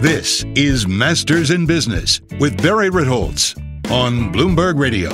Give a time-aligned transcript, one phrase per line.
[0.00, 3.56] This is Masters in Business with Barry Ritholtz
[3.90, 5.10] on Bloomberg Radio.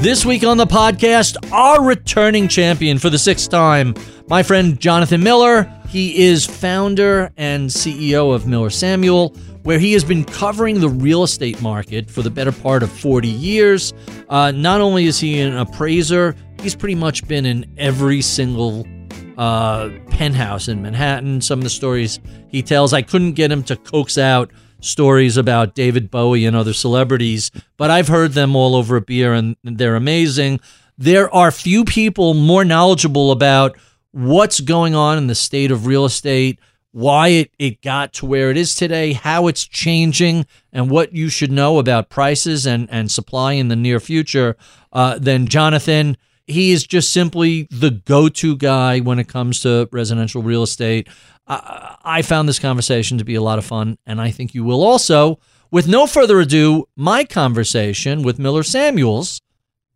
[0.00, 3.94] This week on the podcast, our returning champion for the sixth time,
[4.28, 5.70] my friend Jonathan Miller.
[5.88, 11.22] He is founder and CEO of Miller Samuel, where he has been covering the real
[11.22, 13.92] estate market for the better part of 40 years.
[14.30, 18.86] Uh, not only is he an appraiser, he's pretty much been in every single
[19.36, 21.40] uh, penthouse in Manhattan.
[21.40, 24.50] Some of the stories he tells, I couldn't get him to coax out
[24.80, 29.32] stories about David Bowie and other celebrities, but I've heard them all over a beer
[29.32, 30.60] and they're amazing.
[30.98, 33.76] There are few people more knowledgeable about
[34.12, 36.58] what's going on in the state of real estate,
[36.92, 41.28] why it, it got to where it is today, how it's changing, and what you
[41.28, 44.56] should know about prices and, and supply in the near future
[44.92, 46.16] uh, than Jonathan.
[46.46, 51.08] He is just simply the go to guy when it comes to residential real estate.
[51.48, 54.64] I, I found this conversation to be a lot of fun, and I think you
[54.64, 55.38] will also.
[55.70, 59.40] With no further ado, my conversation with Miller Samuel's,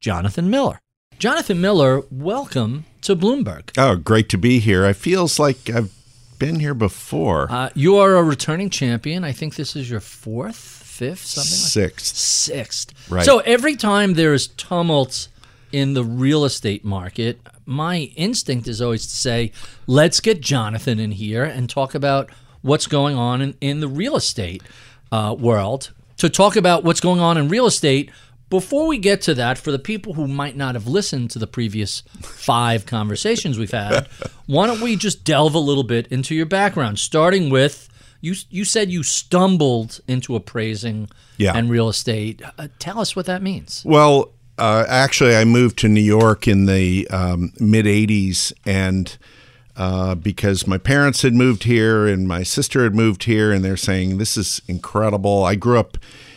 [0.00, 0.80] Jonathan Miller.
[1.18, 3.70] Jonathan Miller, welcome to Bloomberg.
[3.78, 4.84] Oh, great to be here.
[4.86, 5.92] It feels like I've
[6.38, 7.46] been here before.
[7.50, 9.22] Uh, you are a returning champion.
[9.22, 11.50] I think this is your fourth, fifth, something
[11.84, 12.16] like Sixth.
[12.16, 13.10] sixth.
[13.10, 13.24] Right.
[13.24, 15.28] So every time there's tumult
[15.72, 19.52] in the real estate market, my instinct is always to say,
[19.86, 22.30] let's get Jonathan in here and talk about
[22.62, 24.62] what's going on in, in the real estate
[25.12, 25.92] uh, world.
[26.18, 28.10] To talk about what's going on in real estate,
[28.50, 31.46] before we get to that, for the people who might not have listened to the
[31.46, 34.06] previous five conversations we've had,
[34.46, 37.88] why don't we just delve a little bit into your background, starting with
[38.20, 38.34] you.
[38.50, 41.08] You said you stumbled into appraising
[41.38, 41.56] Yeah.
[41.56, 42.42] and real estate.
[42.58, 43.82] Uh, tell us what that means.
[43.86, 49.16] Well, uh, actually, I moved to New York in the um, mid 80s, and
[49.74, 53.78] uh, because my parents had moved here and my sister had moved here, and they're
[53.78, 55.44] saying, This is incredible.
[55.44, 55.96] I grew up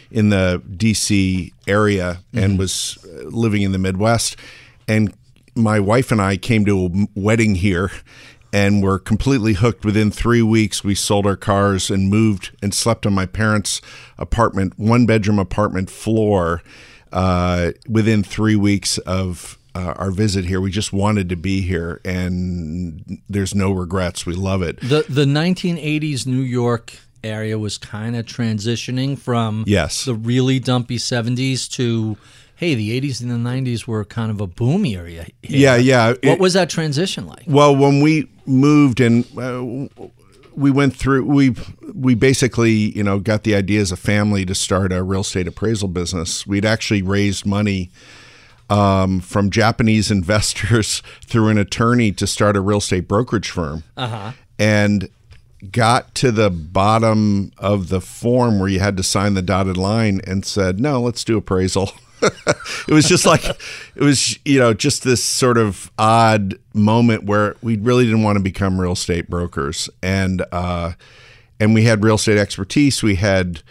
[0.10, 4.38] in the DC area and was uh, living in the Midwest,
[4.88, 5.14] and
[5.54, 7.92] my wife and I came to a wedding here
[8.54, 10.84] and were completely hooked within three weeks.
[10.84, 13.82] We sold our cars and moved and slept on my parents'
[14.18, 16.62] apartment, one bedroom apartment floor,
[17.14, 20.60] uh, within three weeks of uh, our visit here.
[20.60, 24.26] We just wanted to be here, and there's no regrets.
[24.26, 24.80] We love it.
[24.82, 26.94] The the 1980s New York
[27.24, 30.04] area was kind of transitioning from Yes.
[30.06, 32.18] the really dumpy 70s to
[32.56, 35.26] hey, the 80s and the 90s were kind of a boom area.
[35.42, 35.60] here.
[35.60, 36.08] Yeah, yeah.
[36.10, 37.44] What It- was that transition like?
[37.48, 39.88] Well, when we moved and uh,
[40.56, 41.56] we went through, we
[41.94, 45.48] we basically you know got the idea as a family to start a real estate
[45.48, 46.46] appraisal business.
[46.48, 47.90] We'd actually raised money
[48.70, 54.34] um, from Japanese investors through an attorney to start a real estate brokerage firm, uh-huh.
[54.58, 55.10] and
[55.72, 60.22] got to the bottom of the form where you had to sign the dotted line
[60.26, 61.92] and said, "No, let's do appraisal."
[62.88, 67.56] it was just like it was you know just this sort of odd moment where
[67.62, 69.90] we really didn't want to become real estate brokers.
[70.02, 70.94] And uh
[71.60, 73.02] and we had real estate expertise.
[73.04, 73.62] We had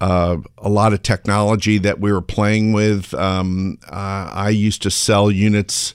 [0.00, 3.14] uh, a lot of technology that we were playing with.
[3.14, 5.94] Um, uh, i used to sell units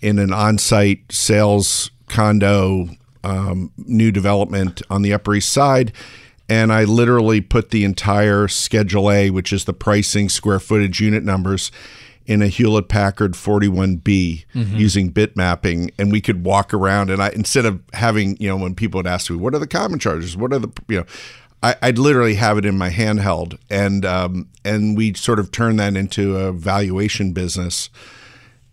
[0.00, 2.88] in an on-site sales condo
[3.24, 5.92] um, new development on the Upper East Side,
[6.52, 11.24] and I literally put the entire Schedule A, which is the pricing, square footage, unit
[11.24, 11.72] numbers,
[12.26, 14.44] in a Hewlett Packard 41B
[14.76, 17.08] using bit mapping, and we could walk around.
[17.08, 19.66] And I instead of having you know when people would ask me what are the
[19.66, 21.06] common charges, what are the you know.
[21.64, 25.80] I, I'd literally have it in my handheld, and um, and we sort of turned
[25.80, 27.88] that into a valuation business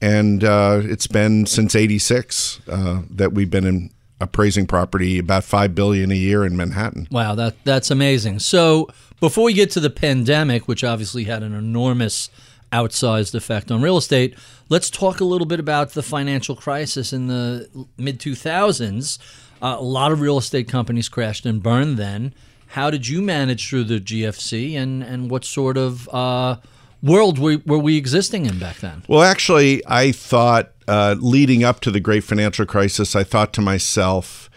[0.02, 5.74] and uh, it's been since '86 uh, that we've been in appraising property about five
[5.74, 7.08] billion a year in Manhattan.
[7.12, 8.40] Wow, that that's amazing.
[8.40, 8.88] So
[9.20, 12.30] before we get to the pandemic, which obviously had an enormous
[12.72, 14.36] outsized effect on real estate,
[14.70, 17.68] let's talk a little bit about the financial crisis in the
[17.98, 19.18] mid 2000s.
[19.62, 22.34] Uh, a lot of real estate companies crashed and burned then.
[22.68, 26.58] How did you manage through the GFC, and and what sort of uh,
[27.02, 29.04] world were, were we existing in back then?
[29.08, 33.62] Well, actually, I thought uh, leading up to the great financial crisis, I thought to
[33.62, 34.50] myself,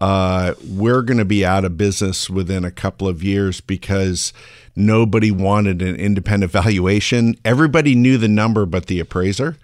[0.00, 4.32] uh, we're going to be out of business within a couple of years because
[4.76, 7.34] nobody wanted an independent valuation.
[7.44, 9.58] Everybody knew the number but the appraiser.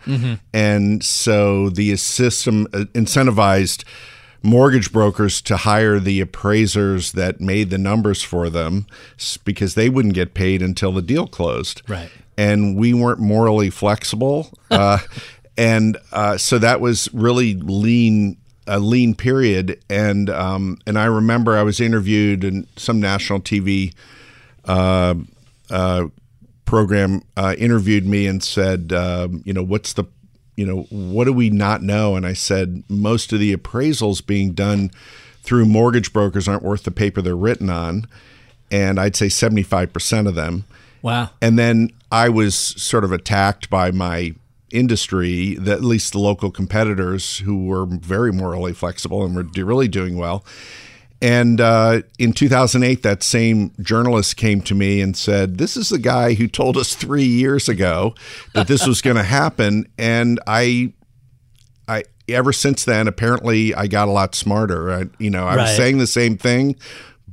[0.53, 3.85] And so the system uh, incentivized
[4.43, 8.87] mortgage brokers to hire the appraisers that made the numbers for them
[9.45, 11.83] because they wouldn't get paid until the deal closed.
[11.89, 12.11] Right.
[12.37, 14.51] And we weren't morally flexible.
[14.71, 14.99] Uh,
[15.59, 21.57] and uh, so that was really lean a lean period and um, and I remember
[21.57, 23.93] I was interviewed in some national TV
[24.65, 25.15] uh,
[25.71, 26.09] uh,
[26.69, 30.05] program uh, interviewed me and said, um, you know, what's the,
[30.55, 32.15] you know, what do we not know?
[32.15, 34.91] And I said, most of the appraisals being done
[35.43, 38.07] through mortgage brokers aren't worth the paper they're written on.
[38.71, 40.65] And I'd say 75% of them.
[41.01, 41.31] Wow.
[41.41, 44.35] And then I was sort of attacked by my
[44.71, 49.65] industry, that at least the local competitors who were very morally flexible and were do-
[49.65, 50.45] really doing well.
[51.21, 55.99] And uh, in 2008, that same journalist came to me and said, This is the
[55.99, 58.15] guy who told us three years ago
[58.55, 59.91] that this was going to happen.
[59.99, 60.93] And I,
[61.89, 64.93] I, ever since then, apparently I got a lot smarter.
[64.93, 66.77] I, you know, I was saying the same thing,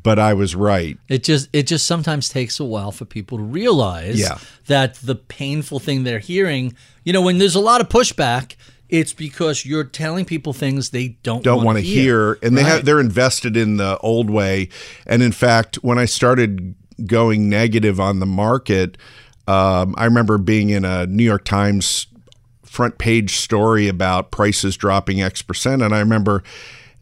[0.06, 0.98] but I was right.
[1.10, 4.38] It just it just sometimes takes a while for people to realize Yeah.
[4.68, 6.74] that the painful thing they're hearing,
[7.04, 8.56] you know, when there's a lot of pushback,
[8.88, 12.64] it's because you're telling people things they don't don't want want to hear, and they
[12.64, 14.70] have they're invested in the old way.
[15.08, 16.76] And in fact, when I started
[17.06, 18.98] going negative on the market,
[19.48, 22.08] um, I remember being in a New York Times
[22.64, 26.44] front page story about prices dropping X percent, and I remember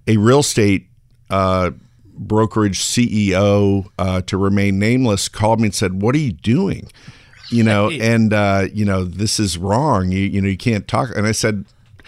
[0.07, 0.87] a real estate.
[1.29, 1.71] Uh,
[2.13, 6.89] brokerage CEO uh, to remain nameless called me and said, "What are you doing?"
[7.49, 10.11] You know, and uh, you know this is wrong.
[10.11, 11.15] You you know you can't talk.
[11.15, 11.65] And I said,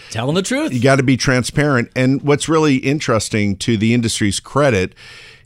[0.09, 0.73] telling the truth.
[0.73, 1.91] you got to be transparent.
[1.95, 4.95] And what's really interesting to the industry's credit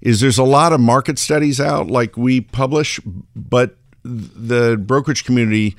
[0.02, 3.00] is there's a lot of market studies out like we publish,
[3.36, 5.76] but the brokerage community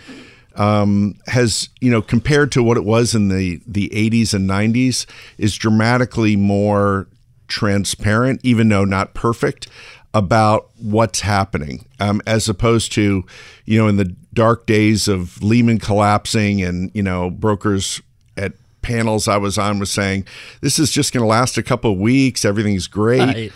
[0.57, 5.07] um, has, you know, compared to what it was in the, the 80s and 90s,
[5.39, 7.07] is dramatically more
[7.51, 9.69] transparent, even though not perfect,
[10.15, 13.25] about what's happening, um, as opposed to,
[13.67, 18.01] you know, in the dark days of Lehman collapsing and, you know, brokers
[18.37, 20.25] at panels I was on was saying,
[20.63, 22.45] this is just going to last a couple of weeks.
[22.45, 23.21] Everything's great.
[23.21, 23.53] Right.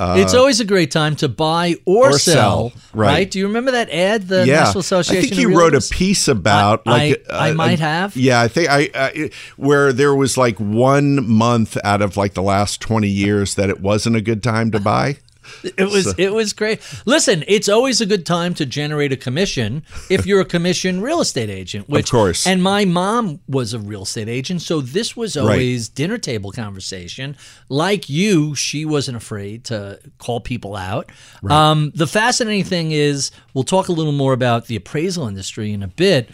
[0.00, 3.30] It's always a great time to buy or, Uh, or sell, sell, right.
[3.30, 5.24] Do you remember that ad the yeah, National Association?
[5.24, 8.16] I think you wrote a piece about I- like I- I uh, might uh, have.
[8.16, 12.42] Yeah, I think I uh, where there was like one month out of like the
[12.42, 15.16] last twenty years that it wasn't a good time to buy.
[15.62, 16.80] It was it was great.
[17.06, 21.20] Listen, it's always a good time to generate a commission if you're a commission real
[21.20, 21.88] estate agent.
[21.88, 22.46] Which, of course.
[22.46, 27.36] And my mom was a real estate agent, so this was always dinner table conversation.
[27.68, 31.10] Like you, she wasn't afraid to call people out.
[31.48, 35.82] Um, the fascinating thing is, we'll talk a little more about the appraisal industry in
[35.82, 36.30] a bit.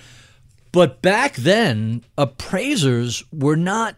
[0.72, 3.96] But back then, appraisers were not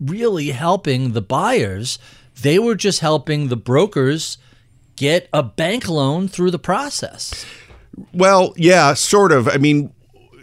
[0.00, 1.98] really helping the buyers.
[2.42, 4.36] They were just helping the brokers
[4.96, 7.46] get a bank loan through the process.
[8.12, 9.48] Well, yeah, sort of.
[9.48, 9.92] I mean,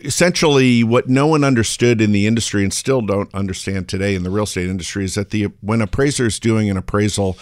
[0.03, 4.29] essentially, what no one understood in the industry and still don't understand today in the
[4.29, 7.33] real estate industry is that the when appraiser is doing an appraisal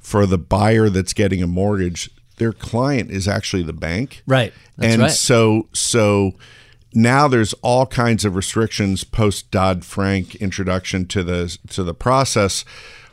[0.00, 4.22] for the buyer that's getting a mortgage, their client is actually the bank.
[4.26, 4.52] Right.
[4.76, 5.10] That's and right.
[5.10, 6.32] so so
[6.94, 12.64] now there's all kinds of restrictions post Dodd Frank introduction to the to the process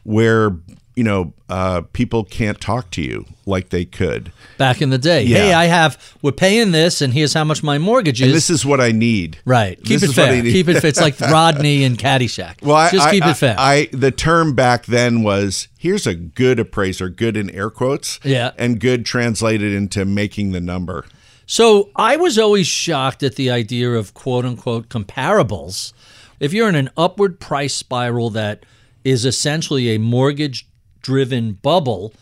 [0.04, 0.58] where
[0.96, 4.32] you know uh, people can't talk to you like they could.
[4.58, 5.38] Back in the day, Yeah.
[5.38, 8.28] hey, I have we're paying this, and here's how much my mortgage is.
[8.28, 9.38] And this is what I need.
[9.46, 9.78] right.
[9.78, 10.52] Keep this it is what I fair.
[10.52, 10.90] Keep it fair.
[10.90, 12.62] It's like Rodney and Caddyshack.
[12.62, 13.56] Well, just I- keep I- it fair.
[13.58, 18.52] I the term back then was here's a good appraiser, good in air quotes, Yeah.
[18.58, 21.06] and good translated into making the number.
[21.46, 25.92] So I was always shocked at the idea of quote unquote comparables.
[26.40, 28.66] If you're in an upward price spiral that
[29.04, 30.68] is essentially a mortgage
[31.04, 32.14] driven bubble,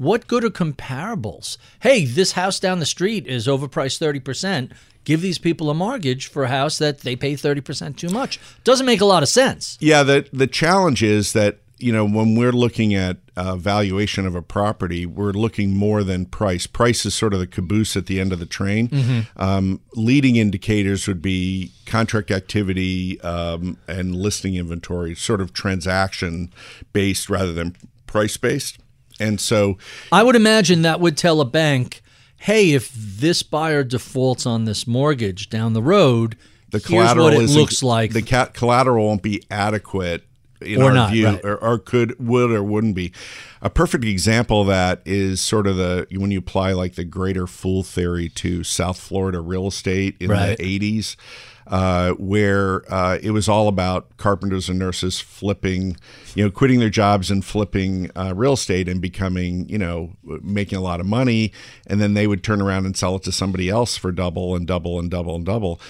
[0.00, 1.58] what good are comparables?
[1.80, 4.72] Hey, this house down the street is overpriced 30%.
[5.04, 8.40] Give these people a mortgage for a house that they pay 30% too much.
[8.64, 9.78] Doesn't make a lot of sense.
[9.80, 14.34] Yeah, the the challenge is that you know when we're looking at uh, valuation of
[14.34, 16.66] a property, we're looking more than price.
[16.66, 19.26] Price is sort of the caboose at the end of the train.
[19.36, 26.52] Um, leading indicators would be contract activity um, and listing inventory, sort of transaction
[26.92, 27.74] based rather than
[28.10, 28.78] price based.
[29.18, 29.78] And so
[30.12, 32.02] I would imagine that would tell a bank,
[32.38, 36.36] hey, if this buyer defaults on this mortgage down the road,
[36.70, 38.12] the collateral what it looks like.
[38.12, 40.24] The collateral won't be adequate
[40.60, 41.44] in Or our not, view, right.
[41.44, 43.12] or, or could would or wouldn't be.
[43.62, 47.46] A perfect example of that is sort of the when you apply like the greater
[47.46, 50.56] fool theory to South Florida real estate in Right.
[50.58, 51.16] the '80s.
[51.70, 55.96] Uh, where uh, it was all about carpenters and nurses flipping,
[56.34, 60.10] you know, quitting their jobs and flipping uh, real estate and becoming, you know,
[60.42, 61.52] making a lot of money,
[61.86, 64.66] and then they would turn around and sell it to somebody else for double and
[64.66, 65.80] double and double and double.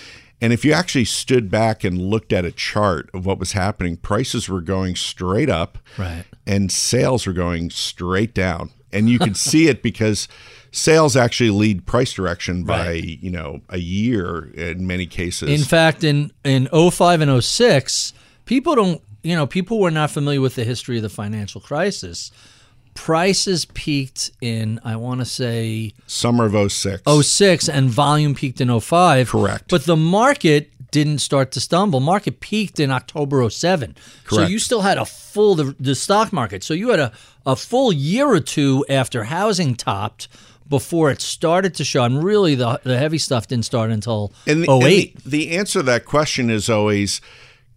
[0.43, 3.97] And if you actually stood back and looked at a chart of what was happening,
[3.97, 6.25] prices were going straight up, Right.
[6.47, 8.71] and sales were going straight down.
[8.93, 10.29] And you could see it because
[10.73, 13.19] sales actually lead price direction by, Right.
[13.23, 15.49] you know, a year in many cases.
[15.49, 18.12] In fact, in in 05 and 06,
[18.45, 22.31] people don't, you know, people were not familiar with the history of the financial crisis.
[22.95, 27.03] Prices peaked in, I want to say, Summer of 06.
[27.07, 29.31] 06 and volume peaked in 05.
[29.31, 29.65] Correct.
[29.69, 32.00] But the market didn't start to stumble.
[32.00, 33.97] Market peaked in October 07.
[34.29, 36.65] So you still had a full the, the stock market.
[36.65, 37.12] So you had a,
[37.47, 40.27] a full year or two after housing topped
[40.71, 42.05] before it started to show.
[42.05, 45.81] And really the the heavy stuff didn't start until And the, and the, the answer
[45.81, 47.21] to that question is always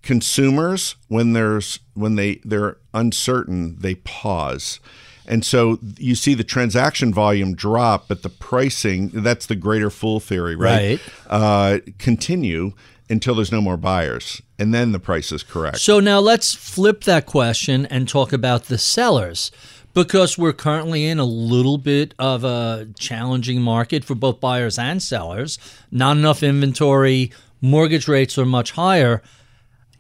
[0.02, 4.80] consumers when there's when they they're uncertain they pause.
[5.26, 10.20] And so you see the transaction volume drop but the pricing that's the greater fool
[10.20, 12.74] theory right, Uh, continue
[13.10, 15.80] until there's no more buyers and then the price is correct.
[15.80, 19.52] So now let's flip that question and talk about the sellers
[19.94, 25.02] because we're currently in a little bit of a challenging market for both buyers and
[25.02, 25.60] sellers.
[25.92, 27.32] Not enough inventory,
[27.62, 29.22] mortgage rates are much higher.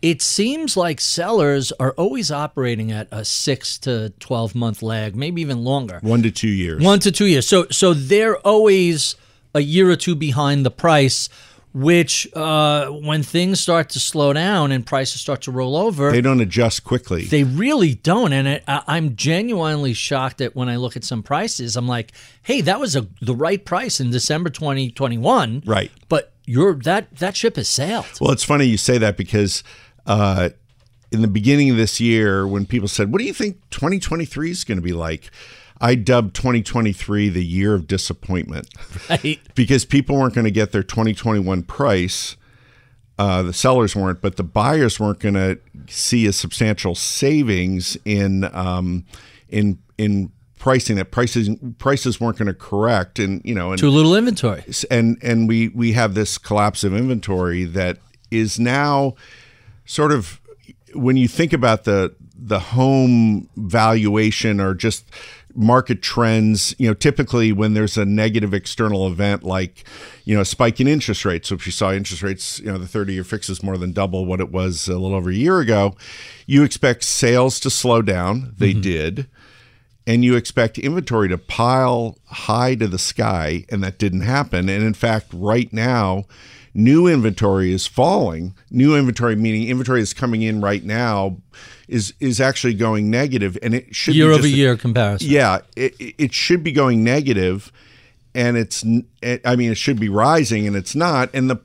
[0.01, 5.41] It seems like sellers are always operating at a 6 to 12 month lag, maybe
[5.41, 5.99] even longer.
[6.01, 7.47] one to two years 1 to 2 years.
[7.47, 9.15] So so they're always
[9.55, 11.29] a year or two behind the price
[11.73, 16.21] which uh, when things start to slow down and prices start to roll over, they
[16.21, 20.75] don't adjust quickly they really don't, and it, I, I'm genuinely shocked that when I
[20.75, 22.11] look at some prices, I'm like,
[22.43, 25.91] "Hey, that was a the right price in December 2021." Right.
[26.09, 28.05] But you're that that ship has sailed.
[28.21, 29.63] Well, it's funny you say that because
[30.05, 30.49] uh,
[31.11, 34.63] in the beginning of this year, when people said, "What do you think 2023 is
[34.63, 35.31] going to be like?"
[35.83, 38.67] I dubbed 2023 the year of disappointment
[39.09, 39.39] Right.
[39.53, 42.37] because people weren't going to get their 2021 price.
[43.19, 48.45] Uh, the sellers weren't, but the buyers weren't going to see a substantial savings in
[48.55, 49.05] um,
[49.49, 50.95] in in pricing.
[50.95, 54.63] That prices prices weren't going to correct, and you know, and Too little inventory.
[54.89, 57.97] and and we we have this collapse of inventory that
[58.31, 59.13] is now
[59.85, 60.39] sort of
[60.95, 65.05] when you think about the the home valuation or just
[65.55, 69.83] market trends you know typically when there's a negative external event like
[70.25, 72.77] you know a spike in interest rates so if you saw interest rates you know
[72.77, 75.35] the 30 year fix is more than double what it was a little over a
[75.35, 75.95] year ago
[76.47, 78.81] you expect sales to slow down they mm-hmm.
[78.81, 79.27] did
[80.05, 84.69] and you expect inventory to pile high to the sky, and that didn't happen.
[84.69, 86.25] And in fact, right now,
[86.73, 88.53] new inventory is falling.
[88.69, 91.37] New inventory, meaning inventory is coming in right now,
[91.87, 95.29] is is actually going negative, and it should Year be over a- year comparison.
[95.29, 97.71] yeah, it, it should be going negative,
[98.33, 98.83] and it's.
[98.85, 99.05] n-
[99.45, 101.29] I mean, it should be rising, and it's not.
[101.33, 101.57] And the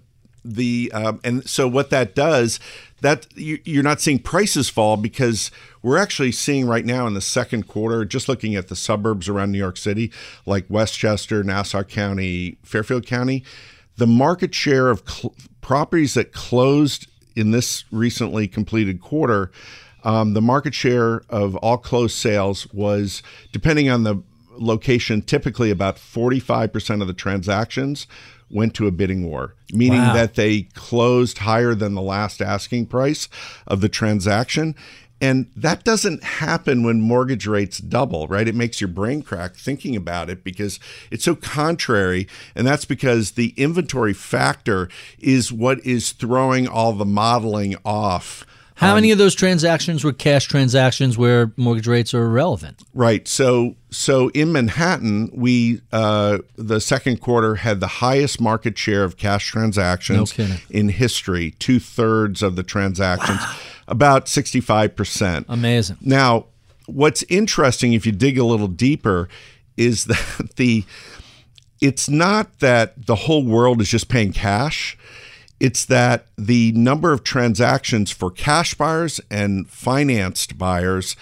[0.44, 2.58] the um, and so what that does
[3.00, 5.50] that you, you're not seeing prices fall because
[5.82, 9.52] we're actually seeing right now in the second quarter, just looking at the suburbs around
[9.52, 10.10] New York City,
[10.46, 13.44] like Westchester, Nassau County, Fairfield County,
[13.98, 17.06] the market share of cl- properties that closed
[17.37, 19.52] in this recently completed quarter,
[20.05, 24.23] um, the market share of all closed sales was, depending on the
[24.57, 28.07] location, typically about 45% of the transactions
[28.50, 30.14] went to a bidding war, meaning Wow.
[30.14, 33.28] that they closed higher than the last asking price
[33.67, 34.75] of the transaction.
[35.21, 38.47] And that doesn't happen when mortgage rates double, right?
[38.47, 40.78] It makes your brain crack thinking about it because
[41.11, 42.28] it's so contrary.
[42.55, 44.88] And that's because the inventory factor
[45.19, 48.47] is what is throwing all the modeling off.
[48.78, 52.82] How many of those transactions were cash transactions where mortgage rates are irrelevant?
[52.94, 53.26] Right.
[53.26, 59.16] So so in Manhattan, we uh, the second quarter had the highest market share of
[59.16, 61.52] cash transactions No in history.
[61.58, 63.40] Two thirds of the transactions,
[63.88, 65.47] about sixty five percent.
[65.49, 65.97] Amazing.
[66.00, 66.47] Now,
[66.87, 69.28] what's interesting, if you dig a little deeper,
[69.76, 70.85] is that the
[71.80, 74.97] it's not that the whole world is just paying cash.
[75.60, 81.16] It's that the number of transactions for cash buyers and financed buyers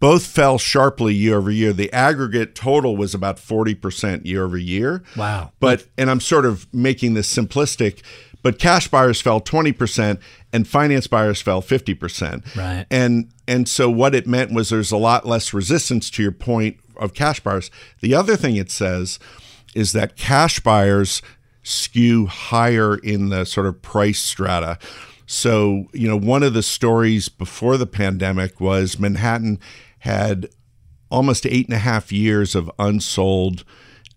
[0.00, 1.72] both fell sharply year over year.
[1.72, 5.02] The aggregate total was about 40% year over year.
[5.16, 5.52] Wow.
[5.58, 8.02] But, and I'm sort of making this simplistic,
[8.42, 10.20] but cash buyers fell 20%
[10.52, 12.56] and finance buyers fell 50%.
[12.56, 12.86] Right.
[12.90, 16.78] And and so what it meant was there's a lot less resistance to your point
[16.96, 17.70] of cash buyers.
[18.00, 19.18] The other thing it says
[19.74, 21.22] is that cash buyers
[21.68, 24.78] skew higher in the sort of price strata.
[25.26, 29.60] So, you know, one of the stories before the pandemic was Manhattan
[30.00, 30.48] had
[31.10, 33.64] almost eight and a half years of unsold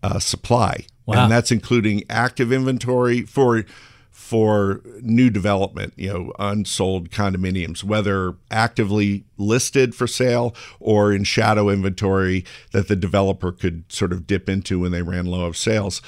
[0.02, 1.24] uh, supply, Wow.
[1.24, 3.66] and that's including active inventory for
[4.10, 5.94] for new development.
[5.98, 12.96] You know, unsold condominiums, whether actively listed for sale or in shadow inventory that the
[12.96, 16.02] developer could sort of dip into when they ran low of sales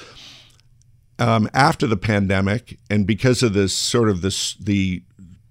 [1.18, 5.02] um, after the pandemic, and because of this sort of this the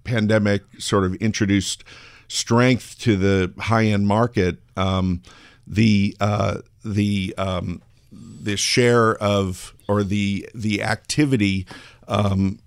[0.04, 1.84] pandemic sort of introduced
[2.28, 5.22] strength to the high end market, um,
[5.66, 11.66] the uh, the um, the share of or the the activity
[12.08, 12.58] um,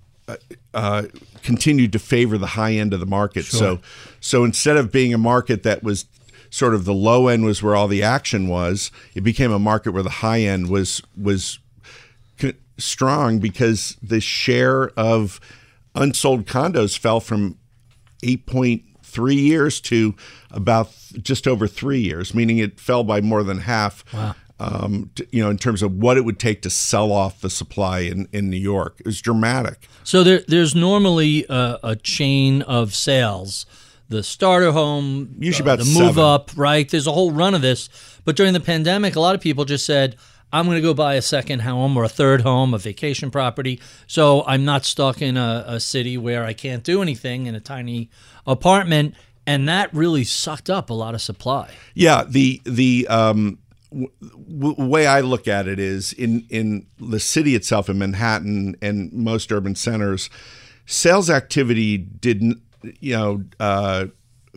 [0.73, 1.03] uh,
[1.43, 3.45] continued to favor the high end of the market.
[3.45, 3.79] So
[4.19, 6.05] so instead of being a market that was
[6.49, 9.91] sort of the low end was where all the action was, it became a market
[9.91, 11.59] where the high end was was
[12.77, 15.39] strong because the share of
[15.95, 17.57] unsold condos fell from
[18.23, 20.15] 8.3 years to
[20.51, 20.91] about
[21.21, 24.03] just over three years, meaning it fell by more than half.
[24.59, 27.49] Um, t- you know, in terms of what it would take to sell off the
[27.49, 29.87] supply in, in New York, it was dramatic.
[30.03, 33.67] So there, there's normally a, a chain of sales.
[34.09, 36.23] The starter home, Usually uh, about the move seven.
[36.23, 36.89] up, right?
[36.89, 37.87] There's a whole run of this.
[38.25, 40.15] But during the pandemic, a lot of people just said,
[40.51, 43.81] I'm going to go buy a second home or a third home, a vacation property.
[44.07, 47.59] So I'm not stuck in a, a city where I can't do anything in a
[47.59, 48.09] tiny
[48.45, 49.15] apartment.
[49.45, 51.71] And that really sucked up a lot of supply.
[51.93, 53.59] Yeah, the the um,
[53.91, 58.75] w- w- way I look at it is in in the city itself, in Manhattan
[58.81, 60.29] and most urban centers,
[60.85, 62.61] sales activity didn't
[62.99, 64.07] you know uh,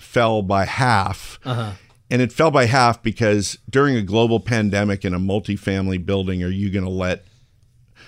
[0.00, 1.38] fell by half.
[2.10, 6.48] And it fell by half because during a global pandemic in a multifamily building, are
[6.48, 7.24] you going to let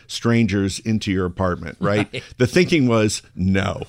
[0.06, 2.22] strangers into your apartment, right?
[2.38, 3.82] The thinking was no.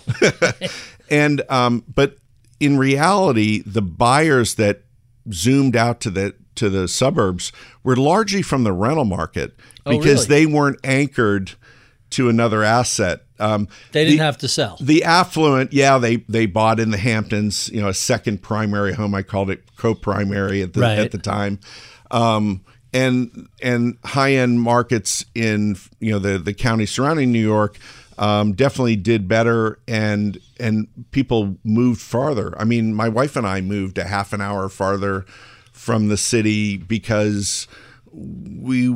[1.09, 2.17] and um, but
[2.59, 4.83] in reality, the buyers that
[5.31, 7.51] zoomed out to the to the suburbs
[7.83, 10.45] were largely from the rental market because really?
[10.45, 11.53] they weren't anchored
[12.13, 13.21] to another asset.
[13.39, 14.77] Um, They didn't the- have to sell.
[14.81, 19.13] the affluent, yeah, they they bought in the Hamptons, you know, a second primary home.
[19.15, 20.99] I called it co-primary at the Right.
[20.99, 21.59] at the time,
[22.11, 22.61] um,
[22.93, 27.77] and and high end markets in you know the the county surrounding New York
[28.19, 32.53] um, definitely did better, and and people moved farther.
[32.59, 35.25] I mean, my wife and I moved a half an hour farther
[35.71, 37.67] from the city because
[38.11, 38.89] we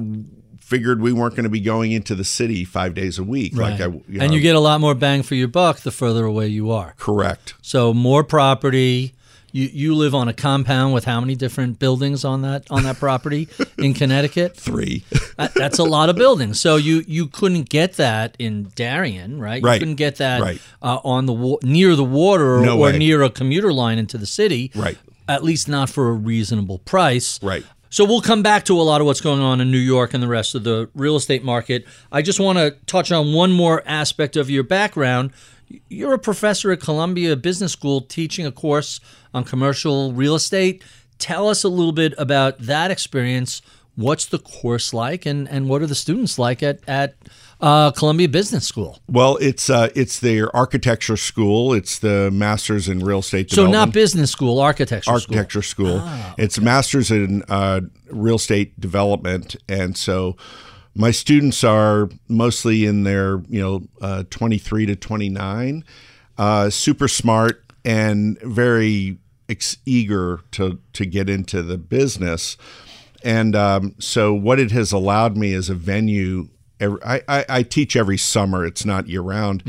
[0.68, 3.56] figured we weren't going to be going into the city five days a week.
[3.56, 6.26] Like I, and know, you get a lot more bang for your buck the further
[6.26, 6.94] away you are.
[6.98, 7.54] correct.
[7.62, 9.14] So more property.
[9.54, 12.98] You you live on a compound with how many different buildings on that on that
[12.98, 14.58] property in Connecticut?
[14.58, 15.06] Three.
[15.38, 16.60] That, that's a lot of buildings.
[16.60, 19.62] So you you couldn't get that in Darien, right?
[19.62, 19.80] You Right.
[19.80, 20.60] couldn't get that Right.
[20.82, 22.98] uh, on the wa- near the water No or way.
[22.98, 24.70] near a commuter line into the city.
[24.76, 24.98] Right.
[25.30, 27.42] At least not for a reasonable price.
[27.42, 27.66] Right.
[27.90, 30.22] So we'll come back to a lot of what's going on in New York and
[30.22, 31.86] the rest of the real estate market.
[32.12, 35.32] I just want to touch on one more aspect of your background.
[35.88, 39.00] You're a professor at Columbia Business School teaching a course
[39.34, 40.84] on commercial real estate.
[41.18, 43.62] Tell us a little bit about that experience.
[43.96, 47.16] What's the course like, and, and what are the students like at at
[47.60, 49.00] uh, Columbia Business School?
[49.08, 51.74] Well, it's uh, it's their architecture school.
[51.74, 56.02] It's the masters in real estate So not business school, architecture, architecture school.
[56.38, 60.36] It's masters in uh, real estate development, and so
[60.96, 65.84] my students are mostly in their you know uh, 23 to 29,
[66.38, 72.58] uh, super smart and very ex- eager to to get into the business.
[73.24, 77.64] And um, so, what it has allowed me as a venue, every, I, I, I
[77.64, 78.66] teach every summer.
[78.66, 79.64] It's not year round.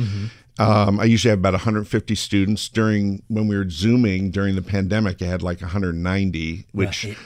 [0.61, 2.69] Um, I usually have about 150 students.
[2.69, 7.17] During when we were zooming during the pandemic, I had like 190, which Right.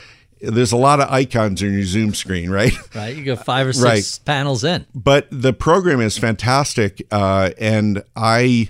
[0.43, 2.73] there's a lot of icons on your Zoom screen, right?
[2.95, 3.17] right?
[3.17, 4.21] You go five or six Right.
[4.27, 4.85] panels in.
[4.95, 8.69] but the program is fantastic, uh, and I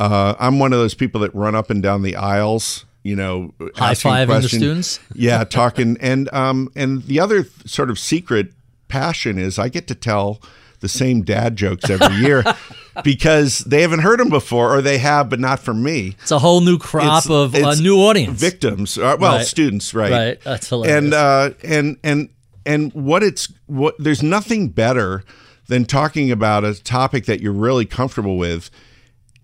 [0.00, 2.84] uh, I'm one of those people that run up and down the aisles.
[3.04, 4.50] You know, High asking fiving the questions.
[4.62, 5.00] students?
[5.14, 8.52] Yeah, talking and um and the other sort of secret
[8.88, 10.40] passion is I get to tell
[10.80, 12.44] the same dad jokes every year
[13.04, 16.16] because they haven't heard them before or they have but not from me.
[16.22, 18.40] It's a whole new crop It's- of a new audience.
[18.40, 19.46] victims uh, well Right.
[19.46, 20.96] students right Right, that's hilarious.
[21.04, 22.28] and uh and and
[22.66, 25.24] and what it's what there's nothing better
[25.66, 28.70] than talking about a topic that you're really comfortable with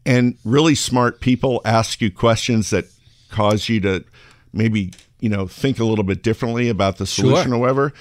[0.07, 2.85] and really smart people ask you questions that
[3.31, 4.05] cause you to
[4.53, 7.55] maybe you know think a little bit differently about the solution Sure.
[7.55, 7.93] or whatever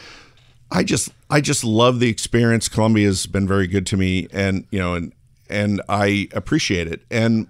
[0.73, 4.79] i just i just love the experience columbia's been very good to me and you
[4.79, 5.13] know and
[5.49, 7.47] and i appreciate it and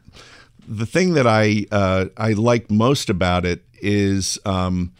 [0.68, 4.94] the thing that i uh, i like most about it is um,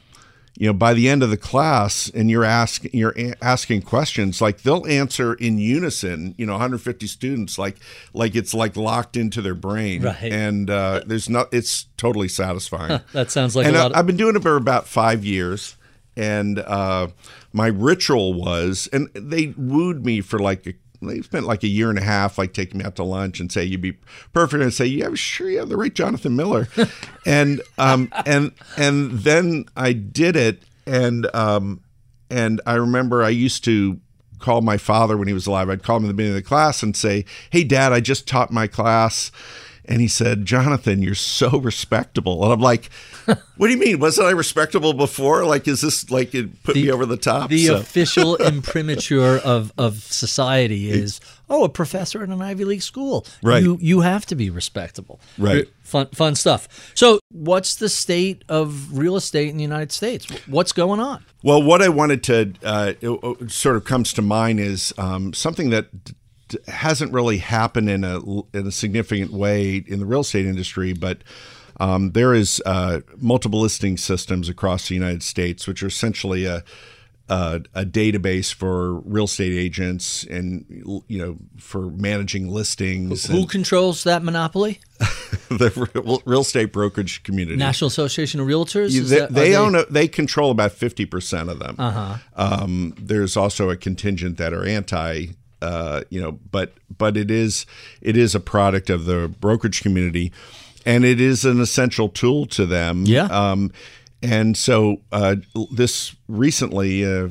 [0.58, 4.42] you know by the end of the class and you're asking you're a- asking questions
[4.42, 7.78] like they'll answer in unison you know 150 students like
[8.14, 10.22] like it's like locked into their brain Right.
[10.32, 13.92] and uh, there's not it's totally satisfying That sounds like and a I, lot.
[13.94, 15.76] Of, I've been doing it for about five years
[16.16, 17.08] and uh,
[17.52, 20.74] my ritual was and they wooed me for like a
[21.08, 23.52] they spent like a year and a half, like taking me out to lunch and
[23.52, 23.98] say you'd be
[24.32, 26.68] perfect, and say, "Yeah, sure you have the right Jonathan Miller,"
[27.26, 31.82] and um and and then I did it, and um
[32.30, 34.00] and I remember I used to
[34.40, 35.70] call my father when he was alive.
[35.70, 38.28] I'd call him in the beginning of the class and say, "Hey, Dad, I just
[38.28, 39.32] taught my class."
[39.86, 42.44] And he said, Jonathan, you're so respectable.
[42.44, 42.90] And I'm like,
[43.26, 44.00] what do you mean?
[44.00, 45.44] Wasn't I respectable before?
[45.46, 47.50] Like, is this like it put me over the top?
[47.50, 51.20] the So- official imprimatur of, of society is
[51.50, 53.26] oh a professor in an Ivy League school.
[53.42, 53.62] Right.
[53.62, 55.20] You you have to be respectable.
[55.38, 55.68] Right.
[55.84, 56.92] Fun fun stuff.
[56.96, 60.26] So what's the state of real estate in the United States?
[60.48, 61.26] What's going on?
[61.44, 65.34] Well, what I wanted to uh, it- it sort of comes to mind is um,
[65.34, 65.88] something that
[66.68, 68.20] hasn't really happened in a
[68.56, 71.20] in a significant way in the real estate industry, but
[71.80, 76.64] um, there is uh, multiple listing systems across the United States, which are essentially a
[77.30, 80.66] a, a database for real estate agents and
[81.08, 84.82] you know for managing listings Who controls that monopoly?
[85.50, 87.56] the real- estate brokerage community.
[87.56, 88.88] National Association of Realtors.
[88.88, 92.18] Is they, that- are they own a, they control about 50% of them Uh-huh.
[92.36, 95.28] um, there's also a contingent that are anti
[95.64, 97.66] uh, you know but but it is
[98.02, 100.32] it is a product of the brokerage community
[100.86, 103.26] and it is an essential tool to them Yeah.
[103.26, 103.72] um,
[104.22, 105.36] and so uh,
[105.72, 107.30] this recently uh,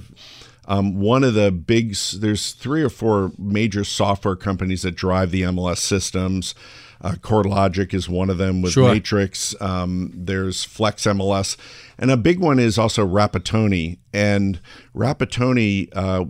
[0.67, 5.43] um, one of the big there's three or four major software companies that drive the
[5.43, 6.55] MLS systems.
[7.05, 8.93] Uh, CoreLogic is one of them with Sure.
[8.95, 9.57] Matrix.
[9.61, 11.57] Um, there's Flex MLS,
[11.99, 13.99] and a big one is also Rapattoni.
[14.13, 14.61] And
[14.95, 16.27] Rapattoni uh,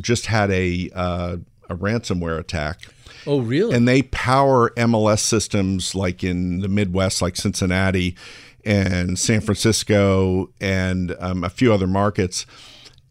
[0.00, 1.36] just had a uh,
[1.70, 2.80] a ransomware attack
[3.26, 3.74] Oh really?
[3.74, 8.16] and they power MLS systems like in the Midwest, like Cincinnati
[8.64, 12.44] and San Francisco and um, a few other markets,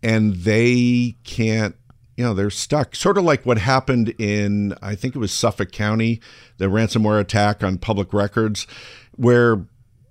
[0.01, 1.75] and they can't.
[2.15, 2.95] You know, they're stuck.
[2.95, 6.21] Sort of like what happened in, I think it was Suffolk County,
[6.59, 8.67] the ransomware attack on public records,
[9.15, 9.65] where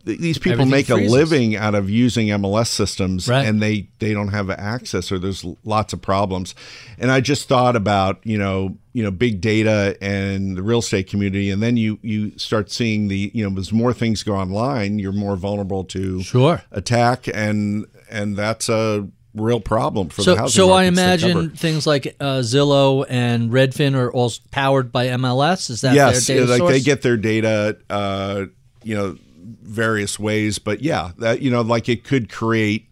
[0.05, 3.47] these people make a living out of using MLS systems, Right.
[3.47, 6.55] and they they don't have access, or there's lots of problems.
[6.99, 11.09] And I just thought about you know you know big data and the real estate
[11.09, 14.99] community, and then you you start seeing the you know as more things go online,
[14.99, 16.63] you're more vulnerable to Sure.
[16.73, 21.87] attack, and and that's a real problem for So, the housing so I imagine things
[21.87, 25.71] like uh, Zillow and Redfin are all powered by MLS.
[25.71, 26.71] Is that yes, their data like source?
[26.73, 28.45] they get their data, uh,
[28.85, 30.59] you know, various ways.
[30.59, 32.89] But yeah, that you know, like it could create.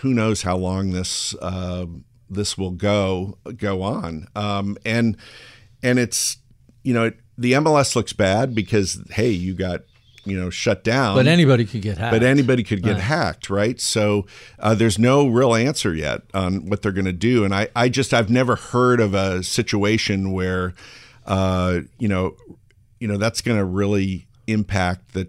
[0.00, 1.86] Who knows how long this uh,
[2.28, 4.26] this will go go on?
[4.34, 5.16] Um, and
[5.82, 6.38] and it's
[6.82, 9.82] you know the MLS looks bad because hey, you got
[10.26, 12.12] you know shut down, but anybody could get hacked.
[12.12, 13.80] but anybody could get hacked, right?
[13.80, 14.26] So
[14.58, 17.44] uh, there's no real answer yet on what they're going to do.
[17.44, 20.74] And I, I just I've never heard of a situation where,
[21.26, 22.36] uh, you know,
[22.98, 25.28] you know that's going to really impact the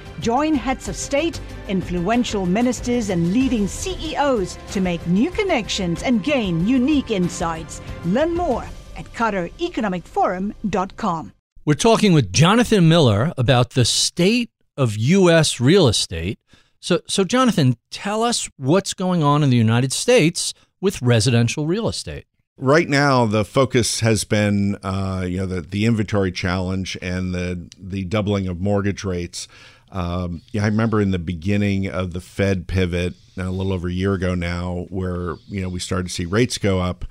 [0.21, 6.67] Join heads of state, influential ministers, and leading CEOs to make new connections and gain
[6.67, 7.81] unique insights.
[8.05, 8.63] Learn more
[8.95, 11.33] at QatarEconomicForum.com.
[11.65, 15.59] We're talking with Jonathan Miller about the state of U.S.
[15.59, 16.37] real estate.
[16.79, 21.87] So, so Jonathan, tell us what's going on in the United States with residential real
[21.87, 22.25] estate.
[22.57, 27.67] right now, the focus has been, uh, you know, the, the inventory challenge and the
[27.77, 29.47] the doubling of mortgage rates.
[29.91, 33.91] Um, yeah, I remember in the beginning of the Fed pivot, a little over a
[33.91, 37.05] year ago now, where you know we started to see rates go up.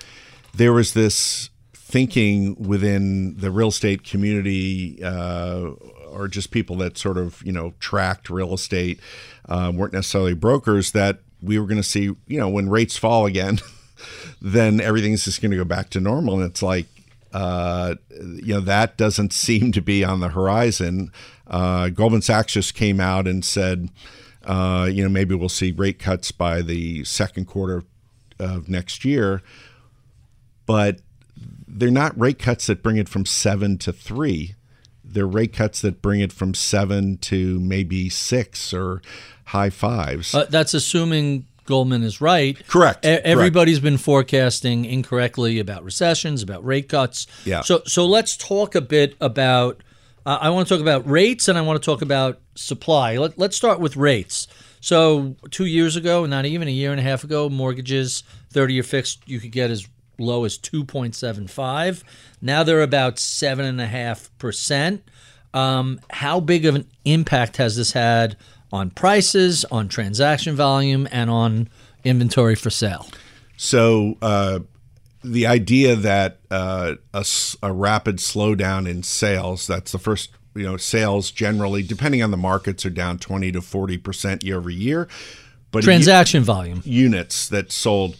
[0.54, 5.70] There was this thinking within the real estate community uh,
[6.08, 9.00] or just people that sort of you know tracked real estate
[9.48, 13.26] uh, weren't necessarily brokers that we were going to see you know when rates fall
[13.26, 13.60] again,
[14.42, 16.86] then everything's just going to go back to normal, and it's like
[17.32, 21.12] uh, you know that doesn't seem to be on the horizon.
[21.50, 23.90] Uh, Goldman Sachs just came out and said,
[24.44, 27.82] uh, you know, maybe we'll see rate cuts by the second quarter
[28.38, 29.42] of next year,
[30.64, 31.00] but
[31.66, 34.54] they're not rate cuts that bring it from seven to three.
[35.04, 39.02] They're rate cuts that bring it from seven to maybe six or
[39.46, 40.34] high fives.
[40.34, 42.56] Uh, that's assuming Goldman is right.
[42.68, 43.04] Correct.
[43.04, 47.26] E- everybody's been forecasting incorrectly about recessions, about rate cuts.
[47.44, 47.62] Yeah.
[47.62, 49.82] So so let's talk a bit about.
[50.30, 53.16] Uh, I want to talk about rates and I want to talk about supply.
[53.16, 54.46] Let, let's start with rates.
[54.80, 59.26] So two years ago, not even a year and a half ago, mortgages, thirty-year fixed,
[59.26, 59.88] you could get as
[60.20, 62.04] low as two point seven five.
[62.40, 65.02] Now they're about seven and a half percent.
[65.52, 68.36] Um, how big of an impact has this had
[68.70, 71.68] on prices, on transaction volume, and on
[72.04, 73.08] inventory for sale.
[73.56, 74.60] So uh,
[75.22, 77.24] the idea that uh, a,
[77.62, 82.36] a rapid slowdown in sales, that's the first, you know, sales generally, depending on the
[82.36, 85.08] markets, are down 20 to 40% year over year.
[85.72, 86.82] But Transaction volume.
[86.84, 88.16] units that sold.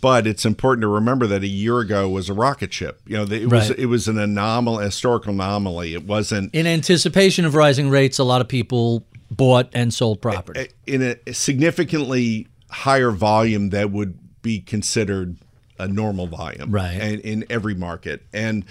[0.00, 3.00] But it's important to remember that a year ago was a rocket ship.
[3.06, 5.94] You know, it was it was an anomaly, historical anomaly.
[5.94, 10.68] It wasn't In anticipation of rising rates, a lot of people bought and sold property.
[10.86, 15.36] in a significantly higher volume that would be considered
[15.78, 16.92] a normal volume Right.
[17.00, 18.64] and in every market and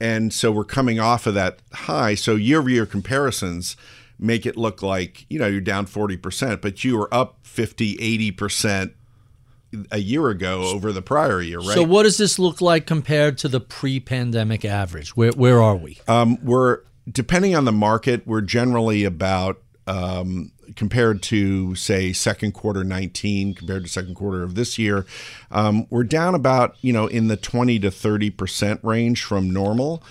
[0.00, 3.76] and so we're coming off of that high so year over year comparisons
[4.18, 7.96] make it look like you know you're down 40% but you were up 50
[8.32, 8.92] 80%
[9.90, 13.36] a year ago over the prior year right So, what does this look like compared
[13.38, 15.14] to the pre-pandemic average?
[15.14, 15.98] Where where are we?
[16.08, 16.78] Um, we're
[17.10, 23.84] depending on the market, we're generally about um, compared to say second quarter 19 compared
[23.84, 25.06] to second quarter of this year,
[25.50, 30.02] um, we're down about you know in the 20 to 30 percent range from normal.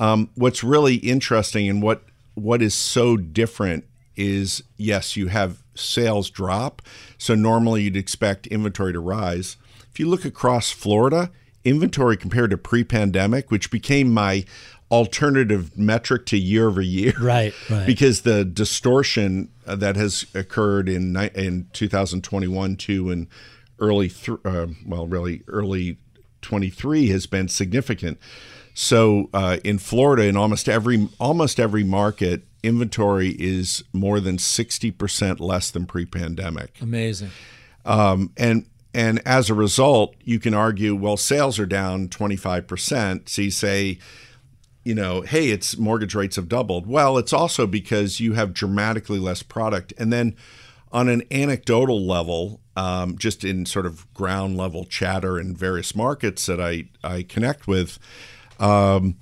[0.00, 2.02] Um, what's really interesting and what
[2.34, 3.84] what is so different
[4.16, 6.82] is yes, you have sales drop,
[7.18, 9.56] so normally you'd expect inventory to rise.
[9.90, 11.30] If you look across Florida,
[11.64, 14.44] inventory compared to pre-pandemic, which became my
[14.92, 17.86] alternative metric to year over year, Right, right.
[17.86, 23.26] because the distortion uh, that has occurred in in 2021 to and
[23.80, 25.96] early th- uh, well really early
[26.42, 28.18] 23 has been significant.
[28.74, 35.40] So uh, in Florida, in almost every almost every market, inventory is more than 60%
[35.40, 37.30] less than pre-pandemic Amazing.
[37.84, 43.26] um, and and as a result, you can argue, well, sales are down 25%.
[43.26, 43.98] So you say,
[44.84, 46.86] you know, hey, it's mortgage rates have doubled.
[46.86, 49.92] Well, it's also because you have dramatically less product.
[49.96, 50.36] And then
[50.90, 56.46] on an anecdotal level, um, just in sort of ground level chatter in various markets
[56.46, 57.98] that I, I connect with,
[58.58, 59.16] um,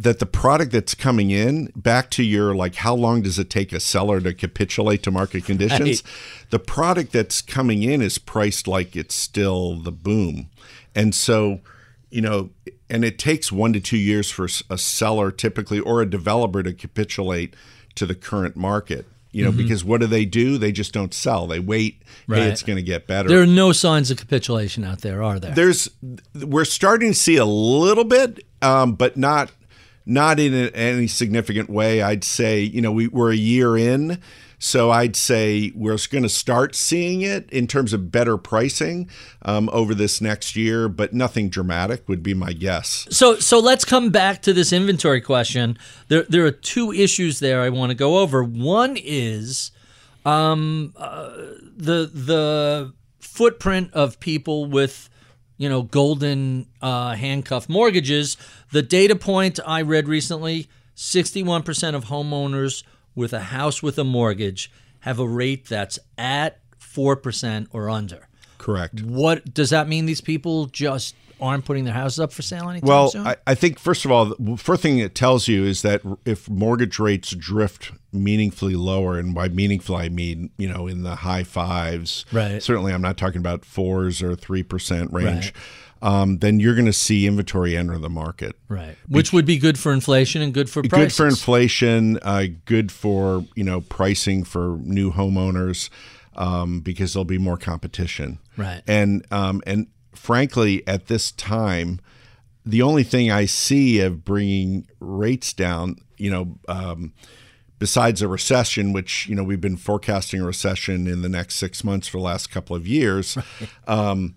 [0.00, 3.70] that the product that's coming in back to your like how long does it take
[3.70, 6.02] a seller to capitulate to market conditions
[6.48, 10.48] the product that's coming in is priced like it's still the boom
[10.94, 11.60] and so
[12.08, 12.48] you know
[12.90, 16.72] and it takes one to two years for a seller typically or a developer to
[16.72, 17.54] capitulate
[17.94, 20.58] to the current market you know because what do they do?
[20.58, 21.46] They just don't sell.
[21.46, 22.02] They wait.
[22.26, 22.42] Right.
[22.42, 23.28] hey it's going to get better.
[23.28, 25.54] There are no signs of capitulation out there, are there?
[25.54, 25.88] there's
[26.34, 29.52] we're starting to see a little bit um, but not
[30.04, 32.02] not in any significant way.
[32.02, 34.20] I'd say you know we, we're a year in
[34.60, 39.08] so i'd say we're going to start seeing it in terms of better pricing
[39.42, 43.84] um, over this next year but nothing dramatic would be my guess So so let's
[43.84, 45.76] come back to this inventory question.
[46.08, 48.44] There there are two issues there I want to go over.
[48.44, 49.72] One is
[50.24, 51.30] um, uh,
[51.76, 55.08] the the footprint of people with
[55.56, 58.36] you know golden uh, handcuff mortgages.
[58.72, 62.84] The data point I read recently: sixty-one percent of homeowners
[63.20, 68.28] with a house with a mortgage have a rate that's at four percent or under.
[68.58, 70.06] correct What does that mean?
[70.06, 73.26] These people just aren't putting their houses up for sale anytime Well, soon.
[73.26, 76.50] I, I think first of all, the first thing it tells you is that if
[76.50, 81.44] mortgage rates drift meaningfully lower, and by meaningful I mean you know in the high
[81.44, 82.62] fives, Right.
[82.62, 85.54] Certainly, I'm not talking about fours or three percent range.
[86.02, 88.56] Um, then you're going to see inventory enter the market.
[88.68, 88.96] Right.
[89.08, 91.08] Which would be good for inflation and good for prices.
[91.08, 92.18] Good for inflation.
[92.22, 95.90] Uh, good for you know pricing for new homeowners
[96.36, 98.38] um, because there'll be more competition.
[98.56, 98.82] Right.
[98.86, 102.00] And um, and frankly, at this time,
[102.64, 107.12] the only thing I see of bringing rates down, you know, um,
[107.78, 111.84] besides a recession, which you know we've been forecasting a recession in the next six
[111.84, 113.36] months for the last couple of years,
[113.86, 114.34] um,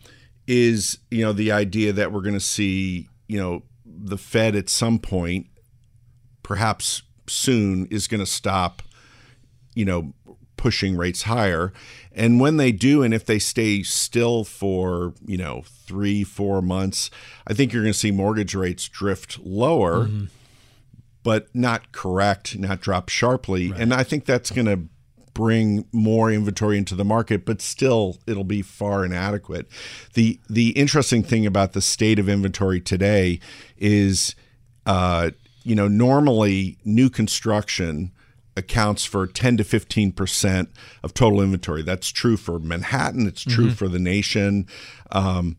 [0.47, 4.69] is you know the idea that we're going to see you know the Fed at
[4.69, 5.47] some point,
[6.41, 8.81] perhaps soon, is going to stop,
[9.75, 10.13] you know,
[10.57, 11.73] pushing rates higher.
[12.11, 17.09] And when they do, and if they stay still for, you know, three, four months,
[17.47, 20.25] I think you're going to see mortgage rates drift lower, mm-hmm.
[21.23, 23.71] but not correct, not drop sharply.
[23.71, 23.81] Right.
[23.81, 24.87] And I think that's going to
[25.33, 29.67] bring more inventory into the market, but still it'll be far inadequate.
[30.13, 33.39] The the interesting thing about the state of inventory today
[33.77, 34.35] is
[34.85, 35.31] uh,
[35.63, 38.11] you know, normally new construction
[38.55, 40.69] accounts for 10 to 15 percent
[41.03, 41.81] of total inventory.
[41.81, 43.27] That's true for Manhattan.
[43.27, 43.73] It's true mm-hmm.
[43.73, 44.67] for the nation.
[45.11, 45.57] Um,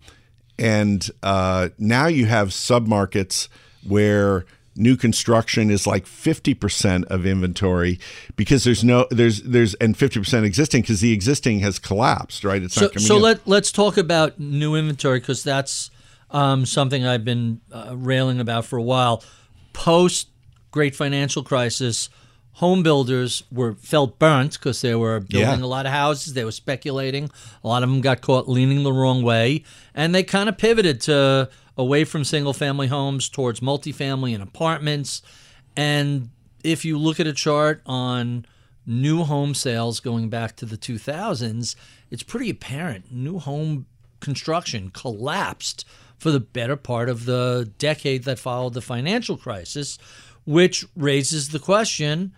[0.59, 3.49] and uh, now you have submarkets
[3.87, 4.45] where
[4.77, 7.99] new construction is like 50% of inventory
[8.37, 12.75] because there's no there's there's and 50% existing because the existing has collapsed right it's
[12.75, 13.23] so, not coming so in.
[13.23, 15.91] let let's talk about new inventory because that's
[16.31, 19.23] um, something I've been uh, railing about for a while
[19.73, 20.29] post
[20.71, 22.09] great financial crisis
[22.55, 25.65] home builders were felt burnt because they were building yeah.
[25.65, 26.35] a lot of houses.
[26.35, 27.29] They were speculating.
[27.63, 31.01] A lot of them got caught leaning the wrong way, and they kind of pivoted
[31.03, 35.23] to away from single family homes towards multifamily and apartments.
[35.77, 36.31] And
[36.63, 38.47] if you look at a chart on
[38.87, 41.75] new home sales going back to the 2000s,
[42.11, 43.87] it's pretty apparent new home
[44.21, 45.85] construction collapsed
[46.17, 49.99] for the better part of the decade that followed the financial crisis,
[50.47, 52.33] which raises the question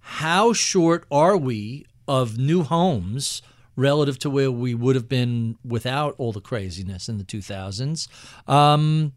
[0.00, 3.42] how short are we of new homes
[3.76, 8.08] relative to where we would have been without all the craziness in the 2000s?
[8.48, 9.12] Um,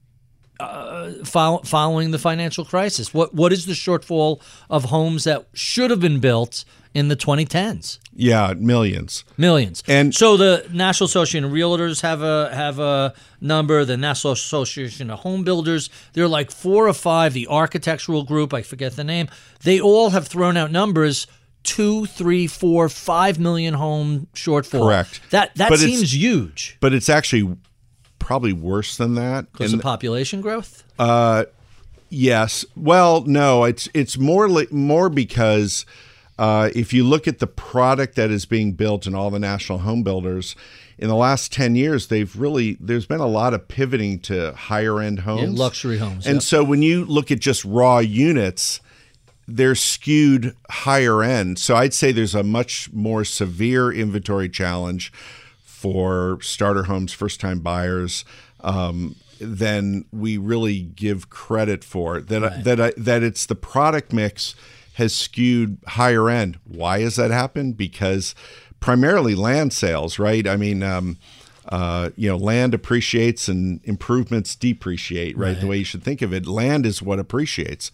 [0.60, 5.92] uh, follow, following the financial crisis, what what is the shortfall of homes that should
[5.92, 6.64] have been built
[6.96, 8.00] in the 2010s.
[8.14, 9.26] Yeah, millions.
[9.38, 9.84] Millions.
[9.86, 15.12] And so the National Association of Realtors have a have a number, the National Association
[15.12, 19.28] of Home Builders, they're like four or five, the architectural group, I forget the name,
[19.64, 21.28] they all have thrown out numbers
[21.66, 24.86] two, three, four, five million home shortfall.
[24.88, 25.20] Correct.
[25.32, 26.78] That that but seems huge.
[26.80, 27.58] But it's actually
[28.20, 29.52] probably worse than that.
[29.52, 30.84] Because of population growth?
[30.98, 31.46] Uh
[32.10, 32.66] yes.
[32.76, 35.86] Well, no, it's it's more li- more because
[36.38, 39.80] uh, if you look at the product that is being built in all the national
[39.80, 40.56] home builders,
[40.98, 45.00] in the last 10 years, they've really, there's been a lot of pivoting to higher
[45.00, 46.26] end homes, yeah, luxury homes.
[46.26, 46.44] And yep.
[46.44, 48.82] so when you look at just raw units,
[49.48, 51.60] they're skewed higher end.
[51.60, 55.12] So I'd say there's a much more severe inventory challenge
[55.64, 58.26] for starter homes, first time buyers.
[58.62, 62.64] Um, than we really give credit for that right.
[62.64, 64.56] that that it's the product mix
[64.94, 66.58] has skewed higher end.
[66.64, 67.76] Why has that happened?
[67.76, 68.34] Because
[68.80, 70.48] primarily land sales, right?
[70.48, 71.18] I mean, um,
[71.68, 75.50] uh, you know, land appreciates and improvements depreciate, right?
[75.50, 75.60] right?
[75.60, 76.48] The way you should think of it.
[76.48, 77.92] Land is what appreciates.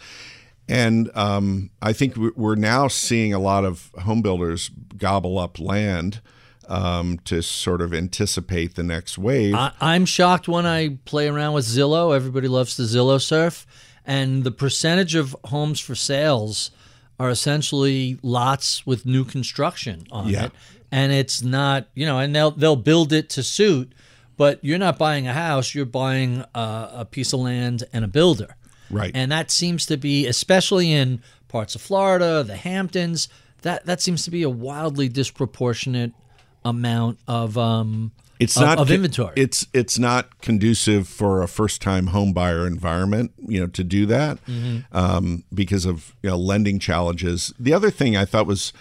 [0.71, 6.21] And um, I think we're now seeing a lot of home builders gobble up land
[6.67, 9.53] um, to sort of anticipate the next wave.
[9.53, 12.15] I, I'm shocked when I play around with Zillow.
[12.15, 13.67] Everybody loves the Zillow surf.
[14.05, 16.71] And the percentage of homes for sales
[17.21, 20.45] are essentially lots with new construction on yeah.
[20.45, 20.51] it,
[20.91, 23.93] and it's not you know, and they'll they'll build it to suit,
[24.37, 28.07] but you're not buying a house, you're buying a, a piece of land and a
[28.07, 28.55] builder,
[28.91, 29.11] right?
[29.13, 33.29] And that seems to be especially in parts of Florida, the Hamptons.
[33.61, 36.13] That that seems to be a wildly disproportionate
[36.63, 39.33] amount of um, it's of, not of inventory.
[39.35, 44.07] It's it's not conducive for a first time home buyer environment, you know, to do
[44.07, 44.79] that mm-hmm.
[44.97, 47.53] um, because of you know lending challenges.
[47.59, 48.73] The other thing I thought was,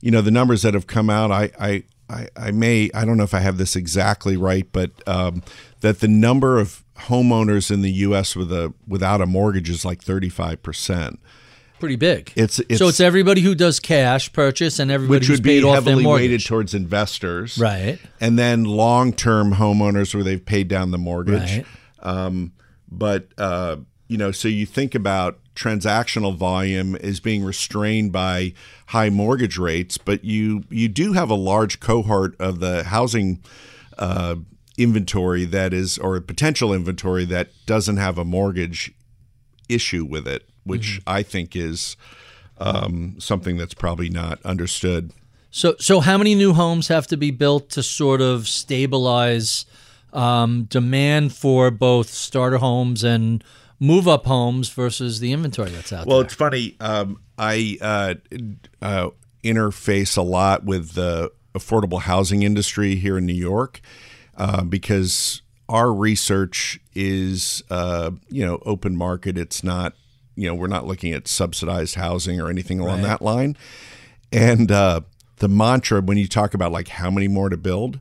[0.00, 1.30] you know, the numbers that have come out.
[1.30, 4.90] I I I, I may I don't know if I have this exactly right, but
[5.06, 5.42] um,
[5.80, 8.36] that the number of homeowners in the U.S.
[8.36, 11.18] with a without a mortgage is like thirty five percent
[11.84, 12.32] pretty big.
[12.34, 15.60] It's, it's, so it's everybody who does cash purchase and everybody which who's would be
[15.60, 17.98] paid heavily weighted towards investors, right?
[18.20, 21.58] And then long term homeowners where they've paid down the mortgage.
[21.58, 21.66] Right.
[22.00, 22.52] Um,
[22.90, 23.76] but uh,
[24.14, 28.54] you know, so you think about transactional volume is being restrained by
[28.86, 33.42] high mortgage rates, but you you do have a large cohort of the housing.
[33.98, 34.36] Uh,
[34.76, 38.92] inventory that is or potential inventory that doesn't have a mortgage
[39.68, 41.10] issue with it which mm-hmm.
[41.10, 41.96] I think is
[42.58, 45.12] um, something that's probably not understood.
[45.50, 49.66] So, so how many new homes have to be built to sort of stabilize
[50.12, 53.44] um, demand for both starter homes and
[53.84, 56.16] move up homes versus the inventory that's out well, there?
[56.16, 56.76] Well, it's funny.
[56.80, 58.14] Um, I uh,
[58.80, 59.10] uh,
[59.42, 63.80] interface a lot with the affordable housing industry here in New York
[64.36, 69.38] uh, because our research is, uh, you know, open market.
[69.38, 69.94] It's not,
[70.34, 73.08] you know, we're not looking at subsidized housing or anything along Right.
[73.08, 73.56] that line.
[74.32, 75.02] And uh,
[75.36, 78.00] the mantra when you talk about like how many more to build,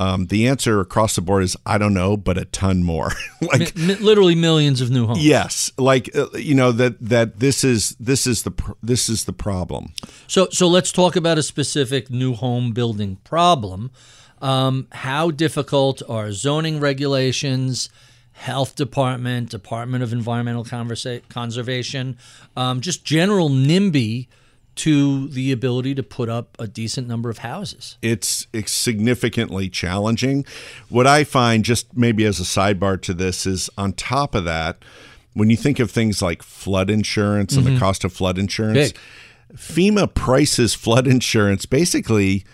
[0.00, 3.10] um, the answer across the board is I don't know, but a ton more.
[3.42, 5.24] like Mi- literally millions of new homes.
[5.24, 9.24] yes, like uh, you know that that this is this is the pr- this is
[9.24, 9.92] the problem.
[10.26, 13.90] So, so let's talk about a specific new home building problem.
[14.40, 17.88] Um, how difficult are zoning regulations,
[18.32, 22.16] health department, Department of Environmental Conversa- Conservation,
[22.56, 24.28] um, just general NIMBY
[24.78, 27.98] to the ability to put up a decent number of houses?
[28.02, 30.44] it's it's significantly challenging.
[30.88, 34.84] What I find, just maybe as a sidebar to this, is on top of that,
[35.34, 37.78] when you think of things like flood insurance and the mm-hmm.
[37.78, 39.00] cost of flood insurance, Big.
[39.54, 42.44] FEMA prices flood insurance basically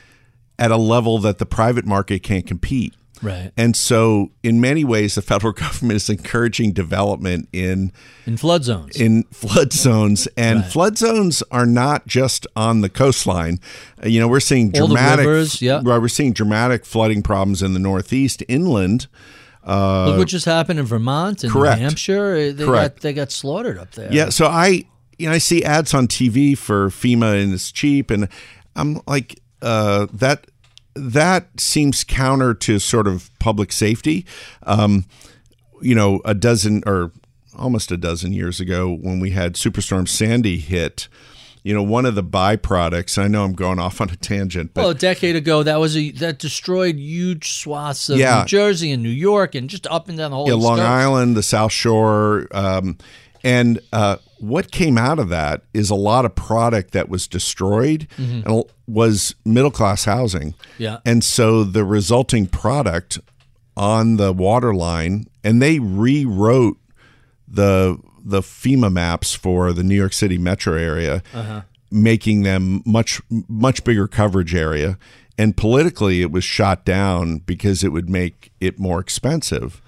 [0.59, 2.95] at a level that the private market can't compete.
[3.23, 3.53] Right.
[3.57, 7.93] And so, in many ways, the federal government is encouraging development in
[8.27, 8.97] In flood zones.
[9.01, 13.61] in flood zones, and flood zones are not just on the coastline.
[14.03, 15.81] Uh, You know, we're seeing dramatic, rivers, yeah.
[15.81, 19.07] we're seeing dramatic flooding problems in the Northeast, inland.
[19.67, 21.79] Look what just happened in Vermont and correct.
[21.79, 22.35] New Hampshire.
[22.35, 22.97] Uh, They Correct.
[22.97, 24.13] got they got slaughtered up there.
[24.13, 24.85] Yeah, so I,
[25.19, 28.29] you know, I see ads on TV for FEMA and it's cheap, and
[28.77, 30.47] I'm like, uh, that
[30.95, 34.25] that seems counter to sort of public safety.
[34.63, 35.05] Um,
[35.81, 37.11] you know, a dozen or
[37.57, 41.09] almost a dozen years ago when we had Superstorm Sandy hit.
[41.63, 43.17] You know, one of the byproducts.
[43.17, 45.97] I know I'm going off on a tangent, but Well, a decade ago, that was
[45.97, 48.41] a that destroyed huge swaths of Yeah.
[48.41, 51.37] New Jersey and New York and just up and down the whole yeah, Long Island,
[51.39, 52.99] the South Shore, um,
[53.43, 58.07] and uh, what came out of that is a lot of product that was destroyed
[58.19, 60.53] and was middle class housing.
[60.53, 60.83] Mm-hmm.
[60.83, 60.99] Yeah.
[61.07, 63.19] and so the resulting product
[63.77, 66.79] on the water line, and they rewrote
[67.49, 71.63] the the FEMA maps for the New York City metro area, Uh-huh.
[71.91, 74.99] making them much much bigger coverage area.
[75.37, 79.83] And politically, it was shot down because it would make it more expensive.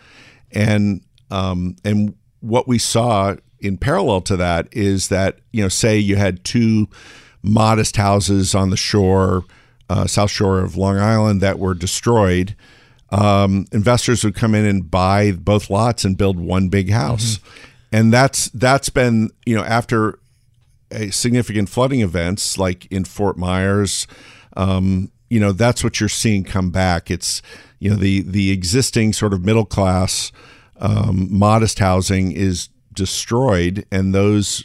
[0.53, 5.99] And um, and what we saw in parallel to that is that you know, say
[5.99, 6.89] you had two
[7.43, 9.45] modest houses on the shore,
[9.89, 12.57] uh, south shore of Long Island that were destroyed.
[13.11, 17.39] Um, investors would come in and buy both lots and build one big house,
[17.93, 20.19] and that's that's been you know after
[20.91, 24.07] a significant flooding events like in Fort Myers,
[24.57, 27.11] um, you know that's what you're seeing come back.
[27.11, 27.43] It's
[27.79, 30.33] you know the the existing sort of middle class
[30.81, 34.65] um, modest housing is destroyed, and those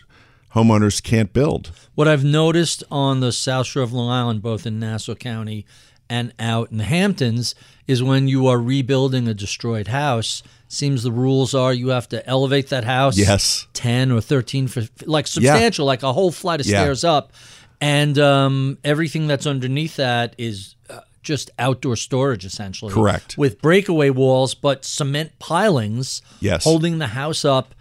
[0.55, 1.71] homeowners can't build.
[1.95, 5.65] What I've noticed on the South Shore of Long Island, both in Nassau County
[6.09, 7.53] and out in the Hamptons,
[7.87, 10.43] is when you are rebuilding a destroyed house.
[10.67, 13.67] Seems the rules are you have to elevate that house Yes.
[13.73, 16.81] ten or thirteen for like substantial, like a whole flight of Yeah.
[16.81, 17.33] stairs up,
[17.81, 22.93] and um, everything that's underneath that is uh, just outdoor storage essentially.
[22.93, 23.37] Correct.
[23.37, 26.21] With breakaway walls, but cement pilings.
[26.39, 26.63] Yes.
[26.63, 27.73] Holding the house up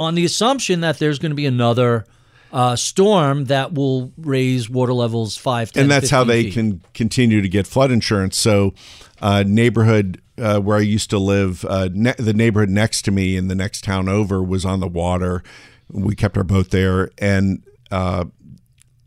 [0.00, 2.06] on the assumption that there's going to be another
[2.52, 6.54] uh, storm that will raise water levels five, 10, and that's how they feet.
[6.54, 8.36] can continue to get flood insurance.
[8.36, 8.74] So,
[9.20, 13.36] uh, neighborhood uh, where I used to live, uh, ne- the neighborhood next to me
[13.36, 15.42] in the next town over was on the water.
[15.90, 18.24] We kept our boat there, and uh,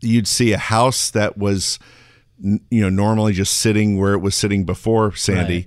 [0.00, 1.78] you'd see a house that was,
[2.40, 5.54] you know, normally just sitting where it was sitting before Sandy.
[5.54, 5.66] Right.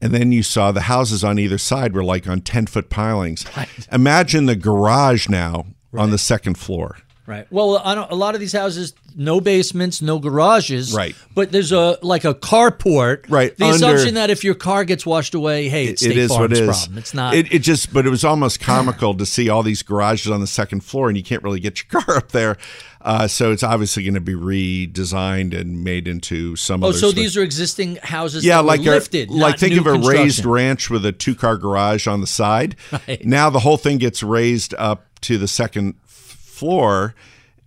[0.00, 3.44] And then you saw the houses on either side were like on 10 foot pilings.
[3.90, 6.98] Imagine the garage now on the second floor.
[7.26, 7.46] Right.
[7.50, 10.94] Well, I don't, a lot of these houses, no basements, no garages.
[10.94, 11.14] Right.
[11.34, 13.26] But there's a like a carport.
[13.28, 16.16] Right, The under- assumption that if your car gets washed away, hey, it's it State
[16.16, 16.66] is what it is.
[16.78, 16.96] problem.
[16.98, 17.34] It's not.
[17.34, 20.46] It, it just, but it was almost comical to see all these garages on the
[20.46, 22.56] second floor, and you can't really get your car up there.
[23.00, 26.82] Uh, so it's obviously going to be redesigned and made into some.
[26.82, 28.44] oh, so these are existing houses.
[28.44, 29.30] yeah, like a, lifted.
[29.30, 32.76] like think of a raised ranch with a two car garage on the side.
[33.06, 33.24] Right.
[33.24, 37.14] Now the whole thing gets raised up to the second f- floor.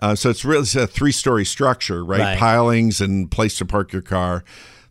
[0.01, 2.19] Uh, so it's really it's a three story structure, right?
[2.19, 2.38] Right.
[2.38, 4.43] Pilings and place to park your car.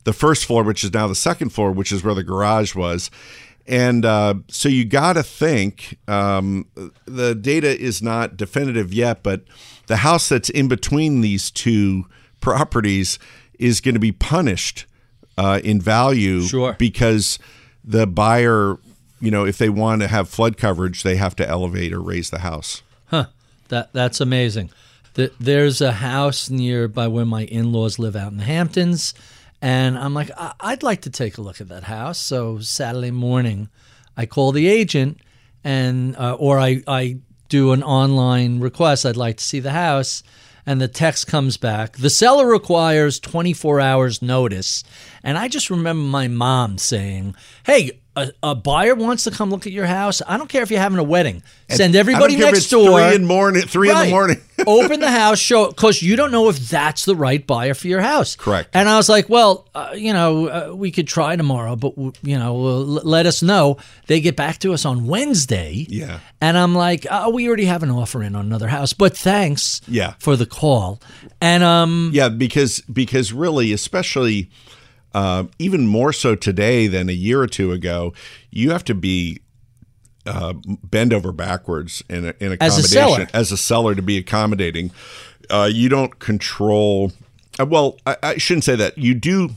[0.04, 3.10] The first floor, which is now the second floor, which is where the garage was.
[3.66, 6.66] And uh, so you got to think um,
[7.04, 9.42] the data is not definitive yet, but
[9.90, 12.06] the house that's in between these two
[12.40, 13.18] properties
[13.58, 14.86] is going to be punished
[15.36, 16.74] uh, in value Sure.
[16.78, 17.38] because
[17.84, 18.76] the buyer,
[19.20, 22.30] you know, if they want to have flood coverage, they have to elevate or raise
[22.30, 22.82] the house.
[23.06, 23.26] Huh.
[23.68, 24.70] That that's amazing.
[25.14, 29.14] th- there's a house near by where my in-laws live out in the Hamptons,
[29.62, 32.18] and I'm like, I- I'd like to take a look at that house.
[32.18, 33.68] So Saturday morning,
[34.16, 35.18] I call the agent,
[35.64, 37.18] and uh, or I I
[37.50, 39.04] do an online request.
[39.04, 40.22] I'd like to see the house.
[40.66, 41.96] And the text comes back.
[41.96, 44.84] The seller requires 24 hours notice.
[45.22, 47.34] And I just remember my mom saying,
[47.64, 50.20] Hey, a, a buyer wants to come look at your house.
[50.26, 51.42] I don't care if you're having a wedding.
[51.68, 53.00] Send everybody I don't care if next door.
[53.00, 53.62] Three in morning.
[53.62, 54.40] Three in the morning.
[54.66, 58.00] Open the house, show because you don't know if that's the right buyer for your
[58.00, 58.34] house.
[58.34, 58.70] Correct.
[58.74, 62.12] And I was like, well, uh, you know, uh, we could try tomorrow, but w-
[62.22, 63.76] you know, l- let us know.
[64.08, 65.86] They get back to us on Wednesday.
[65.88, 66.18] Yeah.
[66.40, 69.80] And I'm like, oh, we already have an offer in on another house, but thanks.
[69.86, 70.14] Yeah.
[70.18, 71.00] For the call.
[71.40, 74.50] And um, Yeah, because because really, especially
[75.14, 78.12] uh, even more so today than a year or two ago,
[78.50, 79.40] you have to be
[80.26, 83.26] uh, bend over backwards in a, in As a accommodation seller.
[83.32, 84.92] as a seller to be accommodating.
[85.48, 87.12] Uh, you don't control.
[87.58, 88.98] Uh, well, I, I shouldn't say that.
[88.98, 89.50] You do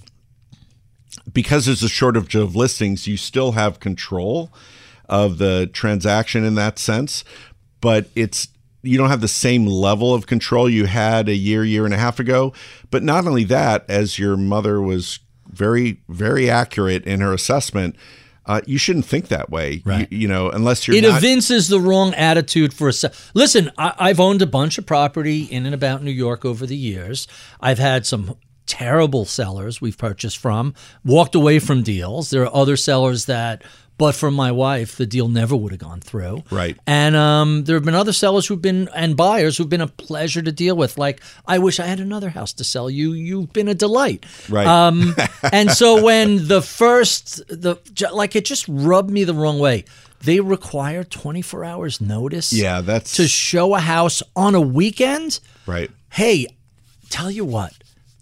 [1.31, 3.07] because there's a shortage of listings.
[3.07, 4.51] You still have control
[5.07, 7.23] of the transaction in that sense,
[7.81, 8.47] but it's
[8.81, 11.97] you don't have the same level of control you had a year, year and a
[11.97, 12.53] half ago.
[12.91, 15.19] But not only that, as your mother was
[15.51, 17.95] very, very accurate in her assessment,
[18.45, 19.81] uh, you shouldn't think that way.
[19.85, 20.11] Right.
[20.11, 21.17] You, you know, unless you're it not.
[21.17, 25.43] evinces the wrong attitude for a se- listen I, i've owned a bunch of property
[25.43, 27.27] in and about new york over the years
[27.61, 28.35] i've had some
[28.65, 30.73] terrible sellers we've purchased from
[31.05, 33.61] walked away from deals there are other sellers that
[34.03, 36.75] but for my wife the deal never would have gone through Right.
[36.85, 40.41] and um, there have been other sellers who've been and buyers who've been a pleasure
[40.49, 41.17] to deal with like
[41.53, 44.67] i wish i had another house to sell you you've been a delight Right.
[44.67, 45.15] um,
[45.57, 47.73] and so when the first the
[48.21, 49.85] like it just rubbed me the wrong way.
[50.25, 52.53] They require 24 hours notice.
[52.53, 55.39] Yeah, that's- to show a house on a weekend.
[55.67, 55.91] right.
[56.11, 56.47] Hey,
[57.09, 57.73] tell you what,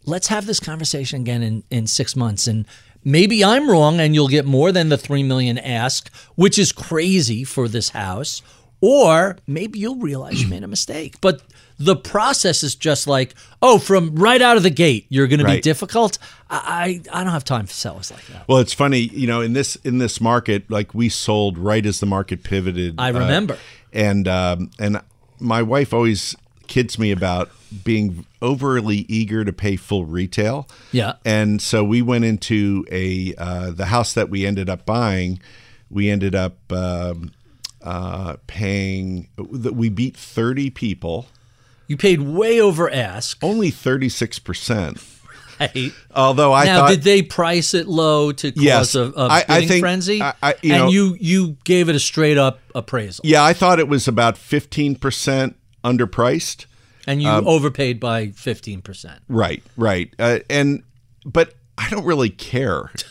[0.06, 2.66] let's have this conversation again in in six months and.
[3.04, 7.43] Maybe I'm wrong, and you'll get more than the three million ask, which is crazy
[7.43, 8.41] for this house.
[8.84, 11.22] Or maybe you'll realize you made a mistake.
[11.22, 11.43] But
[11.78, 15.45] the process is just like, oh, from right out of the gate, you're going to
[15.45, 16.18] be difficult.
[16.49, 18.47] I, I don't have time for sellers like that.
[18.47, 21.99] Well, it's funny, you know, in this in this market, like we sold right as
[21.99, 22.95] the market pivoted.
[22.97, 23.58] I uh, remember.
[23.93, 25.02] and um, and
[25.39, 26.36] my wife always
[26.72, 27.52] kids me about
[27.84, 30.68] being overly eager to pay full retail.
[30.92, 31.14] Yeah.
[31.26, 35.40] And so we went into a uh, the house that we ended up buying.
[35.90, 37.32] We ended up um,
[37.84, 39.28] uh, paying.
[39.38, 41.28] that We beat thirty people.
[41.88, 43.38] You paid way over ask.
[43.44, 45.04] Only thirty six percent.
[45.60, 45.92] Right?
[46.16, 48.96] Although I now, thought did they price it low to cause Yes.
[48.96, 50.22] a, a I- I bidding think- frenzy?
[50.22, 53.54] I- I- you and know- you you gave it a straight up appraisal, Yeah, I
[53.54, 55.54] thought it was about 15%
[55.84, 56.66] underpriced.
[57.08, 59.22] and you Um, overpaid by fifteen percent.
[59.28, 60.14] Right, right.
[60.20, 60.84] Uh, and
[61.26, 62.92] but I don't really care.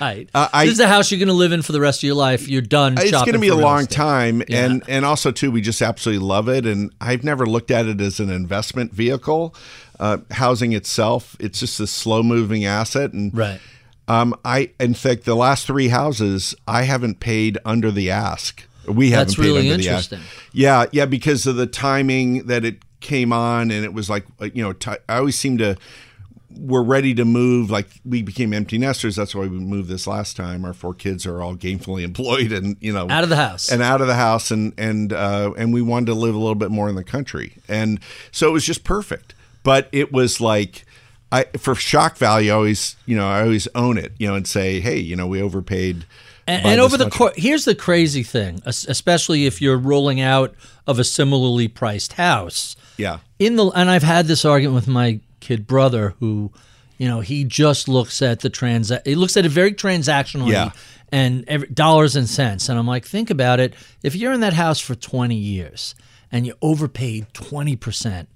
[0.00, 0.28] Right?
[0.34, 2.04] Uh, I- this is the house you're going to live in for the rest of
[2.04, 2.48] your life.
[2.48, 2.94] You're done.
[2.98, 3.94] It's going to be a long estate.
[3.96, 4.64] time Yeah.
[4.64, 8.00] and and also too we just absolutely love it and I've never looked at it
[8.00, 9.54] as an investment vehicle.
[10.00, 13.60] Uh, housing itself, it's just a slow moving asset and Right.
[14.08, 18.64] Um, I in fact the last three houses I haven't paid under the ask.
[18.86, 20.12] We haven't That's paid really under the ask.
[20.12, 20.20] interesting.
[20.52, 24.48] Yeah, yeah, because of the timing that it came on, and it was like uh,
[24.52, 24.74] you know,
[25.08, 25.76] I always seem to.
[26.54, 27.70] We're ready to move.
[27.70, 29.16] Like we became empty nesters.
[29.16, 30.66] That's why we moved this last time.
[30.66, 33.72] Our four kids are all gainfully employed, and you know, Out of the house.
[33.72, 36.54] and out of the house, and and uh, and we wanted to live a little
[36.54, 38.00] bit more in the country, and
[38.32, 39.34] so it was just perfect.
[39.62, 40.84] But it was like,
[41.30, 44.46] I for shock value, I always you know I always own it, you know, and
[44.46, 46.04] say, hey, you know, we overpaid.
[46.46, 50.54] And, and over the course, here's the crazy thing, especially if you're rolling out
[50.86, 52.74] of a similarly priced house.
[52.96, 56.50] yeah, in the and I've had this argument with my kid brother who,
[56.98, 60.70] you know, he just looks at the trans he looks at it very transactionally Yeah.
[61.10, 64.52] and every, dollars and cents and I'm like think about it if you're in that
[64.52, 65.94] house for 20 years
[66.30, 68.26] and you overpaid 20%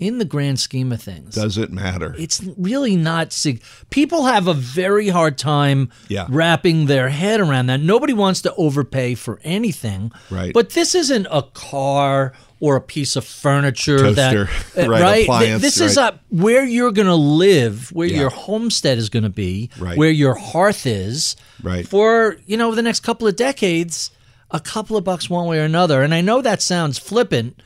[0.00, 2.14] in the grand scheme of things does it matter?
[2.18, 6.26] it's really not sig- people have a very hard time Yeah.
[6.28, 10.52] wrapping their head around that nobody wants to overpay for anything Right.
[10.52, 12.32] but this isn't a car
[12.62, 14.48] or a piece of furniture Toaster.
[14.74, 16.14] that Right, right, this is right.
[16.14, 18.20] a where you're going to live where Yeah.
[18.20, 19.96] your homestead is going to be Right.
[19.96, 21.86] where your hearth is Right.
[21.86, 24.10] for you know the next couple of decades
[24.50, 27.62] a couple of bucks one way or another and i know that sounds flippant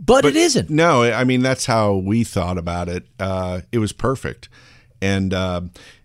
[0.00, 3.06] but, it isn't No, I mean that's how we thought about it.
[3.18, 4.48] Uh, it was perfect,
[5.02, 5.60] and uh,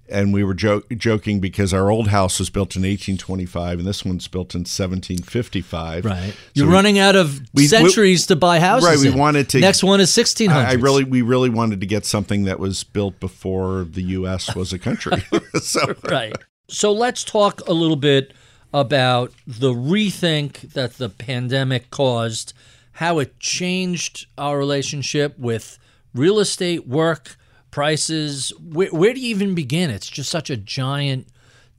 [0.07, 4.05] and we were jo- joking because our old house was built in 1825 and this
[4.05, 6.05] one's built in 1755.
[6.05, 6.29] Right.
[6.31, 8.87] So You're we- running out of we- we- centuries to buy houses.
[8.87, 9.17] Right, we in.
[9.17, 10.59] wanted to- Next one is 1600.
[10.63, 14.55] I, I really, we really wanted to get something that was built before the U.S.
[14.55, 15.23] was a country.
[15.61, 16.35] so right.
[16.67, 18.33] So let's talk a little bit
[18.73, 22.53] about the rethink that the pandemic caused,
[22.95, 25.77] how it changed our relationship with
[26.13, 27.37] real estate, work,
[27.69, 28.53] prices.
[28.57, 29.89] Where, where do you even begin?
[29.89, 31.27] It's just such a giant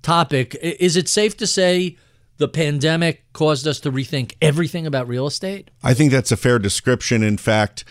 [0.02, 0.54] topic.
[0.60, 1.96] Is it safe to say
[2.36, 5.70] the pandemic caused us to rethink everything about real estate?
[5.82, 7.22] I think that's a fair description.
[7.22, 7.84] In fact,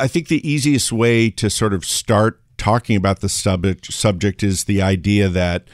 [0.00, 4.64] I think the easiest way to sort of start talking about the subject subject is
[4.64, 5.68] the idea that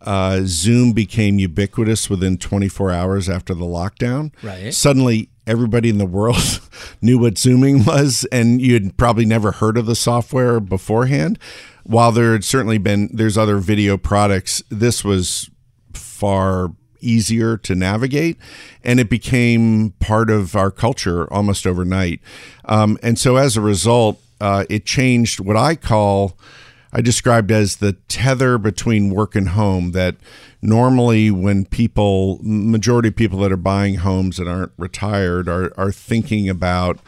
[0.00, 4.32] uh, Zoom became ubiquitous within 24 hours after the lockdown.
[4.42, 4.72] Right.
[4.72, 6.60] Suddenly, everybody in the world
[7.02, 11.38] knew what Zooming was, and you had probably never heard of the software beforehand.
[11.82, 14.62] While there had certainly been, there's other video products.
[14.68, 15.50] This was
[15.92, 16.70] far
[17.00, 18.38] easier to navigate,
[18.84, 22.20] and it became part of our culture almost overnight.
[22.66, 26.38] Um, and so, as a result, uh, it changed what I call,
[26.92, 29.92] I described as the tether between work and home.
[29.92, 30.16] That
[30.60, 35.92] normally, when people, majority of people that are buying homes that aren't retired, are are
[35.92, 36.98] thinking about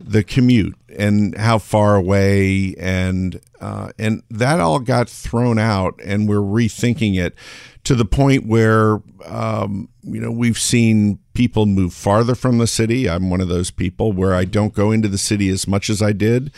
[0.00, 6.28] the commute and how far away and uh, and that all got thrown out and
[6.28, 7.34] we're rethinking it
[7.82, 13.08] to the point where um, you know we've seen people move farther from the city
[13.08, 16.00] i'm one of those people where i don't go into the city as much as
[16.00, 16.52] i did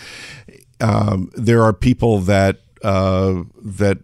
[0.81, 3.99] um, there are people that uh, that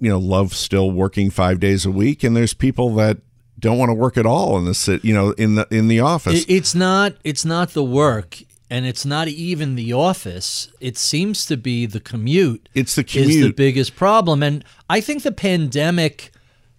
[0.00, 3.18] you know love still working five days a week and there's people that
[3.58, 6.00] don't want to work at all in the city you know in the in the
[6.00, 7.14] office It, it's not.
[7.24, 8.38] It's not the work,
[8.70, 10.70] and it's not even the office.
[10.80, 12.68] It seems to be the commute.
[12.74, 16.32] It's the commute is the biggest problem, and I think the pandemic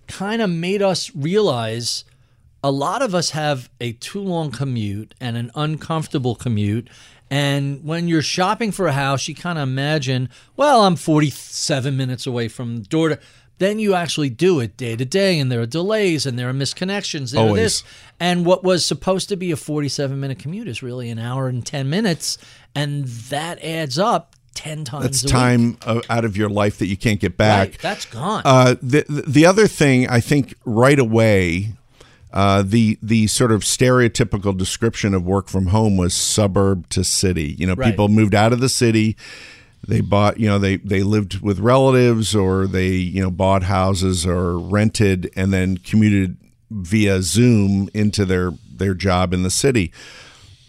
[0.07, 2.05] kind of made us realize
[2.63, 6.89] a lot of us have a too long commute and an uncomfortable commute.
[7.31, 12.25] And when you're shopping for a house, you kind of imagine, well, I'm 47 minutes
[12.25, 13.19] away from the door to.
[13.59, 16.53] Then you actually do it day to day, and there are delays and there are
[16.53, 17.31] misconnections.
[17.33, 17.81] There are Always.
[17.81, 17.83] this.
[18.17, 21.65] And what was supposed to be a 47 minute commute is really an hour and
[21.65, 22.37] 10 minutes.
[22.73, 25.31] And that adds up 10 times That's a week.
[25.33, 27.69] time uh, out of your life that you can't get back.
[27.69, 28.43] Right, that's gone.
[28.45, 31.73] Uh, the the other thing I think right away,
[32.31, 37.55] uh, the the sort of stereotypical description of work from home was suburb to city.
[37.57, 37.91] You know, Right.
[37.91, 39.15] people moved out of the city.
[39.87, 44.25] They bought, you know, they they lived with relatives, or they, you know, bought houses
[44.25, 46.37] or rented, and then commuted
[46.69, 49.91] via Zoom into their their job in the city.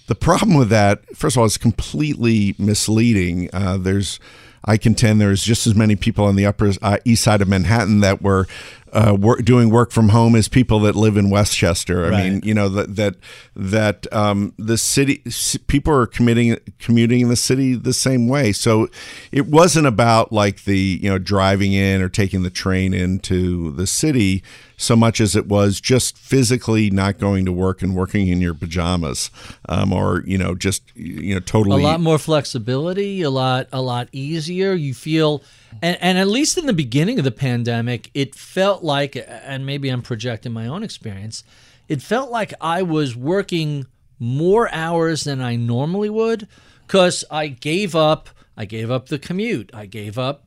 [0.07, 3.49] The problem with that, first of all, is completely misleading.
[3.53, 4.19] Uh, there's,
[4.65, 8.01] I contend, there's just as many people on the upper uh, east side of Manhattan
[8.01, 8.49] that were
[8.93, 12.07] uh, wor- doing work from home as people that live in Westchester.
[12.07, 13.14] I mean, you know that that
[13.55, 15.22] that um, the city
[15.66, 18.53] people are committing commuting in the city the same way.
[18.53, 18.88] So
[19.32, 23.86] it wasn't about like the you know driving in or taking the train into the
[23.86, 24.43] city
[24.80, 28.55] so much as it was just physically not going to work and working in your
[28.55, 29.30] pajamas,
[29.68, 33.82] um, or you know just you know totally a lot more flexibility, a lot a
[33.82, 34.72] lot easier.
[34.72, 35.43] You feel
[35.83, 39.89] and, and at least in the beginning of the pandemic, it felt like and maybe
[39.89, 41.45] I'm projecting my own experience,
[41.89, 43.87] it felt like I was working
[44.18, 46.47] more hours than I normally would
[46.89, 49.71] cuz I gave up I gave up the commute.
[49.73, 50.45] I gave up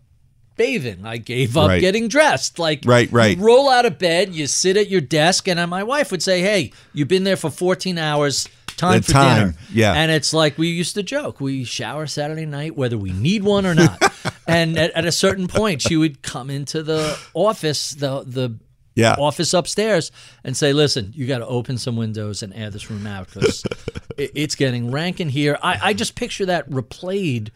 [0.56, 1.04] bathing.
[1.04, 1.82] I gave up Right.
[1.82, 2.60] getting dressed.
[2.60, 3.38] Like Right, right.
[3.38, 6.42] you roll out of bed, you sit at your desk, and my wife would say,
[6.42, 8.48] "Hey, you've been there for 14 hours.
[8.78, 9.94] Time The for time, dinner." yeah.
[9.94, 13.66] and it's like we used to joke: we shower Saturday night, whether we need one
[13.66, 14.02] or not.
[14.48, 18.58] and at, at a certain point, she would come into the office, the the
[18.96, 19.16] Yeah.
[19.18, 20.12] office upstairs,
[20.44, 23.64] and say, "Listen, you got to open some windows and air this room out because
[24.18, 27.50] it, it's getting rank in here." I, I just picture that replayed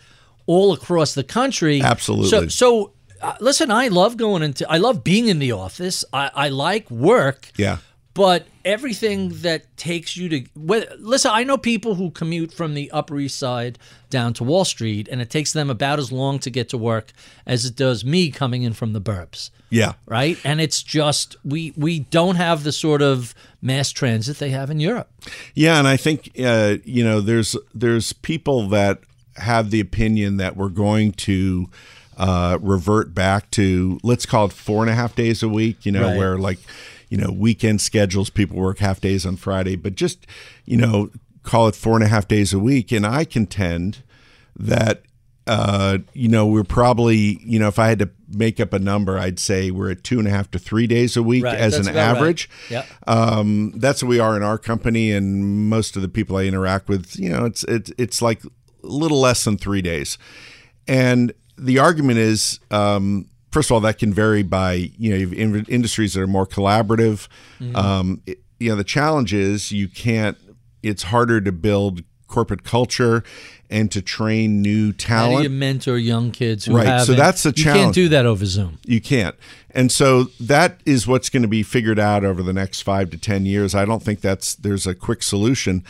[0.46, 1.82] all across the country.
[1.82, 2.30] Absolutely.
[2.30, 6.06] So, so uh, listen, I love going into, I love being in the office.
[6.14, 7.52] I, I like work.
[7.58, 7.78] Yeah.
[8.18, 12.90] But everything that takes you to, whether, listen, I know people who commute from the
[12.90, 13.78] Upper East Side
[14.10, 17.12] down to Wall Street, and it takes them about as long to get to work
[17.46, 19.52] as it does me coming in from the burbs.
[19.70, 24.50] yeah Right, and it's just we we don't have the sort of mass transit they
[24.50, 25.10] have in Europe.
[25.54, 29.00] Yeah, and I think uh, you know there's there's people that
[29.36, 31.70] have the opinion that we're going to
[32.18, 35.86] uh, revert back to let's call it four and a half days a week.
[35.86, 36.18] You know, Right.
[36.18, 36.58] where like
[37.10, 40.26] you know weekend schedules, people work half days on Friday, but just
[40.66, 41.10] you know
[41.44, 42.92] call it four and a half days a week.
[42.92, 44.04] And I contend
[44.58, 45.04] that
[45.46, 49.18] uh, you know we're probably you know if I had to make up a number,
[49.18, 51.76] I'd say we're at two and a half to three days a week Right, as
[51.76, 52.18] an about right.
[52.18, 52.50] average.
[52.70, 52.86] Yep.
[53.08, 56.90] Um, that's what we are in our company, and most of the people I interact
[56.90, 58.50] with, you know, it's it's it's like a
[58.82, 60.18] little less than three days.
[60.88, 65.66] And the argument is, um, first of all, that can vary by you know in-
[65.68, 67.28] industries that are more collaborative.
[67.76, 70.36] Um, it- you know, the challenge is you can't.
[70.82, 73.24] It's harder to build corporate culture
[73.70, 75.44] and to train new How do talent.
[75.44, 77.78] you mentor young kids who Right, so that's the challenge.
[77.78, 78.80] You can't do that over Zoom.
[78.86, 79.36] You can't.
[79.72, 83.18] And so that is what's going to be figured out over the next five to
[83.18, 83.76] 10 years.
[83.76, 85.84] I don't think that's, there's a quick solution.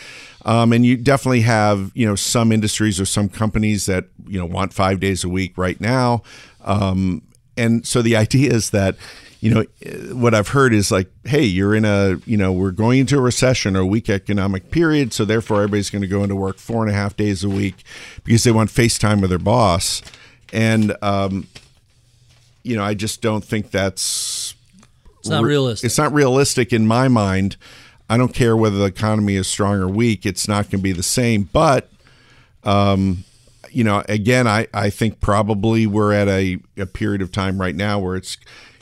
[0.46, 4.46] Um, and you definitely have, you know, some industries or some companies that, you know,
[4.46, 6.22] want five days a week right now.
[6.66, 7.22] Um,
[7.58, 8.96] and so the idea is that,
[9.40, 9.64] you know,
[10.14, 13.22] what I've heard is like, hey, you're in a, you know, we're going into a
[13.22, 15.14] recession or a weak economic period.
[15.14, 17.84] So therefore, everybody's going to go into work four and a half days a week
[18.24, 20.02] because they want FaceTime with their boss.
[20.52, 21.48] And, um,
[22.64, 24.56] you know, I just don't think that's
[25.20, 25.86] It's not re- realistic.
[25.86, 27.58] It's not realistic in my mind.
[28.10, 30.26] I don't care whether the economy is strong or weak.
[30.26, 31.50] It's not going to be the same.
[31.54, 31.90] But,
[32.64, 33.24] um,
[33.78, 37.76] you know, again, I, I think probably we're at a, a period of time right
[37.76, 38.36] now where it's,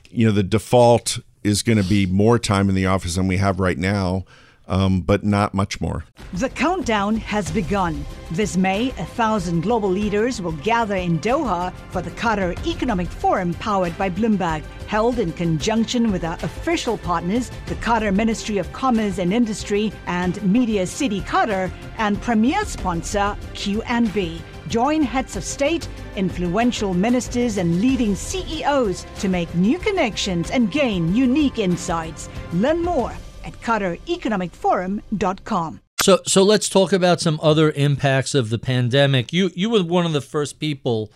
[0.09, 3.35] you know, the default is going to be more time in the office than we
[3.35, 4.23] have right now,
[4.69, 6.05] um, but not much more.
[6.31, 8.05] The countdown has begun.
[8.31, 13.53] This May, a thousand global leaders will gather in Doha for the Qatar Economic Forum
[13.55, 19.17] powered by Bloomberg, held in conjunction with our official partners, the Qatar Ministry of Commerce
[19.17, 24.41] and Industry and Media City Qatar, and premier sponsor QNB.
[24.67, 31.15] Join heads of state, influential ministers, and leading CEOs to make new connections and gain
[31.15, 32.29] unique insights.
[32.53, 33.13] Learn more
[33.43, 35.81] at QatarEconomicForum.com.
[36.01, 39.33] So, so let's talk about some other impacts of the pandemic.
[39.33, 41.11] You, you were one of the first people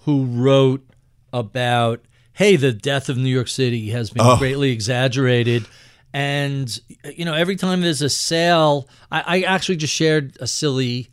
[0.00, 0.84] who wrote
[1.32, 4.36] about, hey, the death of New York City has been oh.
[4.36, 5.66] greatly exaggerated,
[6.12, 11.09] and you know, every time there's a sale, I, I actually just shared a silly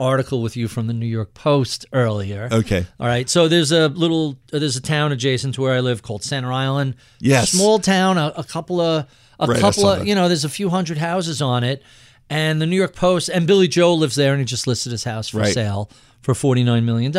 [0.00, 2.48] article with you from the New York Post earlier.
[2.50, 2.86] Okay.
[3.00, 3.28] All right.
[3.28, 6.94] So there's a little, there's a town adjacent to where I live called Center Island.
[7.20, 7.50] Yes.
[7.50, 9.06] Small town, a, a couple of,
[9.38, 10.06] a Right, couple of, that.
[10.06, 11.82] you know, there's a few hundred houses on it.
[12.30, 15.04] And the New York Post, and Billy Joel lives there, and he just listed his
[15.04, 15.52] house for Right.
[15.54, 15.90] sale
[16.22, 17.16] for $49 million.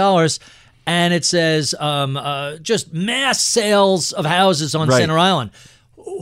[0.86, 4.98] And it says um, uh, just mass sales of houses on Right.
[5.00, 5.52] Center Island.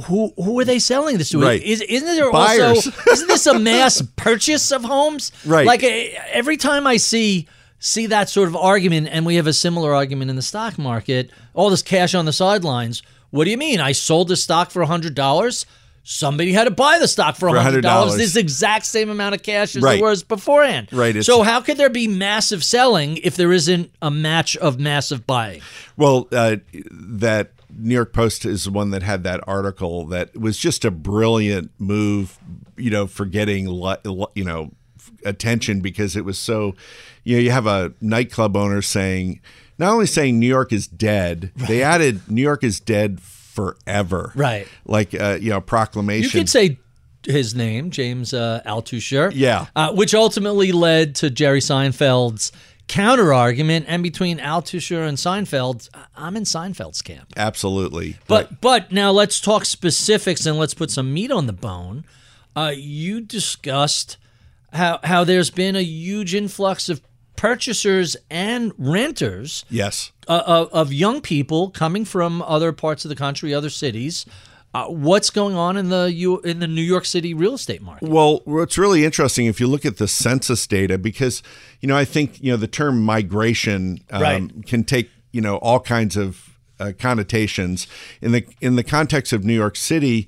[0.08, 1.42] Who who are they selling this to?
[1.42, 1.62] Right.
[1.62, 2.88] Is, isn't there Buyers.
[2.88, 5.32] also isn't this a mass purchase of homes?
[5.46, 5.66] Right.
[5.68, 7.48] Like eh, every time I see
[7.80, 11.30] see that sort of argument, and we have a similar argument in the stock market,
[11.54, 13.04] all this cash on the sidelines.
[13.30, 13.80] What do you mean?
[13.80, 15.66] I sold the stock for hundred dollars.
[16.08, 18.16] Somebody had to buy the stock for For hundred dollars.
[18.16, 20.00] This exact same amount of cash as Right.
[20.00, 20.90] there was beforehand.
[20.92, 25.26] Right, So how could there be massive selling if there isn't a match of massive
[25.26, 25.62] buying?
[25.98, 26.58] Well, uh,
[26.92, 30.92] that New York Post is the one that had that article that was just a
[30.92, 32.38] brilliant move,
[32.78, 34.72] you know, for getting you know
[35.24, 36.76] attention because it was so,
[37.24, 39.42] you know, you have a nightclub owner saying,
[39.78, 44.68] not only saying New York is dead, they added New York is dead forever, Right.
[44.86, 46.24] Like uh, you know, proclamation.
[46.24, 46.78] You could say
[47.26, 49.32] his name, James uh, Altucher.
[49.34, 49.68] Yeah.
[49.76, 52.52] Uh, which ultimately led to Jerry Seinfeld's
[52.88, 53.86] counter argument.
[53.88, 57.34] And between Altucher and Seinfeld, I'm in Seinfeld's camp.
[57.38, 62.06] absolutely, But but now let's talk specifics and let's put some meat on the bone.
[62.56, 64.18] Uh, you discussed
[64.74, 67.02] how how there's been a huge influx of
[67.36, 70.12] purchasers and renters yes.
[70.28, 74.26] uh, of, of young people coming from other parts of the country, other cities.
[74.76, 78.10] Uh, what's going on in the U- in the New York City real estate market?
[78.10, 81.42] Well, what's really interesting if you look at the census data, because
[81.80, 84.66] you know I think you know the term migration um, Right.
[84.66, 87.88] can take you know all kinds of uh, connotations
[88.22, 90.28] in the in the context of New York City.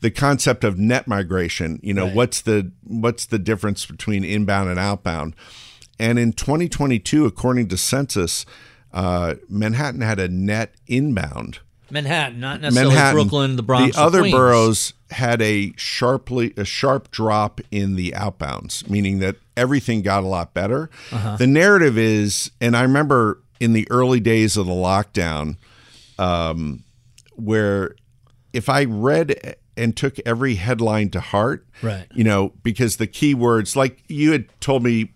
[0.00, 2.14] The concept of net migration, you know, Right.
[2.14, 5.34] what's the what's the difference between inbound and outbound?
[5.98, 8.44] And in 2022, according to census,
[8.92, 11.60] uh, Manhattan had a net inbound.
[11.90, 14.34] Manhattan, not necessarily Manhattan, Brooklyn, the Bronx, the other Queens.
[14.34, 20.26] boroughs had a sharply a sharp drop in the outbounds, meaning that everything got a
[20.26, 20.90] lot better.
[21.12, 21.36] Uh-huh.
[21.36, 25.56] The narrative is, and I remember in the early days of the lockdown,
[26.18, 26.82] um,
[27.36, 27.94] where
[28.52, 32.06] if I read and took every headline to heart, Right.
[32.14, 35.12] you know, because the keywords, like you had told me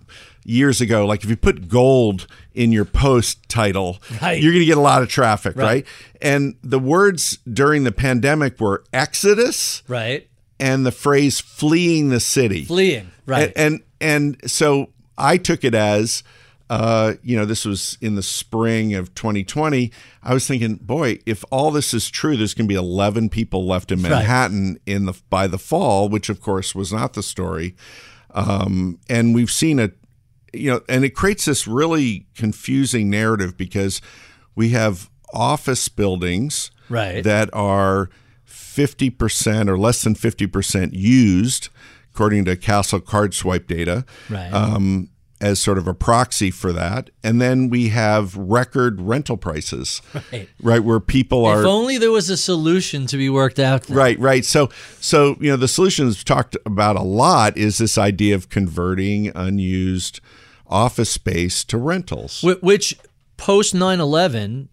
[0.51, 4.43] years ago, like if you put gold in your post title, Right.
[4.43, 5.65] you're going to get a lot of traffic, Right.
[5.65, 5.87] right?
[6.21, 10.29] And the words during the pandemic were exodus right?
[10.59, 12.65] and the phrase fleeing the city.
[12.65, 13.53] Fleeing, right?
[13.57, 16.23] And, and and so I took it as
[16.71, 19.91] uh, you know, this was in the spring of 2020.
[20.23, 23.67] I was thinking, boy, if all this is true, there's going to be 11 people
[23.67, 24.81] left in Manhattan right.
[24.87, 27.75] in the by the fall, which of course was not the story.
[28.33, 29.91] Um, and we've seen a,
[30.53, 34.01] you know, and it creates this really confusing narrative because
[34.55, 37.23] we have office buildings right.
[37.25, 38.11] that are
[38.49, 41.69] 50% or less than 50% used,
[42.13, 44.05] according to Kastle Card Swipe data.
[44.29, 44.53] Right.
[44.53, 47.09] Um, as sort of a proxy for that.
[47.25, 50.49] And then we have record rental prices, right?
[50.61, 51.61] Right, where people are.
[51.61, 53.85] If only there was a solution to be worked out.
[53.85, 53.97] There.
[53.97, 54.45] Right, right.
[54.45, 54.69] So,
[55.01, 60.21] so you know, the solutions talked about a lot is this idea of converting unused
[60.71, 62.97] office space to rentals, which
[63.37, 64.68] post 9/11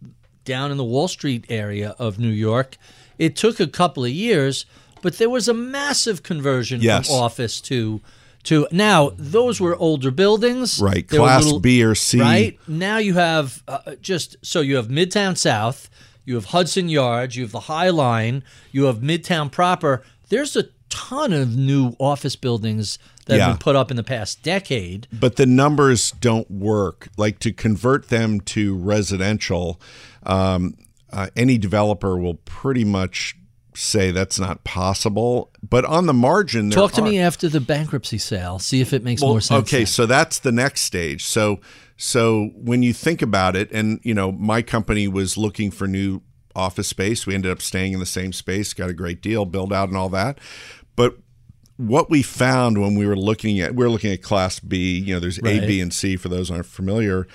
[0.45, 2.77] down in the Wall Street area of New York,
[3.19, 4.65] it took a couple of years,
[5.01, 7.07] but there was a massive conversion yes.
[7.07, 8.01] from office to
[8.43, 10.79] to now those were older buildings.
[10.79, 12.19] Right class little, b or c.
[12.19, 15.89] Right now you have uh, just so you have midtown south
[16.23, 20.03] you have hudson yards you have the high line you have midtown proper.
[20.29, 23.45] There's a ton of new office buildings that yeah.
[23.45, 27.51] have been put up in the past decade but the numbers don't work like to
[27.51, 29.79] convert them to residential
[30.23, 30.75] um,
[31.11, 33.35] uh, any developer will pretty much
[33.77, 35.51] say that's not possible.
[35.67, 37.05] But on the margin, talk to are.
[37.05, 38.59] me after the bankruptcy sale.
[38.59, 39.67] See if it makes well, more sense.
[39.67, 39.85] Okay, then.
[39.85, 41.25] so that's the next stage.
[41.25, 41.59] So
[41.95, 46.21] so when you think about it, and you know, my company was looking for new
[46.57, 47.25] office space.
[47.25, 49.97] We ended up staying in the same space, got a great deal, build out, and
[49.97, 50.39] all that.
[50.95, 51.17] But
[51.77, 54.97] what we found when we were looking at we were looking at Class B.
[54.97, 55.63] You know, there's right.
[55.63, 57.27] A, B, and C for those aren't familiar,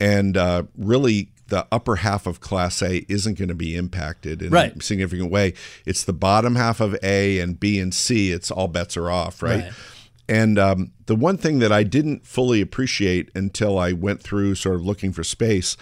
[0.00, 4.50] and uh, really the upper half of Class A isn't going to be impacted in
[4.50, 4.74] right.
[4.74, 5.54] a significant way.
[5.86, 8.32] It's the bottom half of A and B and C.
[8.32, 9.64] It's all bets are off, right?
[9.64, 9.72] right.
[10.26, 14.76] And um, the one thing that I didn't fully appreciate until I went through sort
[14.76, 15.76] of looking for space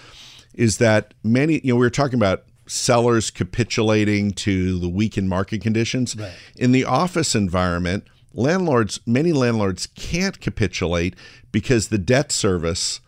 [0.52, 5.60] is that many, you know, we were talking about sellers capitulating to the weakened market
[5.60, 6.16] conditions.
[6.16, 6.32] Right.
[6.56, 11.14] In the office environment, landlords, many landlords can't capitulate
[11.50, 13.00] because the debt service.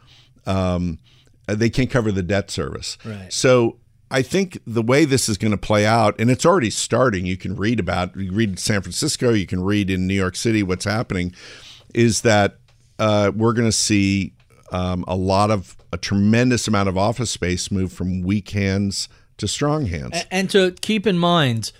[0.46, 0.98] Um,
[1.48, 2.98] uh, they can't cover the debt service.
[3.04, 3.32] Right.
[3.32, 3.78] So
[4.10, 7.26] I think the way this is going to play out, and it's already starting.
[7.26, 10.36] You can read about, you read in San Francisco, you can read in New York
[10.36, 11.34] City what's happening,
[11.94, 12.56] is that
[12.98, 14.34] uh, we're going to see
[14.72, 19.08] um, a lot of a tremendous amount of office space move from weak hands
[19.38, 20.22] to strong hands.
[20.30, 21.72] And to keep in mind,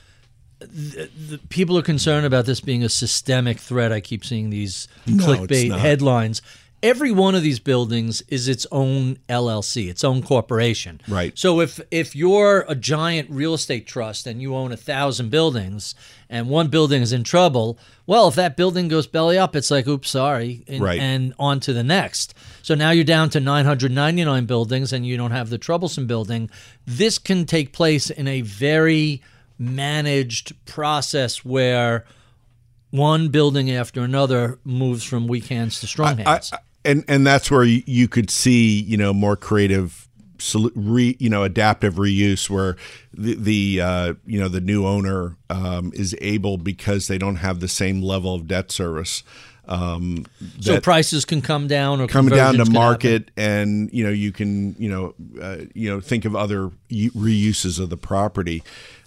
[0.58, 3.92] the, the people are concerned about this being a systemic threat.
[3.92, 6.42] I keep seeing these no, clickbait headlines
[6.84, 11.00] every one of these buildings is its own LLC, its own corporation.
[11.08, 11.36] Right.
[11.36, 15.94] So if if you're a giant real estate trust and you own a thousand buildings
[16.28, 19.88] and one building is in trouble, well, if that building goes belly up, it's like,
[19.88, 21.00] oops, sorry, and, right.
[21.00, 22.34] and on to the next.
[22.62, 26.50] So now you're down to 999 buildings and you don't have the troublesome building.
[26.86, 29.22] This can take place in a very
[29.58, 32.04] managed process where
[32.90, 36.52] one building after another moves from weak hands to strong hands.
[36.52, 40.08] I, I, and and that's where you could see you know more creative
[40.74, 42.76] re, you know adaptive reuse where
[43.12, 47.60] the, the uh, you know the new owner um, is able because they don't have
[47.60, 49.22] the same level of debt service
[49.66, 50.26] um,
[50.60, 53.32] so prices can come down or come down to market happen.
[53.36, 57.88] and you know you can you know uh, you know think of other reuses of
[57.88, 58.62] the property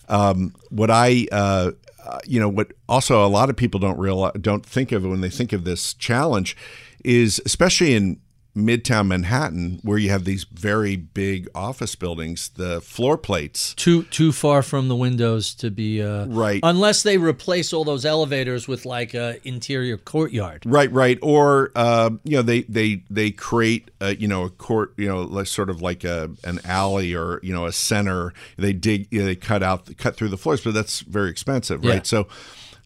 [0.10, 1.72] um, what I uh,
[2.04, 5.22] uh, you know what also a lot of people don't realize don't think of when
[5.22, 6.58] they think of this challenge
[7.04, 8.20] is especially in
[8.58, 14.32] Midtown Manhattan, where you have these very big office buildings, the floor plates too too
[14.32, 16.60] far from the windows to be uh, right.
[16.64, 20.64] Unless they replace all those elevators with like a interior courtyard.
[20.66, 21.20] Right, right.
[21.22, 25.22] Or uh, you know they they they create a, you know a court you know
[25.22, 28.34] like sort of like a an alley or you know a center.
[28.58, 31.84] They dig you know, they cut out cut through the floors, but that's very expensive,
[31.84, 31.96] right?
[31.96, 32.04] Yeah.
[32.04, 32.28] So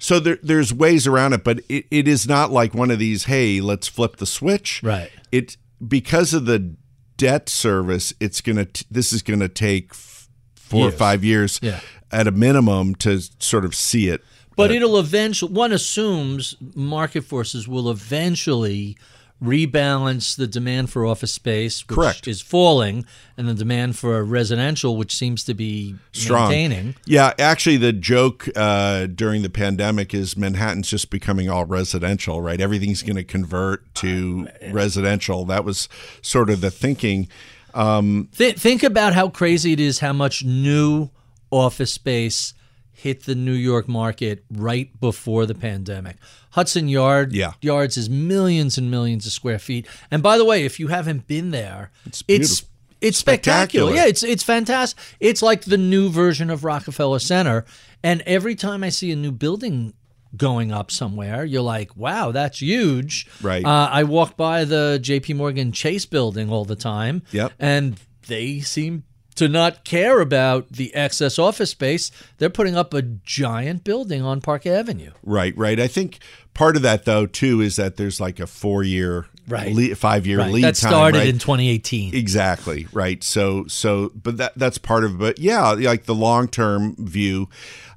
[0.01, 3.25] so there, there's ways around it, but it, it is not like one of these.
[3.25, 4.81] Hey, let's flip the switch.
[4.81, 5.11] Right.
[5.31, 6.75] It because of the
[7.17, 8.11] debt service.
[8.19, 8.65] It's gonna.
[8.65, 10.93] T- this is gonna take f- four years.
[10.95, 11.81] or five years yeah.
[12.11, 14.23] at a minimum to sort of see it.
[14.55, 15.53] But it'll eventually.
[15.53, 18.97] One assumes market forces will eventually
[19.41, 22.27] rebalance the demand for office space, which Correct.
[22.27, 26.49] is falling, and the demand for residential, which seems to be Strong.
[26.49, 26.95] maintaining.
[27.05, 32.61] Yeah, actually, the joke uh, during the pandemic is Manhattan's just becoming all residential, right?
[32.61, 35.45] Everything's going to convert to residential.
[35.45, 35.89] That was
[36.21, 37.27] sort of the thinking.
[37.73, 41.09] Um, Th- think about how crazy it is how much new
[41.49, 42.53] office space
[43.01, 46.17] hit the New York market right before the pandemic.
[46.51, 47.53] Hudson Yard Yeah.
[47.61, 49.87] Yards is millions and millions of square feet.
[50.11, 52.67] And by the way, if you haven't been there, it's beautiful.
[53.01, 53.91] it's spectacular.
[53.91, 53.93] Spectacular.
[53.95, 54.99] Yeah, it's it's fantastic.
[55.19, 57.65] It's like the new version of Rockefeller Center.
[58.03, 59.93] And every time I see a new building
[60.37, 63.27] going up somewhere, you're like, wow, that's huge.
[63.41, 63.65] Right.
[63.65, 65.33] Uh, I walk by the J.P.
[65.33, 67.23] Morgan Chase building all the time.
[67.31, 67.51] Yep.
[67.59, 69.03] And they seem
[69.35, 72.11] to not care about the excess office space.
[72.37, 75.11] They're putting up a giant building on Park Avenue.
[75.23, 75.79] Right, right.
[75.79, 76.19] I think
[76.53, 79.73] part of that though too is that there's like a four year, Right.
[79.73, 80.51] lead, five year Right.
[80.51, 80.91] lead that time.
[80.91, 81.27] started right?
[81.27, 82.13] in 2018.
[82.15, 83.23] Exactly right.
[83.23, 85.17] So so, but that that's part of it.
[85.17, 87.49] But yeah, like the long term view.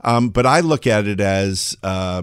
[0.03, 2.23] Um, but I look at it as uh,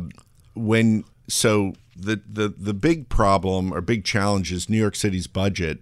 [0.56, 5.82] when so the the the big problem or big challenge is New York City's budget.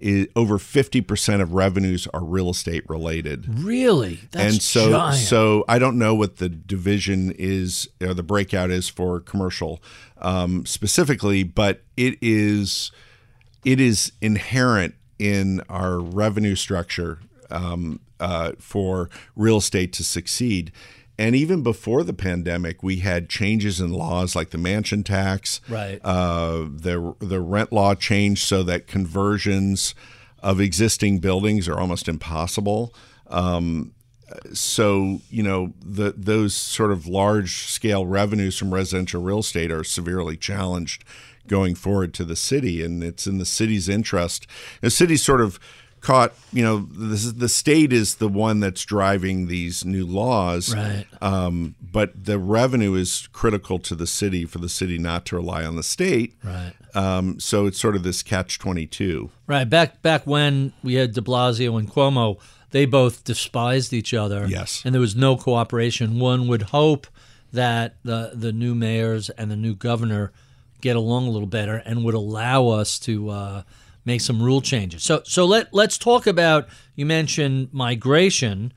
[0.00, 4.20] Is over fifty percent of revenues are real estate related Really?
[4.30, 5.16] That's and so giant.
[5.16, 9.82] so I don't know what the division is or the breakout is for commercial
[10.18, 12.92] um, specifically, but it is
[13.64, 17.18] it is inherent in our revenue structure
[17.50, 20.72] um, uh, for real estate to succeed.
[21.20, 26.00] And even before the pandemic, we had changes in laws like the mansion tax, Right.
[26.02, 29.94] uh, the the rent law changed so that conversions
[30.42, 32.94] of existing buildings are almost impossible.
[33.26, 33.92] Um,
[34.54, 39.84] so you know the those sort of large scale revenues from residential real estate are
[39.84, 41.04] severely challenged
[41.46, 44.46] going forward to the city, and it's in the city's interest.
[44.80, 45.60] The city's sort of
[46.00, 46.32] caught.
[46.52, 51.04] You know, the, the state is the one that's driving these new laws, Right.
[51.20, 55.64] um, but the revenue is critical to the city for the city not to rely
[55.64, 56.34] on the state.
[56.42, 56.72] Right.
[56.94, 59.30] Um, so it's sort of this catch twenty two.
[59.46, 59.68] Right.
[59.68, 62.38] Back back when we had De Blasio and Cuomo,
[62.70, 64.46] they both despised each other.
[64.48, 64.82] Yes.
[64.84, 66.18] And there was no cooperation.
[66.18, 67.06] One would hope
[67.52, 70.32] that the the new mayors and the new governor
[70.80, 73.62] get along a little better and would allow us to uh,
[74.10, 75.02] make some rule changes.
[75.02, 78.72] So so let let's talk about you mentioned migration.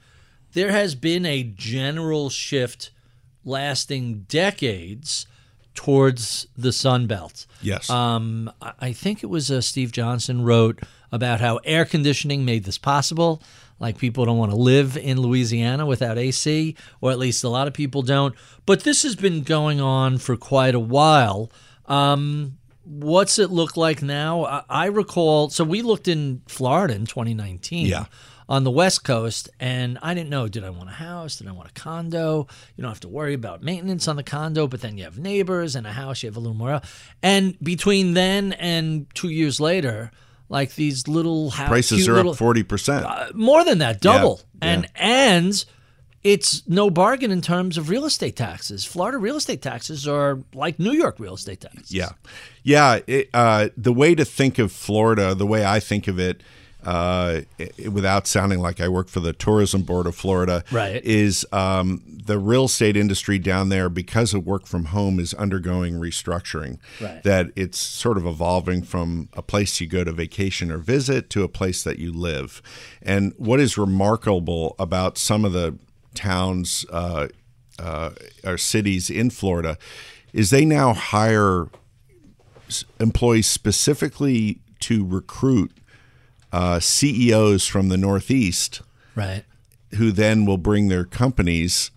[0.54, 2.92] There has been a general shift
[3.44, 5.26] lasting decades
[5.74, 7.48] towards the Sun Belt.
[7.62, 7.90] Yes.
[7.90, 10.80] Um, I think it was uh, Steve Johnson wrote
[11.12, 13.42] about how air conditioning made this possible.
[13.80, 17.68] Like people don't want to live in Louisiana without AC, or at least a lot
[17.68, 18.36] of people don't.
[18.66, 21.52] But this has been going on for quite a while.
[21.88, 24.46] Um, what's it look like now?
[24.46, 25.50] I, I recall.
[25.50, 28.06] So we looked in Florida in 2019 Yeah.
[28.50, 31.38] on the West Coast, and I didn't know did I want a house?
[31.38, 32.48] Did I want a condo?
[32.76, 35.76] You don't have to worry about maintenance on the condo, but then you have neighbors
[35.76, 36.82] and a house, you have a little more.
[37.22, 40.12] And between then and two years later,
[40.50, 43.06] like these little house, Prices are little- up forty percent.
[43.06, 44.42] Uh, more than that, double.
[44.62, 45.66] Yeah, And and
[46.24, 48.86] it's no bargain in terms of real estate taxes.
[48.86, 51.92] Florida real estate taxes are like New York real estate taxes.
[51.92, 52.10] Yeah,
[52.64, 53.00] yeah.
[53.08, 56.42] It, uh, the way to think of Florida, the way I think of it,
[56.86, 61.02] uh, i- without sounding like I work for the tourism board of Florida, Right.
[61.06, 65.96] is um, the real estate industry down there because of work from home is undergoing
[65.96, 66.80] restructuring.
[67.02, 67.24] Right.
[67.24, 71.44] That it's sort of evolving from a place you go to vacation or visit to
[71.44, 72.62] a place that you live.
[73.02, 75.78] And what is remarkable about some of the
[76.14, 77.28] towns uh,
[77.80, 78.12] uh,
[78.44, 79.78] or cities in Florida
[80.34, 81.68] is they now hire
[83.00, 85.72] employees specifically to recruit
[86.52, 88.82] uh, CEOs from the Northeast
[89.16, 89.44] Right.
[89.96, 91.92] who then will bring their companies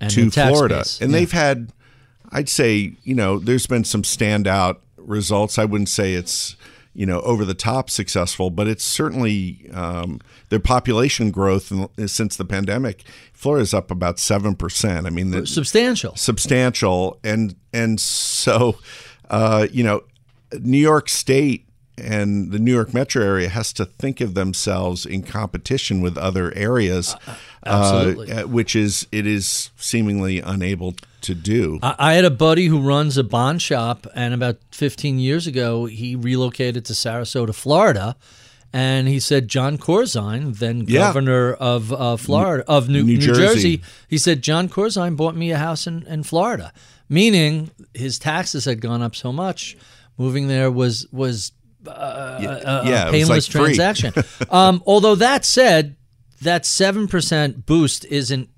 [0.00, 0.78] And to Florida.
[0.78, 1.18] base, And yeah.
[1.18, 1.72] they've had,
[2.30, 5.58] I'd say, you know, there's been some standout results.
[5.58, 6.56] I wouldn't say it's,
[6.94, 12.36] you know, over the top successful, but it's certainly um, their population growth in, since
[12.36, 13.02] the pandemic.
[13.32, 15.06] Florida's up about seven percent.
[15.06, 16.14] I mean, the, Substantial.
[16.16, 18.78] substantial and and so
[19.28, 20.02] uh, you know
[20.60, 21.66] New York State
[21.96, 26.52] and the New York metro area has to think of themselves in competition with other
[26.56, 27.14] areas
[27.64, 28.32] absolutely.
[28.32, 32.80] uh, which is it is seemingly unable to do I, I had a buddy who
[32.80, 38.16] runs a bond shop, and about 15 years ago, he relocated to Sarasota, Florida.
[38.76, 40.98] And he said John Corzine, then Yeah.
[41.02, 43.44] governor of uh, Florida of New, New New Jersey.
[43.76, 43.82] Jersey.
[44.08, 46.72] he said John Corzine bought me a house in, in Florida,
[47.08, 49.76] meaning his taxes had gone up so much.
[50.18, 51.52] Moving there was was
[51.86, 54.12] Uh, uh, uh, yeah, a, yeah, a painless like transaction.
[54.50, 55.96] um, although that said,
[56.42, 58.48] that seven percent boost isn't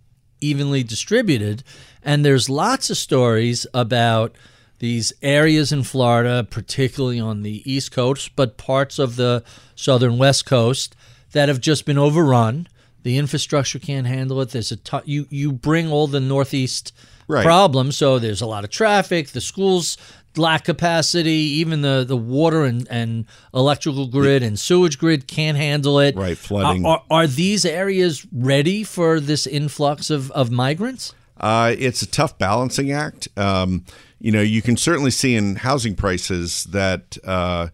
[0.41, 1.63] evenly distributed,
[2.03, 4.35] and there's lots of stories about
[4.79, 9.43] these areas in Florida, particularly on the East Coast, but parts of the
[9.75, 10.95] southern West Coast
[11.33, 12.69] that have just been overrun.
[13.03, 14.51] The infrastructure can't handle it.
[14.51, 16.93] There's a t- you you bring all the Northeast
[17.29, 17.45] Right.
[17.45, 17.97] problems.
[17.97, 19.31] So there's a lot of traffic.
[19.31, 19.97] The schools
[20.39, 21.31] lack capacity.
[21.31, 26.17] Even the the water and, and electrical grid and sewage grid can't handle it.
[26.17, 26.85] Right, flooding.
[26.85, 31.15] Are, are, are these areas ready for this influx of, of migrants?
[31.39, 33.29] Uh, it's a tough balancing act.
[33.37, 33.85] Um,
[34.19, 37.69] you know, you can certainly see in housing prices that uh,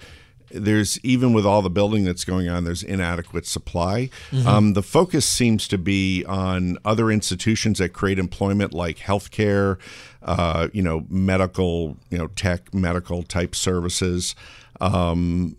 [0.52, 4.10] there's even with all the building that's going on, there's inadequate supply.
[4.46, 9.78] Um, the focus seems to be on other institutions that create employment, like healthcare,
[10.22, 14.34] uh, you know, medical, you know, tech, medical type services.
[14.80, 15.56] Um,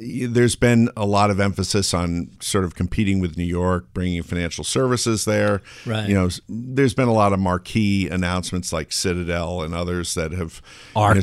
[0.00, 4.64] there's been a lot of emphasis on sort of competing with New York, bringing financial
[4.64, 5.62] services there.
[5.84, 6.08] Right.
[6.08, 10.60] You know, there's been a lot of marquee announcements like Citadel and others that have.
[10.94, 11.16] ARK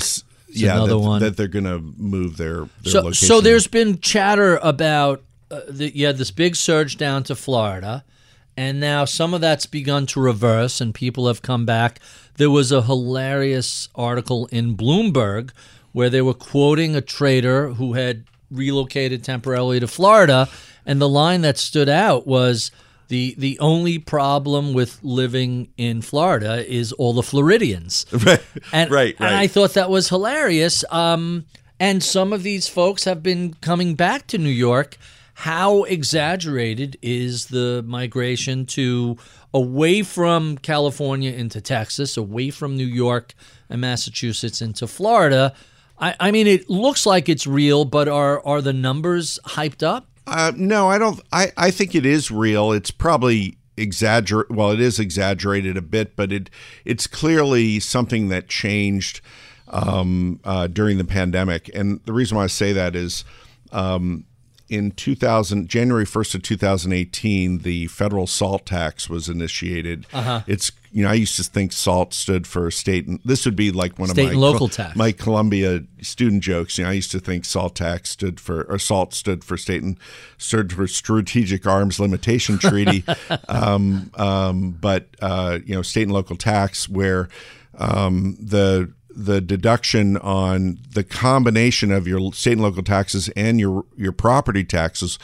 [0.56, 1.22] yeah, another that, one.
[1.22, 3.28] that they're going to move their, their So, location.
[3.28, 8.04] so there's been chatter about uh, the, you had this big surge down to Florida,
[8.56, 12.00] and now some of that's begun to reverse, and people have come back.
[12.36, 15.52] There was a hilarious article in Bloomberg
[15.92, 20.50] where they were quoting a trader who had relocated temporarily to Florida,
[20.86, 22.72] and the line that stood out was.
[23.14, 28.08] The, the only problem with living in Florida is all the Floridians.
[28.26, 28.42] right,
[28.72, 30.84] And, right, and I thought that was hilarious.
[30.90, 31.46] Um,
[31.80, 34.98] and some of these folks have been coming back to New York.
[35.36, 39.18] How exaggerated is the migration to
[39.54, 43.36] away from California into Texas, away from New York
[43.70, 45.54] and Massachusetts into Florida?
[46.00, 50.08] I, I mean, it looks like it's real, but are are the numbers hyped up?
[50.26, 51.20] Uh, no, I don't.
[51.32, 52.72] I, I think it is real.
[52.72, 54.50] It's probably exaggerate.
[54.52, 56.50] Well, it is exaggerated a bit, but it
[56.86, 59.22] it's clearly something that changed
[59.68, 61.70] um, uh, during the pandemic.
[61.74, 63.24] And the reason why I say that is.
[63.72, 64.26] Um,
[64.70, 70.42] in 2000 January 1st of 2018 the federal salt tax was initiated Uh-huh.
[70.48, 73.72] it's you know I used to think salt stood for state and this would be
[73.72, 74.96] like one State of my and local tax.
[74.96, 76.78] my Columbia student jokes.
[76.78, 79.82] You know, I used to think SALT tax stood for or SALT stood for state
[79.82, 79.98] and
[80.38, 83.04] stood for Strategic Arms Limitation Treaty,
[83.48, 87.28] um, um, but uh, you know, state and local tax where
[87.78, 93.86] um, the the deduction on the combination of your state and local taxes and your
[93.96, 95.20] your property taxes.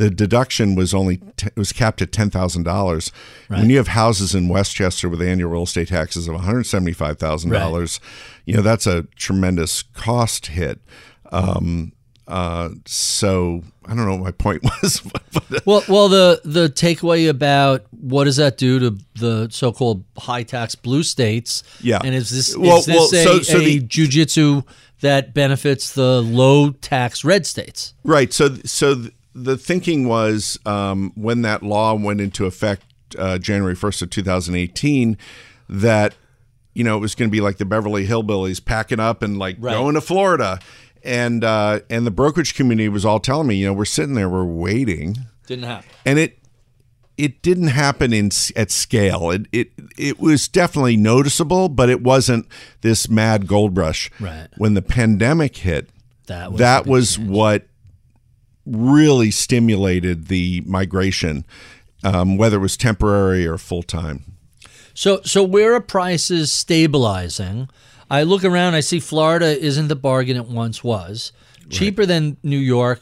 [0.00, 3.12] The deduction was only t- was capped at ten thousand dollars.
[3.48, 6.92] When you have houses in Westchester with annual real estate taxes of one hundred seventy
[6.92, 8.00] five thousand dollars,
[8.46, 10.80] you know that's a tremendous cost hit.
[11.32, 11.92] Um,
[12.26, 15.00] uh, so I don't know what my point was.
[15.32, 20.44] but, Well, well, the the takeaway about what does that do to the so-called high
[20.44, 21.62] tax blue states?
[21.82, 21.98] Yeah.
[22.04, 24.64] and is this Well- is this well, a, so- so a the- jujitsu
[25.00, 27.94] that benefits the low tax red states?
[28.04, 28.32] Right.
[28.32, 32.82] So, so the thinking was um, when that law went into effect
[33.18, 35.16] uh, January first of 2018,
[35.68, 36.14] that
[36.74, 39.56] you know it was going to be like the Beverly Hillbillies packing up and like
[39.58, 39.72] Right.
[39.74, 40.58] going to Florida,
[41.04, 44.28] and uh, and the brokerage community was all telling me, you know, we're sitting there,
[44.28, 45.16] we're waiting,
[45.46, 45.88] Didn't happen.
[46.04, 46.38] and it
[47.16, 49.30] it didn't happen in at scale.
[49.30, 52.46] It it it was definitely noticeable, but it wasn't
[52.80, 54.10] this mad gold rush.
[54.20, 54.48] Right.
[54.56, 55.90] When the pandemic hit,
[56.26, 57.28] That was that was change.
[57.28, 57.66] what
[58.66, 61.44] really stimulated the migration,
[62.04, 64.36] um, whether it was temporary or full time.
[64.94, 67.68] So, so where are prices stabilizing?
[68.10, 71.32] I look around, I see Florida isn't the bargain it once was.
[71.70, 73.00] Cheaper than New York,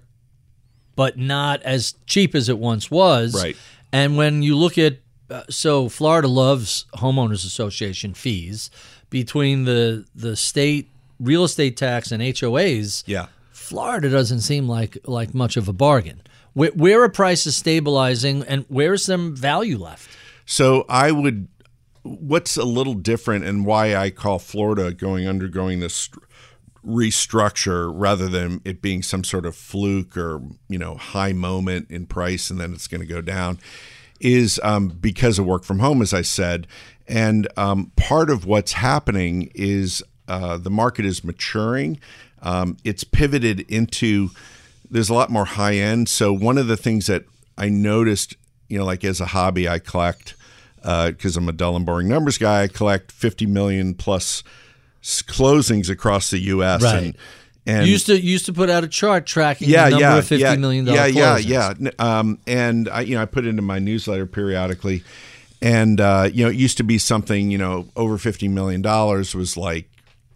[0.94, 3.34] but not as cheap as it once was.
[3.34, 3.56] Right.
[3.92, 4.98] And when you look at,
[5.30, 8.70] uh, so Florida loves homeowners association fees
[9.10, 10.90] between the the state
[11.20, 13.04] real estate tax and HOAs.
[13.06, 13.26] Yeah.
[13.68, 16.22] Florida doesn't seem like like much of a bargain.
[16.54, 20.10] Where, where are prices stabilizing, and where's some value left?
[20.46, 21.48] So I would.
[22.02, 26.08] What's a little different, and why I call Florida going undergoing this
[26.86, 32.06] restructure rather than it being some sort of fluke or you know high moment in
[32.06, 33.58] price and then it's going to go down,
[34.18, 36.66] is um, because of work from home, as I said,
[37.06, 41.98] and um, part of what's happening is uh, the market is maturing.
[42.42, 44.30] Um, it's pivoted into
[44.90, 46.08] there's a lot more high end.
[46.08, 47.24] So one of the things that
[47.56, 48.36] I noticed,
[48.68, 50.34] you know, like as a hobby, I collect
[50.82, 52.62] because I'm a dull and boring numbers guy.
[52.62, 54.42] I collect 50 million plus
[55.02, 56.82] closings across the U.S.
[56.82, 57.02] Right.
[57.02, 57.16] and
[57.66, 60.02] and You used to you used to put out a chart tracking yeah, the number
[60.06, 61.46] yeah, of fifty yeah, million yeah, yeah, closings.
[61.48, 61.74] yeah.
[61.78, 65.02] N- Um, and I, you know, I put it into my newsletter periodically,
[65.60, 69.34] and uh, you know, it used to be something, you know, over fifty million dollars
[69.34, 69.90] was like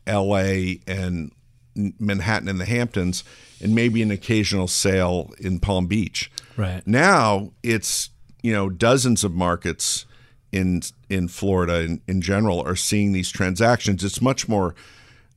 [0.06, 0.80] L.A.
[0.86, 1.32] and
[1.74, 3.24] Manhattan and the Hamptons,
[3.60, 6.30] and maybe an occasional sale in Palm Beach.
[6.56, 6.86] Right.
[6.86, 8.10] Now it's
[8.42, 10.04] you know, dozens of markets
[10.50, 14.04] in in Florida in, in general are seeing these transactions.
[14.04, 14.74] It's much more.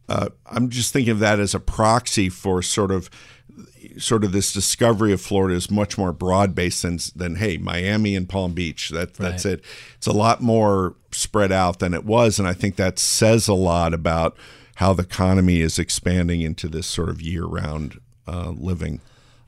[0.09, 3.09] Uh, I'm just thinking of that as a proxy for sort of
[3.97, 8.15] sort of this discovery of Florida is much more broad based than than hey Miami
[8.15, 8.89] and Palm Beach.
[8.89, 9.53] That that's Right.
[9.55, 9.63] it.
[9.97, 13.53] It's a lot more spread out than it was, and I think that says a
[13.53, 14.35] lot about
[14.75, 19.01] how the economy is expanding into this sort of year round uh, living.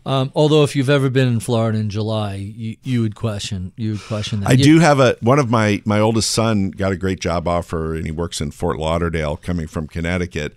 [0.06, 3.92] Um, although, if you've ever been in Florida in July, you, you would question you
[3.92, 4.50] would question that.
[4.50, 7.46] I You- do have a one of my my oldest son got a great job
[7.48, 10.56] offer, and he works in Fort Lauderdale, coming from Connecticut,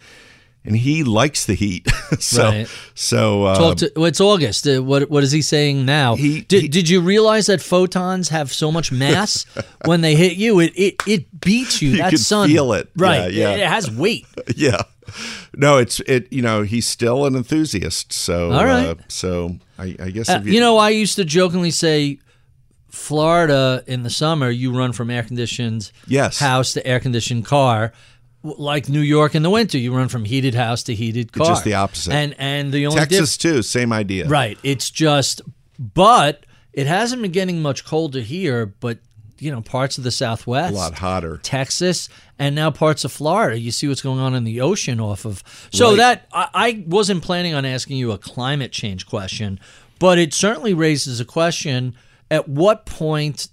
[0.64, 1.88] and he likes the heat.
[2.18, 2.68] so Right.
[2.94, 4.66] so uh, to, it's August.
[4.68, 6.16] Uh, what what is he saying now?
[6.16, 9.46] He- did, he- did you realize that photons have so much mass
[9.86, 10.60] when they hit you?
[10.60, 11.90] It it, it beats you.
[11.96, 12.88] You that sun, feel it.
[12.96, 13.32] Right.
[13.32, 13.54] Yeah, yeah.
[13.54, 14.26] It, it has weight.
[14.56, 14.82] yeah.
[15.56, 16.32] No, it's it.
[16.32, 18.12] You know, he's still an enthusiast.
[18.12, 18.86] So All right.
[18.86, 22.18] uh, so I, I guess Uh, you know, I used to jokingly say,
[22.90, 26.38] Florida in the summer, you run from air conditioned Yes.
[26.38, 27.92] house to air conditioned car.
[28.42, 31.46] Like New York in the winter, you run from heated house to heated car.
[31.46, 32.12] just the opposite.
[32.14, 34.26] And and the only Texas too, same idea.
[34.28, 34.58] Right.
[34.62, 35.42] It's just,
[35.78, 38.64] but it hasn't been getting much colder here.
[38.66, 38.98] But
[39.38, 41.38] you know, parts of the Southwest, A lot hotter.
[41.42, 42.08] Texas,
[42.38, 43.58] and now parts of Florida.
[43.58, 45.42] You see what's going on in the ocean off of.
[45.72, 45.96] So Right.
[45.98, 49.60] that I, I wasn't planning on asking you a climate change question,
[49.98, 51.94] but it certainly raises a question:
[52.30, 53.48] At what point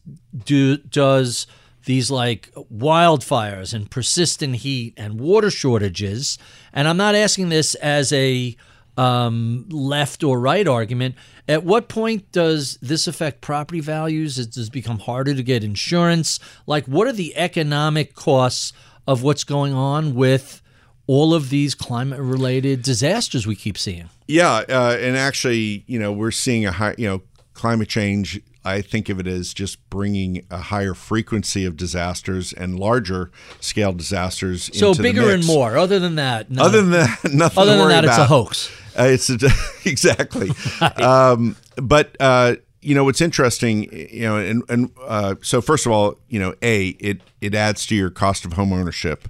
[0.45, 1.45] do does
[1.87, 6.37] these like wildfires and persistent heat and water shortages?
[6.71, 8.55] And I'm not asking this as a
[8.97, 11.15] um, left or right argument.
[11.47, 14.37] At what point does this affect property values?
[14.37, 16.39] It Does become harder to get insurance?
[16.65, 18.73] Like, what are the economic costs
[19.07, 20.61] of what's going on with
[21.05, 24.09] all of these climate related disasters we keep seeing?
[24.27, 27.21] Yeah, uh, and actually, you know, we're seeing a high, you know,
[27.53, 28.41] climate change.
[28.67, 33.31] I think of it as just bringing a higher frequency of disasters and larger
[33.61, 34.69] scale disasters.
[34.73, 35.77] So into the bigger and more.
[35.77, 36.63] Other than that, no.
[36.63, 37.61] Other than that, nothing.
[37.61, 38.27] Other than that, it's a about.
[38.27, 38.71] hoax.
[38.97, 39.37] Uh, it's a,
[39.89, 40.49] exactly.
[41.01, 45.91] um, but uh, you know what's interesting, you know, and and uh, so first of
[45.93, 49.29] all, you know, a it it adds to your cost of home ownership.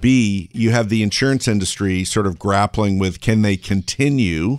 [0.00, 4.58] B, you have the insurance industry sort of grappling with can they continue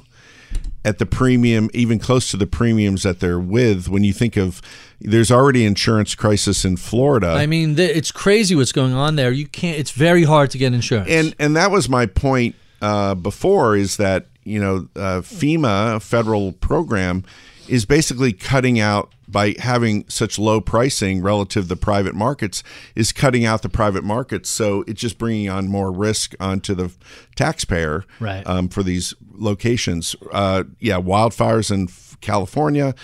[0.86, 3.88] at the premium, even close to the premiums that they're with.
[3.90, 4.62] When you think of,
[5.02, 7.28] there's already insurance crisis in Florida.
[7.28, 9.32] I mean, th- it's crazy what's going on there.
[9.32, 9.78] You can't.
[9.78, 11.10] It's very hard to get insurance.
[11.10, 16.00] and and that was my point uh, before is that you know uh, FEMA a
[16.00, 17.24] federal program
[17.68, 22.64] is basically cutting out by having such low pricing relative to the private markets
[22.96, 24.50] is cutting out the private markets.
[24.50, 26.92] So it's just bringing on more risk onto the
[27.36, 28.46] taxpayer Right.
[28.48, 30.16] um, for these locations.
[30.32, 31.90] Uh, yeah wildfires in
[32.22, 32.96] California.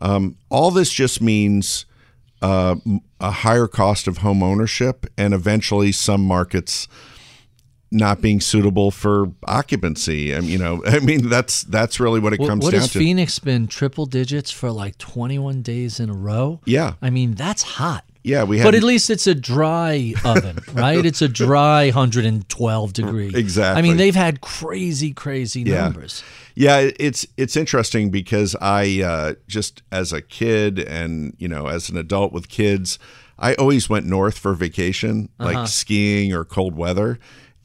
[0.00, 1.84] Um, all this just means
[2.40, 2.76] uh,
[3.20, 6.88] a higher cost of home ownership and eventually some markets
[7.92, 10.34] not being suitable for occupancy.
[10.34, 12.80] I mean, you know, I mean that's that's really what it What, comes what down
[12.80, 12.98] has to.
[12.98, 16.60] Phoenix been triple digits for like 21 days in a row?
[16.64, 16.94] Yeah.
[17.00, 18.04] I mean, that's hot.
[18.24, 21.04] yeah, we had But at least it's a dry oven, right?
[21.04, 23.32] It's a dry 112 degree.
[23.34, 23.78] Exactly.
[23.78, 25.82] I mean, they've had crazy, crazy Yeah.
[25.84, 26.22] numbers.
[26.54, 31.88] Yeah, it's it's interesting because I uh, just as a kid and you know as
[31.88, 32.98] an adult with kids,
[33.38, 35.52] I always went north for vacation, Uh-huh.
[35.52, 37.18] like skiing or cold weather,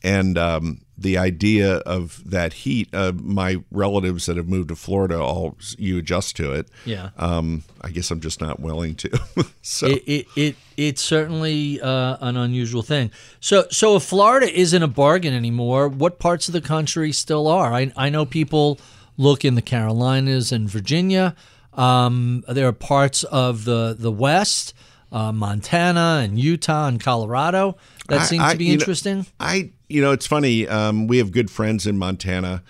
[0.07, 2.87] and um, the idea of that heat.
[2.93, 6.69] Uh, my relatives that have moved to Florida, all you adjust to it.
[6.85, 7.09] Yeah.
[7.17, 9.09] Um, I guess I'm just not willing to.
[9.61, 13.11] so It, it, it it's certainly uh, an unusual thing.
[13.39, 17.73] So so if Florida isn't a bargain anymore, what parts of the country still are?
[17.73, 18.79] I I know people
[19.17, 21.35] look in the Carolinas and Virginia.
[21.73, 24.73] Um, there are parts of the the West,
[25.11, 27.77] uh, Montana and Utah and Colorado
[28.09, 29.25] that I- seem I- to be you know, interesting.
[29.39, 30.67] I, you know, it's funny.
[30.67, 32.63] Um, we have good friends in Montana,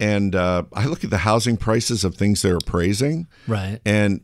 [0.00, 3.80] and uh, I look at the housing prices of things they're appraising, right.
[3.84, 4.20] and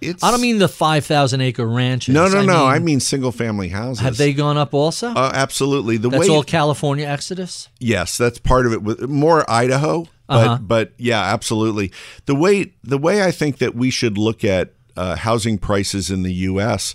[0.00, 0.22] it's.
[0.24, 2.12] I don't mean the five thousand acre ranches.
[2.14, 2.52] No, no, I no.
[2.52, 4.00] mean, I mean single family houses.
[4.00, 5.08] have they gone up also?
[5.10, 5.96] Uh, absolutely.
[5.96, 6.34] The That's way.
[6.34, 7.68] all California exodus.
[7.78, 8.82] yes, that's part of it.
[8.82, 10.58] With more Idaho, but Uh-huh.
[10.60, 11.92] but yeah, absolutely.
[12.26, 16.22] The way the way I think that we should look at uh, housing prices in
[16.24, 16.94] the U.S.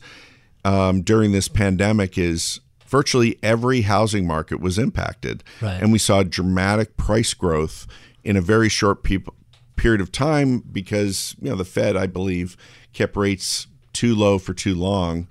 [0.66, 5.82] Um, during this pandemic is virtually every housing market was impacted, Right.
[5.82, 7.88] and we saw dramatic price growth
[8.24, 9.30] in a very short peop
[9.76, 12.58] period of time because you know the Fed, I believe,
[12.94, 15.28] kept rates too low for too long,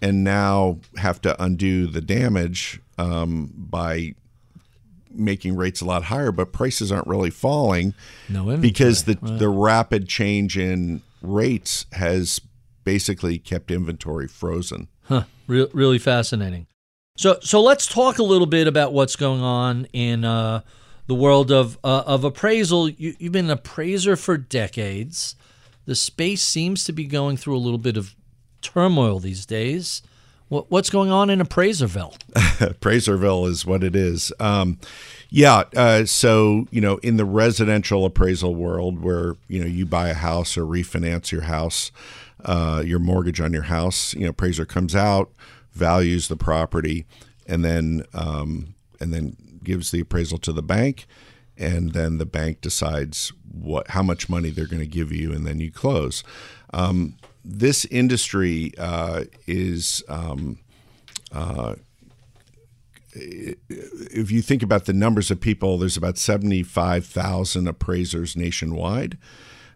[0.00, 4.14] and now have to undo the damage um, by
[5.12, 7.94] making rates a lot higher, but prices aren't really falling
[8.28, 12.40] No because the the rapid change in rates has
[12.84, 14.88] basically kept inventory frozen.
[15.04, 15.24] Huh.
[15.48, 16.66] Re- really fascinating.
[17.16, 20.62] So, so let's talk a little bit about what's going on in uh,
[21.06, 22.88] the world of uh, of appraisal.
[22.88, 25.34] You, you've been an appraiser for decades.
[25.86, 28.14] The space seems to be going through a little bit of
[28.62, 30.02] turmoil these days.
[30.48, 32.16] What, what's going on in Appraiserville?
[32.60, 34.32] Appraiserville is what it is.
[34.40, 34.78] Um,
[35.28, 35.62] yeah.
[35.76, 40.14] Uh, so you know, in the residential appraisal world, where you know you buy a
[40.14, 41.92] house or refinance your house,
[42.44, 45.30] uh, your mortgage on your house, you know, appraiser comes out,
[45.80, 47.06] values the property,
[47.46, 51.06] and then um, and then gives the appraisal to the bank,
[51.56, 55.44] and then the bank decides what how much money they're going to give you, and
[55.46, 56.22] then you close.
[56.72, 60.04] Um, this industry uh, is.
[60.08, 60.58] Um,
[61.32, 61.74] uh,
[63.12, 69.18] if you think about the numbers of people, there's about 75,000 appraisers nationwide.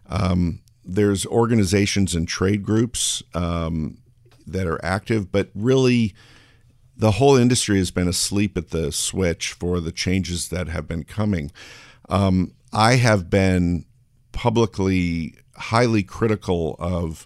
[0.07, 3.97] Um, there's organizations and trade groups um,
[4.47, 6.13] that are active, but really
[6.97, 11.03] the whole industry has been asleep at the switch for the changes that have been
[11.03, 11.51] coming.
[12.09, 13.85] Um, I have been
[14.31, 17.25] publicly highly critical of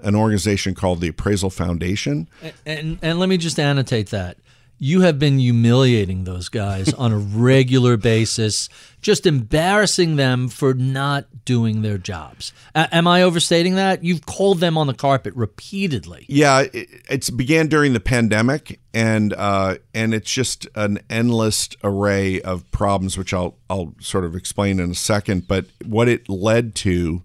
[0.00, 2.28] an organization called the Appraisal Foundation.
[2.42, 4.36] And, and, and let me just annotate that
[4.78, 8.68] you have been humiliating those guys on a regular basis,
[9.02, 12.52] just embarrassing them for not doing their jobs.
[12.74, 14.04] A- am I overstating that?
[14.04, 16.26] You've called them on the carpet repeatedly.
[16.28, 22.40] Yeah, it, it's began during the pandemic, and uh, and it's just an endless array
[22.40, 25.48] of problems, which I'll I'll sort of explain in a second.
[25.48, 27.22] But what it led to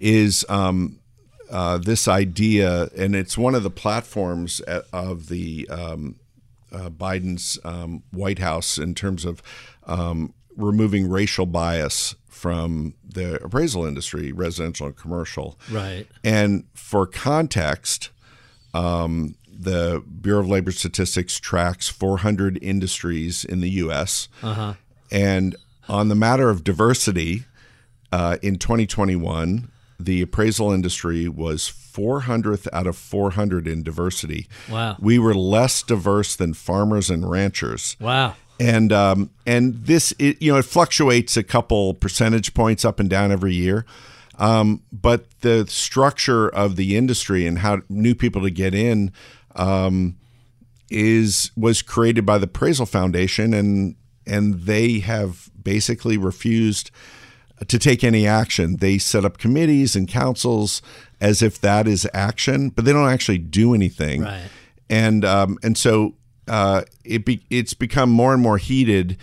[0.00, 0.44] is.
[0.48, 0.98] Um,
[1.50, 6.16] uh, this idea, and it's one of the platforms of the um,
[6.72, 9.42] uh, Biden's um, White House in terms of
[9.86, 15.58] um, removing racial bias from the appraisal industry, residential and commercial.
[15.70, 16.06] Right.
[16.24, 18.10] And for context,
[18.74, 24.28] um, the Bureau of Labor Statistics tracks 400 industries in the U.S.
[24.42, 24.74] Uh-huh.
[25.10, 25.56] And
[25.88, 27.44] on the matter of diversity,
[28.12, 29.70] uh, in 2021,
[30.04, 34.48] the appraisal industry was 400th out of 400 in diversity.
[34.70, 34.96] Wow.
[34.98, 37.96] We were less diverse than farmers and ranchers.
[38.00, 38.34] Wow.
[38.60, 43.10] And um, and this it, you know it fluctuates a couple percentage points up and
[43.10, 43.84] down every year.
[44.38, 49.12] Um, but the structure of the industry and how new people to get in
[49.56, 50.16] um,
[50.90, 53.96] is was created by the Appraisal Foundation, and
[54.26, 56.90] and they have basically refused
[57.68, 58.76] to take any action.
[58.76, 60.82] They set up committees and councils
[61.20, 64.22] as if that is action, but they don't actually do anything.
[64.22, 64.48] Right.
[64.90, 66.14] And um, and so
[66.48, 69.16] uh, it be, it's become more and more heated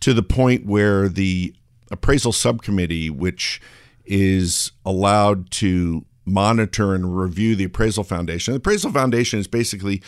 [0.00, 1.54] to the point where the
[1.90, 3.60] appraisal subcommittee, which
[4.04, 8.52] is allowed to monitor and review the appraisal foundation.
[8.52, 10.02] The appraisal foundation is basically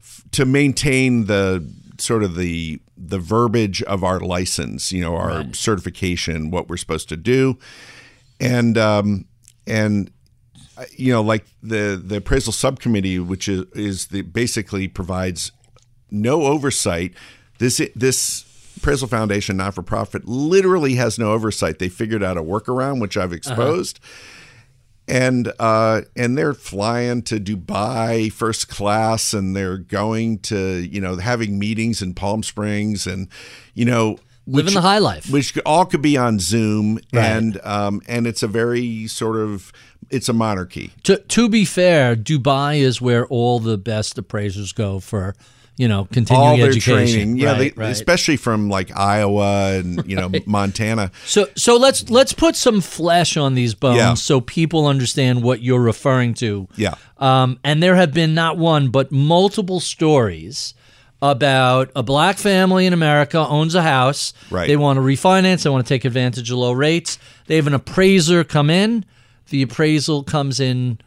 [0.00, 5.38] f- to maintain the sort of the the verbiage of our license, you know, our
[5.38, 5.56] Right.
[5.56, 7.58] certification, what we're supposed to do,
[8.40, 9.24] and um,
[9.66, 10.10] and
[10.76, 15.52] uh, you know, like the the appraisal subcommittee, which is is the basically provides
[16.10, 17.14] no oversight.
[17.58, 18.44] This this
[18.76, 21.78] appraisal foundation, not for profit, literally has no oversight.
[21.78, 24.00] They figured out a workaround, which I've exposed
[25.08, 31.16] and uh, and they're flying to Dubai first class, and they're going to you know
[31.16, 33.28] having meetings in Palm Springs, and
[33.74, 35.30] you know Living the high life.
[35.30, 37.24] which all could be on Zoom, Right.
[37.24, 39.72] and um, and it's a very sort of
[40.10, 40.92] it's a monarchy.
[41.04, 45.34] To, to be fair, Dubai is where all the best appraisers go for,
[45.78, 47.06] you know, continuing all their education.
[47.14, 47.90] training, yeah, Right, they, right.
[47.90, 51.10] especially from like Iowa and you know Montana.
[51.24, 54.14] So so let's let's put some flesh on these bones Yeah.
[54.14, 56.68] so people understand what you're referring to.
[56.76, 56.94] Yeah.
[57.18, 60.74] Um, and there have been not one but multiple stories
[61.22, 64.32] about a black family in America owns a house.
[64.50, 64.66] Right.
[64.66, 65.62] They want to refinance.
[65.62, 67.16] They want to take advantage of low rates.
[67.46, 69.04] They have an appraiser come in.
[69.50, 70.98] The appraisal comes in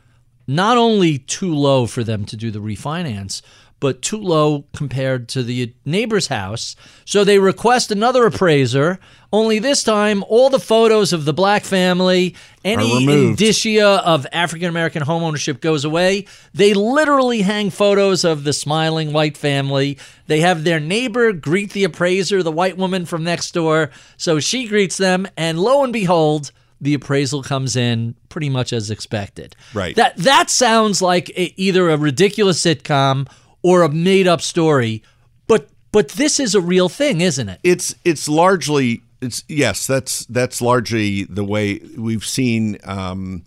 [0.47, 3.41] not only too low for them to do the refinance,
[3.85, 6.75] but too low compared to the neighbor's house.
[7.05, 8.97] So they request another appraiser.
[9.31, 15.03] Only this time, all the photos of the black family, any indicia of African American
[15.03, 16.25] homeownership goes away.
[16.51, 19.99] They literally hang photos of the smiling white family.
[20.25, 23.91] They have their neighbor greet the appraiser, the white woman from next door.
[24.17, 26.51] So she greets them, and lo and behold,
[26.81, 29.55] the appraisal comes in pretty much as expected.
[29.75, 29.95] Right.
[29.95, 33.27] That that sounds like a, either a ridiculous sitcom
[33.65, 35.01] or a made up story,
[35.47, 37.59] but but this is a real thing, isn't it?
[37.63, 43.43] it's it's largely it's yes that's that's largely the way we've seen um,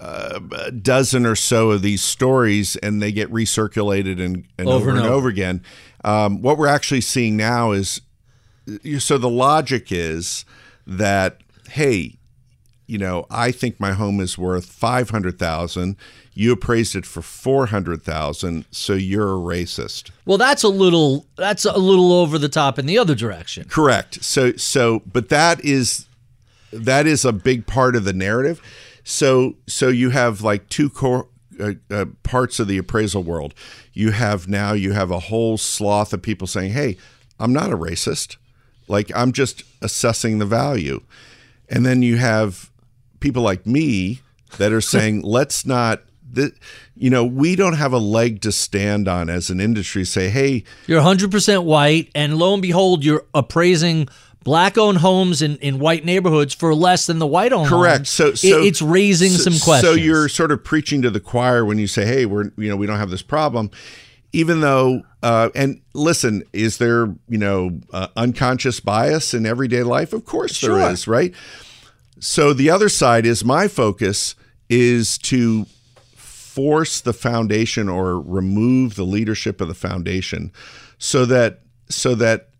[0.00, 4.90] a dozen or so of these stories, and they get recirculated and, and over, Over
[4.90, 5.14] and and over.
[5.14, 5.62] over again.
[6.04, 8.00] Um, what we're actually seeing now is
[8.98, 10.44] so the logic is
[10.88, 11.38] that
[11.70, 12.16] hey,
[12.88, 15.96] you know, I think my home is worth five hundred thousand.
[16.34, 20.10] You appraised it for four hundred thousand, so you're a racist.
[20.24, 23.68] Well, that's a little that's a little over the top in the other direction.
[23.68, 24.24] Correct.
[24.24, 26.06] So so but that is
[26.72, 28.62] that is a big part of the narrative.
[29.04, 31.28] So so you have like two core
[31.60, 33.54] uh, uh, parts of the appraisal world.
[33.92, 36.96] You have now you have a whole sloth of people saying, "Hey,
[37.38, 38.36] I'm not a racist.
[38.88, 41.02] Like I'm just assessing the value."
[41.68, 42.70] And then you have
[43.20, 44.20] people like me
[44.56, 46.02] that are saying, "Let's not
[46.34, 46.54] th-
[46.96, 50.64] you know, we don't have a leg to stand on as an industry say, "Hey,
[50.86, 54.08] You're 100% white, and lo and behold, you're appraising
[54.44, 58.08] black owned homes in, in white neighborhoods for less than the white owned Correct.
[58.08, 59.82] So, so it's raising so- some questions.
[59.82, 62.76] So you're sort of preaching to the choir when you say, "Hey, we're you know
[62.76, 63.70] we don't have this problem,"
[64.32, 65.02] even though.
[65.24, 70.12] Uh, and listen, is there you know uh, unconscious bias in everyday life?
[70.12, 70.90] Of course there Sure.
[70.90, 71.32] is, right?
[72.18, 74.34] So the other side is my focus
[74.68, 75.66] is to
[76.52, 80.52] force the foundation or remove the leadership of the foundation
[80.98, 82.50] so that so that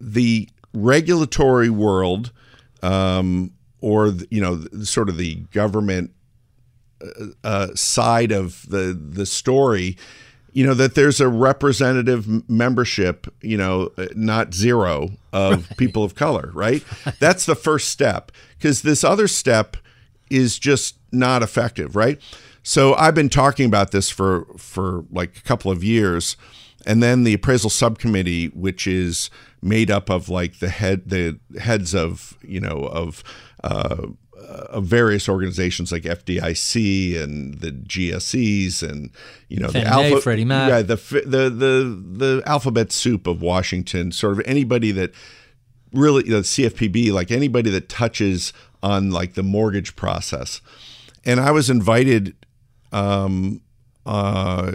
[0.00, 2.30] the regulatory world
[2.84, 3.50] um,
[3.80, 6.12] or the, you know the, sort of the government
[7.42, 9.96] uh, side of the the story
[10.52, 16.14] you know that there's a representative membership you know uh, not zero of people of
[16.14, 16.84] color right?
[17.18, 19.76] That's the first step because this other step
[20.30, 22.20] is just not effective right
[22.62, 26.36] so i've been talking about this for for like a couple of years.
[26.86, 29.28] And then the appraisal subcommittee which is
[29.62, 33.22] made up of like the head the heads of you know of
[33.62, 34.06] uh,
[34.40, 39.10] of various organizations like FDIC and the GSEs and
[39.48, 40.70] you know the Mae, Freddie Mac.
[40.70, 44.10] yeah the the the the alphabet soup of Washington.
[44.12, 45.12] Sort of anybody that
[45.92, 50.62] really you know, CFPB like anybody that touches on like the mortgage process.
[51.26, 52.34] And I was invited
[52.92, 53.60] um
[54.06, 54.72] uh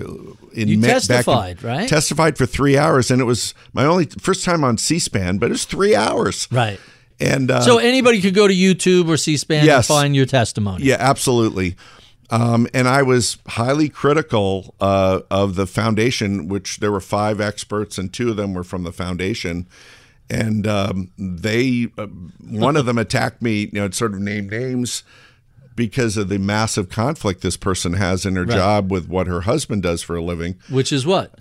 [0.53, 1.89] in You back in- testified, right?
[1.89, 5.51] testified for 3 hours and it was my only first time on C-SPAN but it
[5.53, 6.79] was 3 hours right.
[7.19, 10.83] and uh, So anybody could go to YouTube or C-SPAN and find your testimony.
[10.85, 11.75] Yeah, absolutely.
[12.29, 17.99] Um, and I was highly critical uh, of the foundation, which there were five experts,
[17.99, 19.67] and two of them were from the foundation.
[20.27, 22.07] And um, they, uh,
[22.41, 25.03] one of them attacked me, you know, sort of named names
[25.75, 29.83] because of the massive conflict this person has in her job with what her husband
[29.83, 31.31] does for a living Which is what?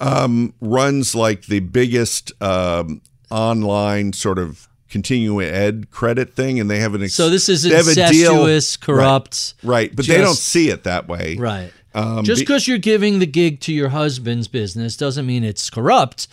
[0.60, 3.00] runs like the biggest um,
[3.30, 7.64] online sort of continuing ed credit thing, and they have an ex- so this is
[7.64, 9.54] incestuous, corrupt.
[9.62, 9.94] right?
[9.94, 11.72] But they don't see it that way, Right.
[11.96, 15.70] Um, Just be- because you're giving the gig to your husband's business doesn't mean it's
[15.70, 16.26] corrupt.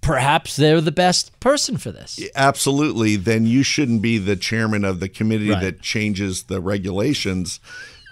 [0.00, 2.18] Perhaps they're the best person for this.
[2.34, 3.16] Absolutely.
[3.16, 5.60] Then you shouldn't be the chairman of the committee Right.
[5.62, 7.60] that changes the regulations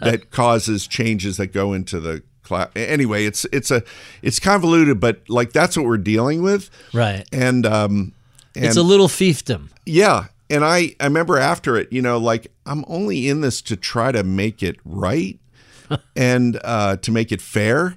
[0.00, 2.68] that causes changes that go into the class.
[2.76, 3.82] Anyway, it's it's a
[4.22, 7.24] it's convoluted, but like that's what we're dealing with, Right.
[7.32, 8.12] and um,
[8.54, 9.68] and It's a little fiefdom.
[9.86, 10.26] Yeah.
[10.50, 14.12] And I, I remember after it, you know, like I'm only in this to try
[14.12, 15.38] to make it right
[16.16, 17.96] and uh, to make it fair.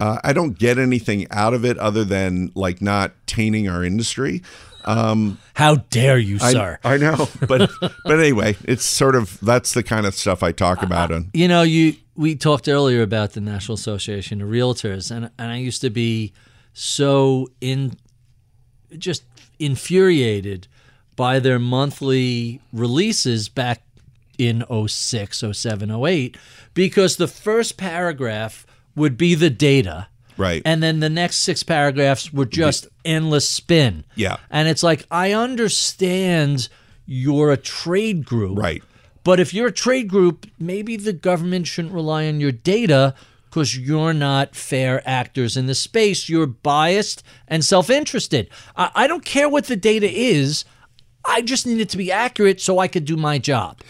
[0.00, 4.42] Uh, I don't get anything out of it other than like not tainting our industry.
[4.84, 6.78] How dare you, I, sir?
[6.82, 10.82] I know, but but anyway, it's sort of that's the kind of stuff I talk
[10.82, 11.10] about.
[11.10, 15.52] And you know, you we talked earlier about the National Association of Realtors, and and
[15.52, 16.32] I used to be
[16.72, 17.92] so in
[18.96, 19.24] just
[19.58, 20.66] infuriated
[21.14, 23.82] by their monthly releases back
[24.38, 26.36] in 06, 07, 08,
[26.72, 30.08] because the first paragraph would be the data.
[30.36, 30.62] Right.
[30.64, 34.04] And then the next six paragraphs were just endless spin.
[34.14, 34.38] Yeah.
[34.50, 36.68] And it's like, I understand
[37.04, 38.58] you're a trade group.
[38.58, 38.82] Right.
[39.22, 43.14] But if you're a trade group, maybe the government shouldn't rely on your data
[43.44, 46.28] because you're not fair actors in the space.
[46.28, 48.48] You're biased and self interested.
[48.76, 50.64] I, I don't care what the data is.
[51.24, 53.80] I just need it to be accurate so I could do my job.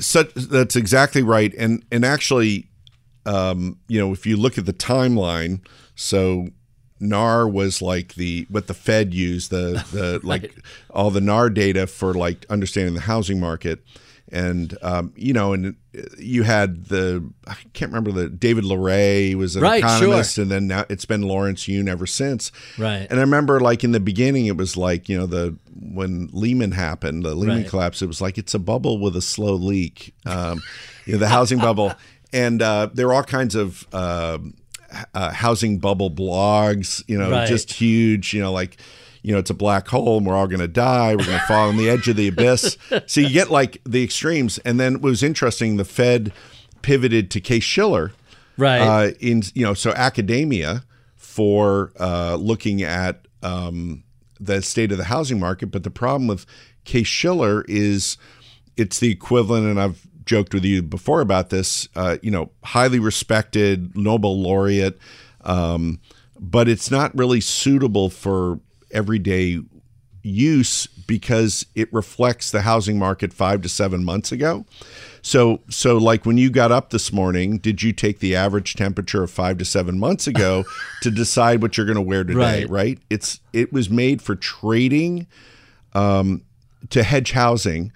[0.00, 2.70] such that's exactly right and and actually
[3.26, 5.60] um you know if you look at the timeline
[5.94, 6.48] so
[7.00, 10.54] NAR was like the what the Fed used the the like
[10.90, 13.80] all the NAR data for like understanding the housing market
[14.32, 15.76] and um, you know and
[16.18, 19.88] you had the I can't remember the David Lereah was an Right, sure.
[19.88, 23.06] economist and then now it's been Lawrence Yun ever since Right.
[23.10, 26.72] and I remember like in the beginning it was like you know the when Lehman
[26.72, 27.68] happened the Lehman Right.
[27.68, 30.62] collapse it was like it's a bubble with a slow leak um,
[31.04, 31.92] you know the housing bubble
[32.34, 34.38] and uh, there are all kinds of uh,
[35.14, 37.02] uh, housing bubble blogs.
[37.08, 37.48] You know, Right.
[37.48, 38.34] just huge.
[38.34, 38.76] You know, like
[39.22, 41.14] you know, it's a black hole, and we're all going to die.
[41.16, 42.76] We're going to fall on the edge of the abyss.
[43.06, 44.58] So you get like the extremes.
[44.66, 45.76] And then it was interesting.
[45.78, 46.32] The Fed
[46.82, 48.12] pivoted to Case Shiller
[48.58, 48.80] Right.
[48.80, 50.84] uh, in you know so academia
[51.16, 54.04] for uh, looking at um,
[54.38, 55.68] the state of the housing market.
[55.70, 56.44] But the problem with
[56.84, 58.18] Case Shiller is
[58.76, 61.88] it's the equivalent, and I've joked with you before about this.
[61.94, 64.98] Uh, you know, highly respected Nobel laureate,
[65.42, 66.00] um,
[66.38, 68.60] but it's not really suitable for
[68.90, 69.60] everyday
[70.22, 74.64] use because it reflects the housing market five to seven months ago.
[75.20, 79.22] So, so like when you got up this morning, did you take the average temperature
[79.22, 80.64] of five to seven months ago
[81.02, 82.64] to decide what you're going to wear today?
[82.64, 82.70] Right.
[82.70, 82.98] Right.
[83.10, 85.26] It's it was made for trading,
[85.94, 86.42] um,
[86.90, 87.92] to hedge housing,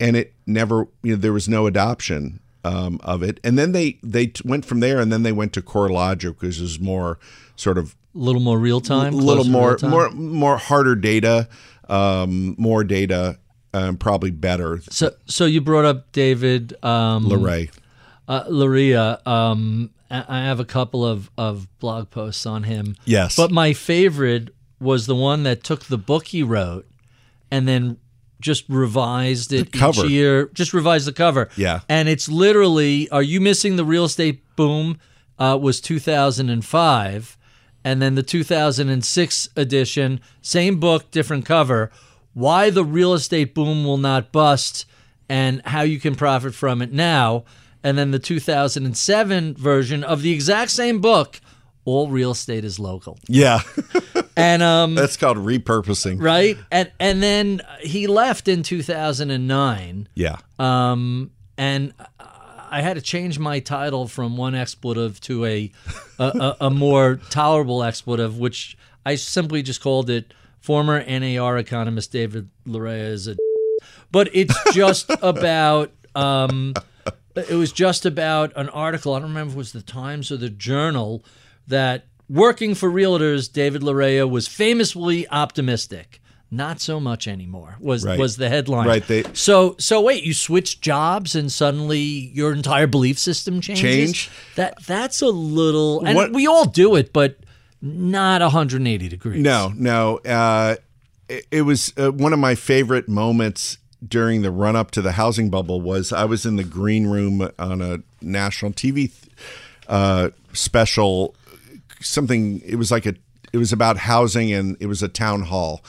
[0.00, 3.38] and it never you know there was no adoption um, of it.
[3.44, 6.58] And then they they t- went from there, and then they went to CoreLogic, which
[6.58, 7.18] is more
[7.56, 9.14] sort of a little more real time.
[9.14, 9.90] a little more real-time?
[9.90, 11.48] more more harder data,
[11.88, 13.38] um, more data,
[13.72, 14.80] um, probably better.
[14.90, 19.26] So, so you brought up David um, uh, Lereah.
[19.26, 22.96] Um, I I have a couple of, of blog posts on him.
[23.04, 23.36] Yes.
[23.36, 26.86] But my favorite was the one that took the book he wrote
[27.50, 27.96] and then
[28.40, 30.04] just revised it The cover.
[30.04, 30.50] each year.
[30.52, 31.48] Just revised the cover.
[31.56, 31.80] Yeah.
[31.88, 34.98] And it's literally, are you missing the real estate boom?
[35.38, 37.36] Uh, was 2005.
[37.84, 41.90] And then the 2006 edition, same book, different cover.
[42.32, 44.86] Why the real estate boom will not bust
[45.28, 47.44] and how you can profit from it now.
[47.82, 51.40] And then the 2007 version of the exact same book,
[51.84, 53.18] all real estate is local.
[53.28, 53.60] Yeah,
[54.36, 56.20] And um, that's called repurposing.
[56.20, 60.08] right, and and then he left in 2009.
[60.14, 61.94] Yeah, Um, and
[62.74, 65.70] I had to change my title from one expletive to a
[66.18, 70.34] a, a, more tolerable expletive, which I simply just called it.
[70.60, 73.36] Former NAR economist David Lereah is a,
[74.10, 75.92] but it's just about.
[76.16, 76.74] Um,
[77.36, 79.14] it was just about an article.
[79.14, 81.24] I don't remember if it was the Times or the Journal
[81.66, 86.20] that working for realtors, David Lereah was famously optimistic.
[86.50, 87.76] Not so much anymore.
[87.80, 88.18] Was Right.
[88.18, 88.86] was the headline?
[88.86, 91.98] Right, they- so so wait, you switch jobs and suddenly
[92.32, 93.82] your entire belief system changes.
[93.82, 94.30] Change?
[94.54, 97.38] That that's a little, and What- we all do it, but
[97.82, 99.42] not 180 degrees.
[99.42, 100.18] no, no.
[100.18, 100.76] Uh,
[101.28, 105.12] it, it was uh, one of my favorite moments during the run up to the
[105.12, 105.80] housing bubble.
[105.80, 109.10] Was I was in the green room on a national TV
[109.88, 111.34] uh, special,
[112.04, 112.60] something.
[112.64, 113.14] It was like a.
[113.52, 115.84] It was about housing, and it was a town hall.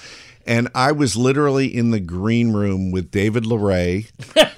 [0.48, 4.08] And I was literally in the green room with David Lereah,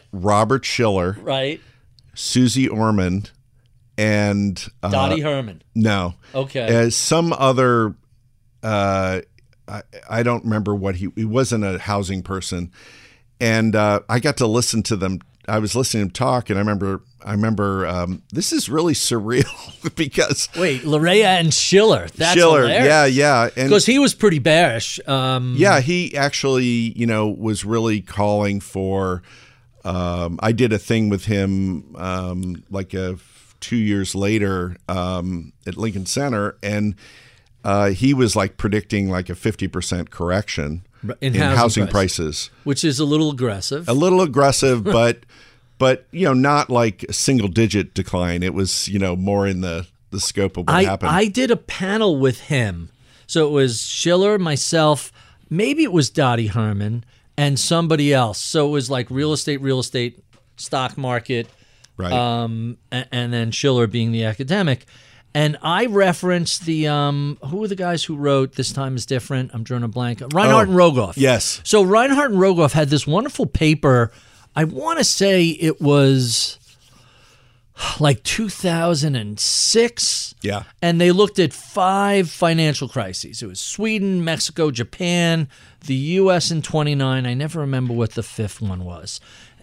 [0.12, 1.62] Robert Shiller, right?
[2.14, 3.26] Suze Orman,
[3.98, 5.62] and uh, Dottie Herman.
[5.76, 6.88] no, Okay.
[6.88, 7.96] uh, some other.
[8.62, 9.22] Uh,
[9.68, 11.10] I, I don't remember what he.
[11.16, 12.72] He wasn't a housing person,
[13.40, 15.20] and uh, I got to listen to them.
[15.48, 17.02] I was listening to him talk, and I remember.
[17.26, 22.08] I remember um, this is really surreal because Wait, Lereah and Shiller.
[22.16, 22.86] That's Shiller, hilarious.
[22.86, 25.00] yeah, yeah, Because he was pretty bearish.
[25.08, 26.66] Um, Yeah, he actually,
[26.96, 29.24] you know, was really calling for.
[29.84, 33.18] Um, I did a thing with him um, like a,
[33.62, 36.96] two years later um, at Lincoln Center, and
[37.64, 42.26] uh, he was like predicting like a fifty percent correction in in, housing housing, prices.
[42.26, 42.50] prices.
[42.64, 43.88] which is a little aggressive.
[43.88, 45.20] A little aggressive, but
[45.78, 48.44] but you know, not like a single digit decline.
[48.44, 51.12] It was you know more in the the scope of what I, happened.
[51.12, 52.90] I did a panel with him.
[53.28, 55.12] So it was Shiller, myself,
[55.50, 57.04] maybe it was Dottie Herman,
[57.38, 58.40] and somebody else.
[58.40, 60.24] So it was like real estate, real estate,
[60.56, 61.48] stock market,
[61.98, 62.12] right.
[62.12, 64.86] um, and, and then Shiller being the academic.
[65.38, 69.52] And I referenced the um, who are the guys who wrote "This Time Is Different."
[69.54, 70.22] I'm drawing a blank.
[70.34, 71.14] Reinhart Oh, and Rogoff.
[71.16, 71.62] yes.
[71.64, 74.12] So Reinhart and Rogoff had this wonderful paper.
[74.56, 76.58] I want to say it was
[78.00, 80.36] like 2006.
[80.42, 80.64] Yeah.
[80.82, 83.42] And they looked at five financial crises.
[83.44, 85.48] It was Sweden, Mexico, Japan,
[85.86, 87.26] the US in 29.
[87.26, 89.20] I never remember what the fifth one was.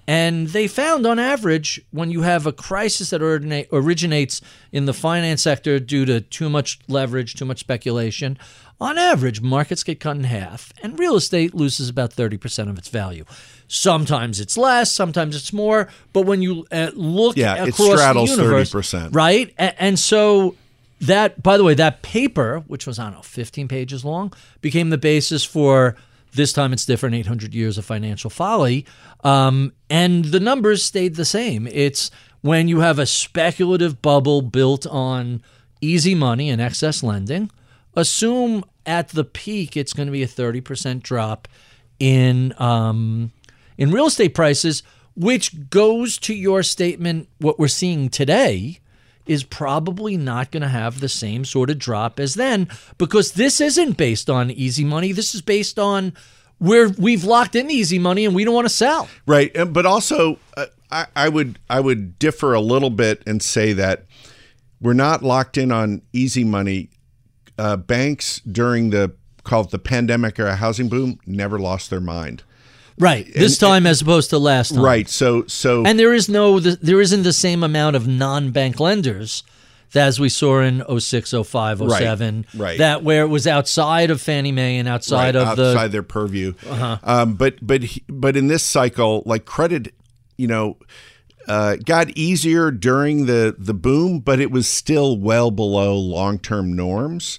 [0.06, 4.92] And they found on average, when you have a crisis that ordinate, originates in the
[4.92, 8.38] finance sector due to too much leverage, too much speculation,
[8.80, 12.88] on average, markets get cut in half and real estate loses about 30% of its
[12.88, 13.24] value.
[13.68, 15.88] Sometimes it's less, sometimes it's more.
[16.12, 19.14] But when you uh, look Yeah, it across straddles the universe, 30%.
[19.14, 19.54] right?
[19.58, 20.54] And so
[21.00, 24.90] that, by the way, that paper, which was I don't know, 15 pages long, became
[24.90, 25.96] the basis for
[26.34, 28.86] this time it's different 800 years of financial folly.
[29.22, 31.66] Um, and the numbers stayed the same.
[31.66, 35.42] It's when you have a speculative bubble built on
[35.80, 37.50] easy money and excess lending,
[37.94, 41.48] assume at the peak it's going to be a 30% drop
[41.98, 43.32] in um,
[43.78, 44.82] in real estate prices,
[45.16, 48.80] which goes to your statement what we're seeing today
[49.26, 52.68] is probably not going to have the same sort of drop as then
[52.98, 55.12] because this isn't based on easy money.
[55.12, 56.12] This is based on
[56.58, 59.08] where we've locked in easy money and we don't want to sell.
[59.26, 63.72] Right, but also uh, I, I would I would differ a little bit and say
[63.74, 64.06] that
[64.80, 66.90] we're not locked in on easy money.
[67.56, 69.14] Uh, banks during the
[69.44, 72.42] called the pandemic or a housing boom never lost their mind.
[72.98, 73.26] Right.
[73.34, 74.82] This And- time as opposed to last time.
[74.82, 75.08] Right.
[75.08, 79.42] So so And there is no there isn't the same amount of non-bank lenders
[79.96, 82.46] as we saw in 06, 05, 07.
[82.56, 82.78] right.
[82.78, 85.88] That where it was outside of Fannie Mae and outside right, of outside the Uh-huh.
[85.88, 86.54] their purview.
[87.04, 89.92] Um, but but but in this cycle, like credit,
[90.36, 90.76] you know,
[91.46, 96.74] uh, got easier during the the boom, but it was still well below long term
[96.74, 97.38] norms.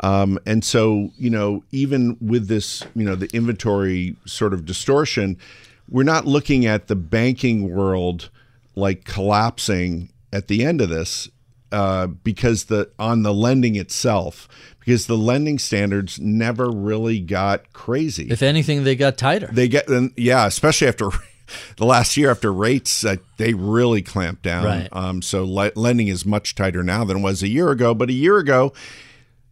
[0.00, 5.38] Um, and so, you know, even with this, you know, the inventory sort of distortion,
[5.88, 8.30] we're not looking at the banking world
[8.74, 11.28] like collapsing at the end of this
[11.72, 14.48] uh, because the on the lending itself,
[14.80, 18.28] because the lending standards never really got crazy.
[18.30, 19.48] if anything they got tighter.
[19.50, 21.08] They get, and yeah, especially after
[21.76, 24.64] the last year after rates, uh, they really clamped down.
[24.64, 24.88] Right.
[24.92, 27.94] Um, so le- lending is much tighter now than it was a year ago.
[27.94, 28.72] But a year ago,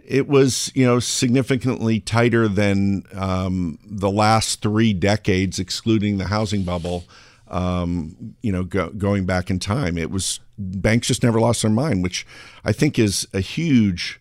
[0.06, 6.62] it was you know significantly tighter than um, the last three decades, excluding the housing
[6.62, 7.04] bubble.
[7.48, 11.70] Um, you know, go, going back in time, it was banks just never lost their
[11.70, 12.26] mind, which
[12.64, 14.20] I think is a huge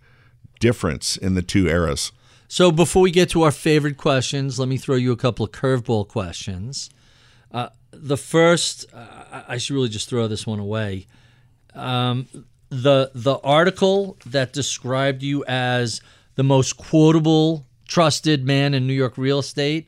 [0.59, 2.11] difference in the two eras.
[2.47, 5.51] So before we get to our favorite questions, let me throw you a couple of
[5.51, 6.89] curveball questions.
[7.51, 11.07] Uh, the first, uh, I- should really just throw this one away.
[11.73, 12.27] Um,
[12.81, 16.01] the the article that described you as
[16.35, 19.87] the most quotable, trusted man in New York real estate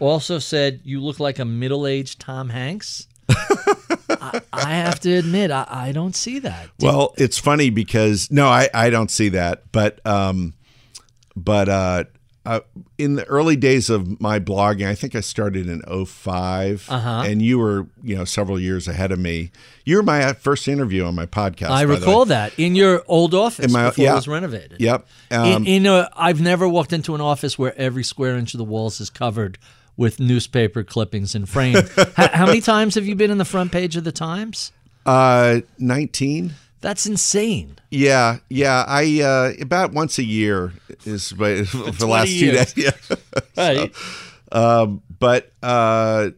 [0.00, 3.06] also said you look like a middle aged Tom Hanks.
[3.28, 6.70] I, I have to admit, I, I don't see that.
[6.80, 10.54] Well, it's funny because no, I, I don't see that, but um,
[11.36, 12.04] but uh,
[12.44, 12.60] uh,
[12.98, 17.22] in the early days of my blogging, I think I started in 5 Uh-huh.
[17.24, 19.50] and you were you know several years ahead of me.
[19.84, 21.70] You were my first interview on my podcast.
[21.70, 24.12] I recall that in your old office In my- before yeah.
[24.12, 24.80] it was renovated.
[24.80, 25.06] Yep.
[25.30, 28.58] In, Um, in a, I've never walked into an office where every square inch of
[28.58, 29.58] the walls is covered
[29.96, 31.88] with newspaper clippings and framed.
[32.16, 34.72] how, how many times have you been in the front page of the Times?
[35.06, 36.54] uh, 19.
[36.82, 37.78] That's insane.
[37.90, 38.84] Yeah, yeah.
[38.86, 40.72] I uh, about once a year
[41.06, 42.74] is my, for the 20 last two days.
[42.76, 43.16] Yeah.
[43.56, 43.94] Right.
[44.52, 46.30] Um, but uh,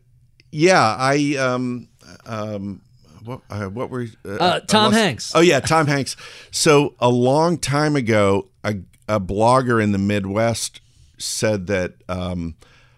[0.52, 1.88] yeah, I um,
[2.26, 2.80] um,
[3.24, 5.32] what uh, what were uh, Uh, Tom lost- Hanks.
[5.34, 6.14] Oh yeah, Tom Hanks.
[6.50, 8.76] So a long time ago, a,
[9.08, 10.80] a blogger in the Midwest
[11.18, 12.54] said that um,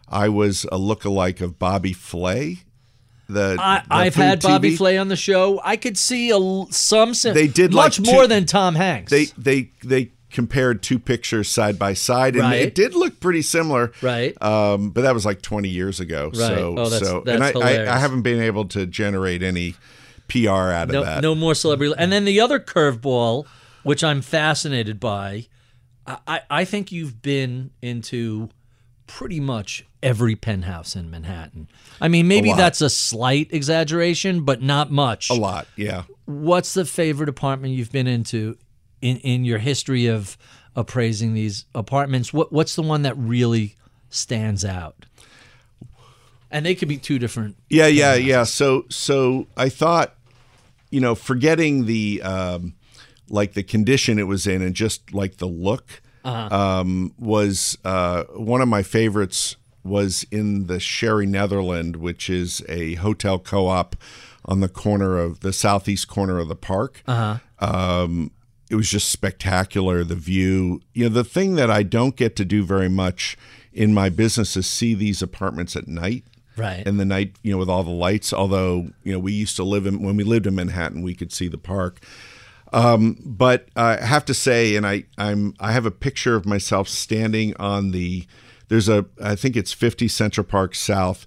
[0.08, 2.58] I was a lookalike of Bobby Flay.
[3.28, 5.60] The, I, food had Bobby Flay on the show.
[5.64, 6.38] I could see a,
[6.72, 7.12] some.
[7.24, 9.10] They did much like two- more than Tom Hanks.
[9.10, 12.60] They they they compared two pictures side by side, and Right.
[12.60, 13.90] it did look pretty similar.
[14.02, 14.40] Right.
[14.42, 16.30] Um, but that was like 20 years ago.
[16.32, 17.94] So, Oh, that's- so, that's and I, I.
[17.96, 19.74] I haven't been able to generate any
[20.28, 21.22] PR out of no, that.
[21.22, 21.94] no more celebrity.
[21.96, 23.46] And then the other curveball,
[23.82, 25.46] which I'm fascinated by,
[26.06, 28.50] I, I think you've been into
[29.06, 31.68] pretty much every penthouse in Manhattan.
[32.00, 35.30] I mean, maybe that's a slight exaggeration, but not much.
[35.30, 36.04] A lot, yeah.
[36.24, 38.56] What's the favorite apartment you've been into
[39.00, 40.36] in, in your history of
[40.74, 42.32] appraising these apartments?
[42.32, 43.76] What What's the one that really
[44.10, 45.06] stands out?
[46.50, 47.56] And they could be two different.
[47.68, 48.44] Yeah, yeah, yeah.
[48.44, 50.14] So, so I thought,
[50.90, 52.74] you know, forgetting the um,
[53.28, 58.60] like the condition it was in and just like the look um, was uh, one
[58.60, 59.56] of my favorites.
[59.84, 63.94] Was in the Sherry Netherland, which is a hotel co-op
[64.44, 67.04] on the corner of the southeast corner of the park.
[67.60, 68.32] Um,
[68.68, 70.02] it was just spectacular.
[70.02, 73.36] The view, you know, the thing that I don't get to do very much
[73.72, 76.24] in my business is see these apartments at night
[76.56, 76.84] Right.
[76.84, 78.32] in the night, you know, with all the lights.
[78.32, 81.30] Although, you know, we used to live in when we lived in Manhattan, we could
[81.32, 82.00] see the park.
[82.72, 86.88] Um, but I have to say, and I, I'm I have a picture of myself
[86.88, 88.26] standing on the.
[88.68, 91.26] There's a I think it's 50 Central Park South.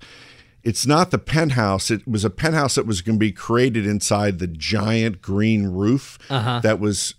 [0.61, 1.90] It's not the penthouse.
[1.90, 6.20] It was a penthouse that was going to be created inside the giant green roof
[6.61, 7.16] that was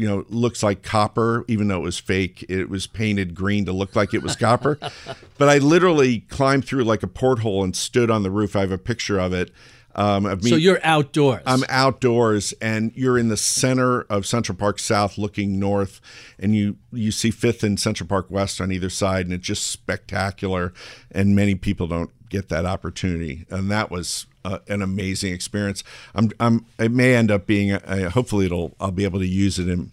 [0.00, 2.42] you know, looks like copper, even though it was fake.
[2.48, 4.78] It was painted green to look like it was copper.
[5.38, 8.56] but I literally climbed through like a porthole and stood on the roof.
[8.56, 9.50] I have a picture of it.
[9.94, 11.42] Um, me, So you're outdoors.
[11.46, 16.00] I'm outdoors, and you're in the center of Central Park South, looking north,
[16.38, 19.66] and you you see Fifth and Central Park West on either side, and it's just
[19.66, 20.72] spectacular.
[21.10, 25.82] And many people don't get that opportunity, and that was uh, an amazing experience.
[26.14, 29.58] I'm, I'm it may end up being, a, hopefully, it'll I'll be able to use
[29.58, 29.92] it in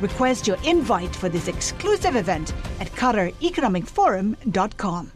[0.00, 5.12] Request your invite for this exclusive event at QatarEconomicForum.com.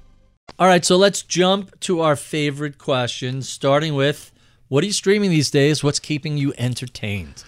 [0.59, 4.33] All right, so let's jump to our favorite questions, starting with
[4.69, 5.85] what are you streaming these days?
[5.85, 7.45] What's keeping you entertained?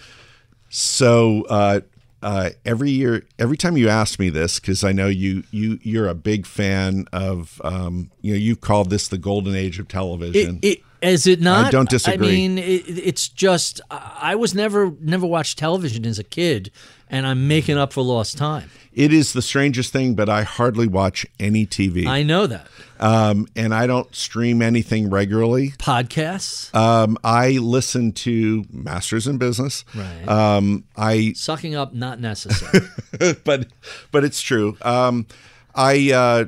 [0.69, 1.81] So uh,
[2.23, 6.09] uh, every year, every time you ask me this, because I know you you you're
[6.09, 10.59] a big fan of, um, you know, you've called this the golden age of television.
[10.63, 11.67] It, it, is it not?
[11.67, 12.29] I don't disagree.
[12.29, 16.71] I mean, it, it's just I I was never never watched television as a kid,
[17.09, 18.71] and I'm making up for lost time.
[18.93, 22.67] It is the strangest thing, but I hardly watch any TV, I know that
[23.01, 25.71] um, and I don't stream anything regularly.
[25.79, 29.85] podcasts, Um, I listen to Masters in Business.
[29.95, 30.29] Right.
[30.29, 32.87] Um, I sucking up not necessary.
[33.45, 33.69] but
[34.13, 34.77] but it's true.
[34.83, 35.27] Um,
[35.75, 36.45] I uh,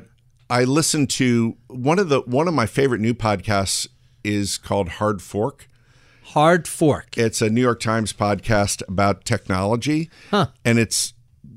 [0.49, 3.87] I listen to one of the one of my favorite new podcasts
[4.23, 5.67] is called Hard Fork.
[6.27, 7.17] Hard fork.
[7.17, 11.13] It's a New York Times podcast about technology, and it's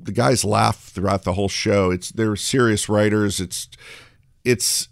[0.06, 1.90] the guys laugh throughout the whole show.
[1.90, 3.40] It's they're serious writers.
[3.40, 3.68] It's
[4.44, 4.88] it's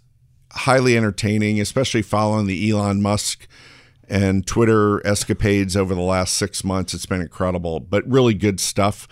[0.51, 3.47] highly entertaining, especially following the Elon Musk
[4.07, 6.93] and Twitter escapades over the last six months.
[6.93, 9.07] It's been incredible, but really good stuff.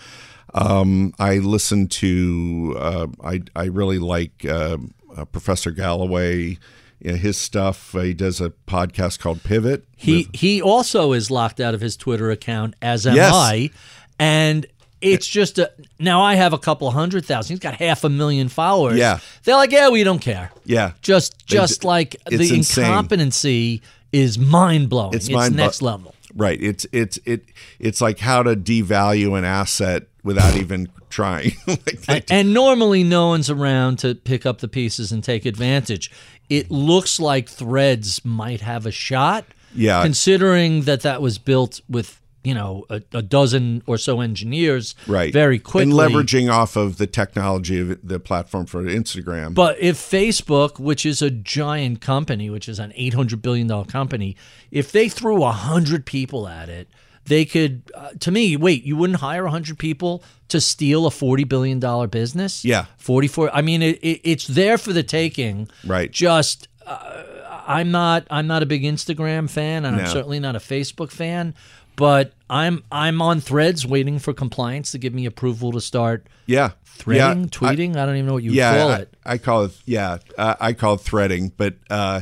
[0.53, 2.75] Um, I listen to.
[2.77, 4.77] Uh, I I really like uh,
[5.15, 6.57] uh, Professor Galloway.
[6.99, 7.95] You know, his stuff.
[7.95, 9.85] Uh, he does a podcast called Pivot.
[9.95, 13.33] He he also is locked out of his Twitter account, as am Yes.
[13.33, 13.71] I,
[14.19, 14.65] and
[15.03, 17.53] it's just a now I have a couple hundred thousand.
[17.55, 18.97] He's got half a million followers.
[18.97, 19.19] Yeah.
[19.43, 20.51] they're like, yeah, we don't care.
[20.65, 22.85] Yeah, Just just d- like the insane.
[22.85, 23.81] incompetency
[24.11, 25.13] is mind blowing.
[25.13, 26.15] It's, It's mind next bu- level.
[26.35, 26.61] Right.
[26.61, 27.45] It's it's it
[27.79, 31.51] it's like how to devalue an asset without even trying.
[31.67, 36.09] like And, and normally no one's around to pick up the pieces and take advantage.
[36.49, 39.45] It looks like Threads might have a shot.
[39.75, 40.01] Yeah.
[40.03, 45.31] Considering that that was built with, you know, a, a dozen or so engineers right.
[45.31, 45.83] very quickly.
[45.83, 49.53] And leveraging off of the technology of the platform for Instagram.
[49.53, 54.35] But if Facebook, which is a giant company, which is an $800 billion company,
[54.71, 56.89] if they threw 100 people at it,
[57.25, 61.47] they could, uh, to me, wait, you wouldn't hire 100 people to steal a $40
[61.47, 62.65] billion business?
[62.65, 62.85] Yeah.
[62.97, 63.55] 44.
[63.55, 65.69] I mean, it, it, it's there for the taking.
[65.85, 66.11] Right.
[66.11, 67.23] Just, uh,
[67.65, 71.55] I'm not, I'm not a big Instagram fan, and I'm certainly not a Facebook fan.
[71.95, 76.71] But I'm I'm on Threads waiting for compliance to give me approval to start yeah.
[76.85, 77.95] threading, yeah, tweeting.
[77.95, 79.13] I, don't even know what you yeah, call I, it.
[79.25, 82.21] I call it yeah, uh, I call it threading, but uh,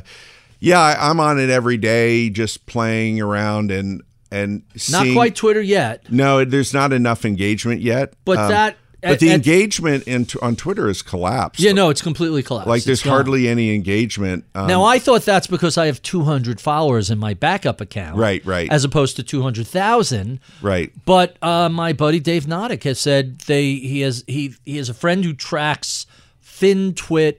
[0.60, 5.62] yeah, I, I'm on it every day, just playing around and and Not quite Twitter
[5.62, 6.10] yet.
[6.10, 8.14] No, there's not enough engagement yet.
[8.24, 11.60] But Um, that- but at- the at- engagement in, on Twitter has collapsed.
[11.62, 12.68] Yeah, no, it's completely collapsed.
[12.70, 14.46] like there's hardly any engagement.
[14.54, 18.46] Um, Now I thought that's because I have 200 followers in my backup account, Right,
[18.46, 18.72] right.
[18.72, 20.40] as opposed to 200,000.
[20.62, 20.92] right.
[21.06, 24.94] But uh, my buddy Dave Nadig has said they he has he he has a
[24.94, 26.06] friend who tracks
[26.46, 27.38] FinTwit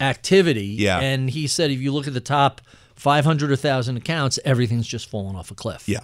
[0.00, 1.00] activity, Yeah.
[1.00, 2.60] and he said if you look at the top
[2.94, 5.88] 500 or 1,000 accounts, everything's just fallen off a cliff.
[5.88, 6.00] Yeah,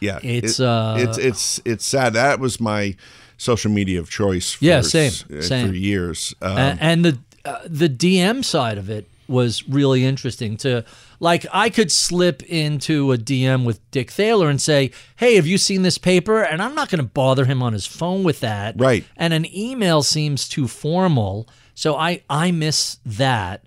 [0.00, 0.18] yeah.
[0.22, 2.12] It's, It- uh, it's it's it's sad.
[2.14, 2.94] That was my
[3.40, 4.52] social media of choice.
[4.52, 5.68] For, Yeah, same, uh, same.
[5.68, 6.34] for years.
[6.42, 10.84] Um, A- and the uh, the DM side of it was really interesting to
[11.20, 15.56] like I could slip into a DM with Dick Thaler and say, "Hey, have you
[15.56, 18.74] seen this paper?" and I'm not going to bother him on his phone with that.
[18.78, 19.04] Right.
[19.16, 23.62] And an email seems too formal, so I I miss that.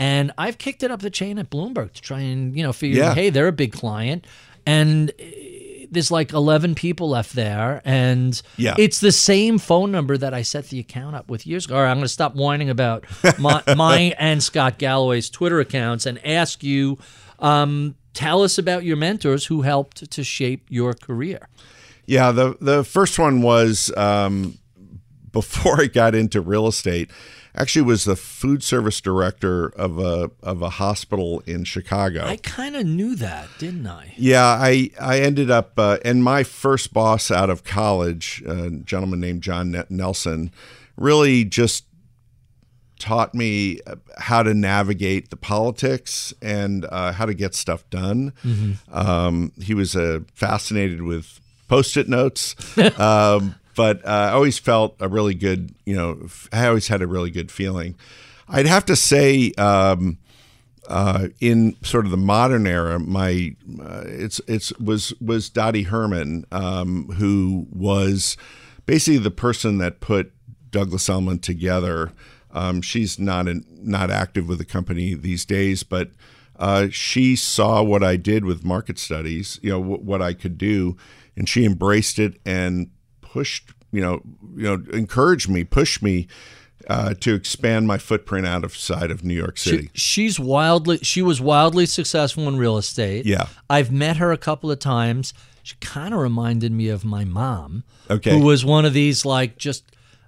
[0.00, 3.02] And I've kicked it up the chain at Bloomberg to try and, you know, figure
[3.02, 3.14] Yeah.
[3.14, 4.24] hey, they're a big client
[4.64, 5.10] and
[5.90, 8.74] there's like 11 people left there and Yeah.
[8.78, 11.76] it's the same phone number that I set the account up with years ago.
[11.76, 13.04] All right, I'm going to stop whining about
[13.38, 16.98] my, my and Scott Galloway's Twitter accounts and ask you
[17.38, 21.48] um, tell us about your mentors who helped to shape your career.
[22.06, 24.58] yeah, the the first one was um,
[25.30, 27.10] before I got into real estate.
[27.58, 32.24] Actually was the food service director of a of a hospital in Chicago.
[32.24, 34.14] I kind of knew that, didn't I?
[34.16, 39.20] Yeah, I I ended up uh, and my first boss out of college, a gentleman
[39.20, 40.50] named John Nelson,
[40.96, 41.84] really just
[42.98, 43.78] taught me
[44.18, 48.32] how to navigate the politics and uh, how to get stuff done.
[48.92, 52.56] Um, he was uh, fascinated with post-it notes,
[52.98, 57.06] um, but uh, I always felt a really good, you know, I always had a
[57.06, 57.94] really good feeling.
[58.48, 59.52] I'd have to say.
[59.52, 60.18] Um,
[60.88, 66.46] uh, in sort of the modern era, my uh, it's it's was was Dottie Herman,
[66.50, 68.38] um, who was
[68.86, 70.32] basically the person that put
[70.70, 72.12] Douglas Elliman together.
[72.52, 76.12] Um, she's not in, not active with the company these days, but
[76.58, 80.56] uh, she saw what I did with market studies, you know, w- what I could
[80.56, 80.96] do,
[81.36, 82.88] and she embraced it and
[83.38, 84.20] pushed, you know,
[84.56, 86.26] you know, encouraged me, pushed me
[86.88, 89.90] uh, to expand my footprint out of side of New York City.
[89.94, 90.98] She, she's wildly.
[91.02, 93.26] She was wildly successful in real estate.
[93.26, 93.46] Yeah.
[93.68, 95.34] I've met her a couple of times.
[95.62, 97.84] She kind of reminded me of my mom.
[98.10, 98.30] Okay.
[98.30, 99.84] Who was one of these like just.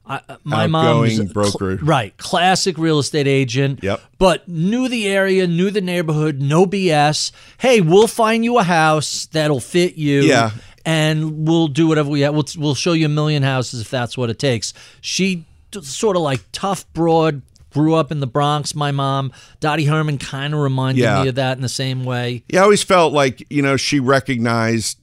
[0.07, 1.77] I, uh, my mom was Outgoing a broker.
[1.85, 2.17] right?
[2.17, 3.81] Classic real estate agent.
[3.83, 4.01] Yep.
[4.19, 7.31] But knew the area, knew the neighborhood, no BS.
[7.59, 10.23] Hey, we'll find you a house that'll fit you.
[10.23, 10.51] Yeah.
[10.85, 12.35] And we'll do whatever we have.
[12.35, 14.73] We'll, we'll show you a million houses if that's what it takes.
[15.01, 15.45] She
[15.83, 17.43] sort of like tough, broad,
[17.73, 18.75] grew up in the Bronx.
[18.75, 21.23] My mom, Dottie Herman, kind of reminded Yeah.
[21.23, 22.43] me of that in the same way.
[22.49, 24.99] Yeah, I always felt like you know she recognized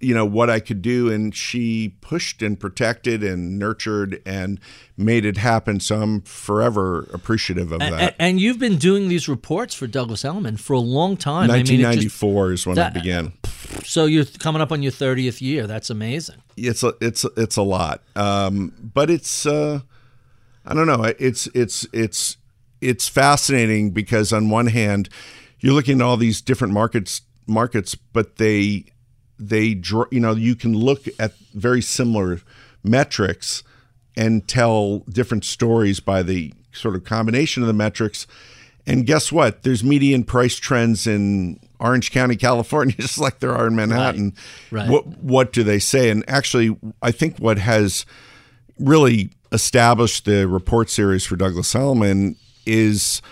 [0.00, 4.60] you know what I could do, and she pushed and protected and nurtured and
[4.96, 5.80] made it happen.
[5.80, 8.14] So I'm forever appreciative of that.
[8.18, 11.50] and you've been doing these reports for Douglas Elliman for a long time.
[11.50, 13.32] I mean, just- 1994 is when that- I began.
[13.84, 15.66] so you're coming up on your 30th year.
[15.66, 16.36] That's amazing.
[16.56, 19.80] It's a it's it's a lot, um, but it's uh,
[20.66, 21.04] I don't know.
[21.18, 22.36] It's it's it's
[22.80, 25.08] it's fascinating because on one hand,
[25.60, 28.84] you're looking at all these different markets markets, but they
[29.48, 32.40] they draw you know you can look at very similar
[32.84, 33.62] metrics
[34.16, 38.26] and tell different stories by the sort of combination of the metrics.
[38.86, 39.62] And guess what?
[39.62, 44.34] There's median price trends in Orange County, California, just like there are in Manhattan.
[44.70, 44.88] Right.
[44.88, 46.10] What what do they say?
[46.10, 48.04] And actually, I think what has
[48.78, 52.36] really established the report series for Douglas Elliman
[52.66, 53.22] is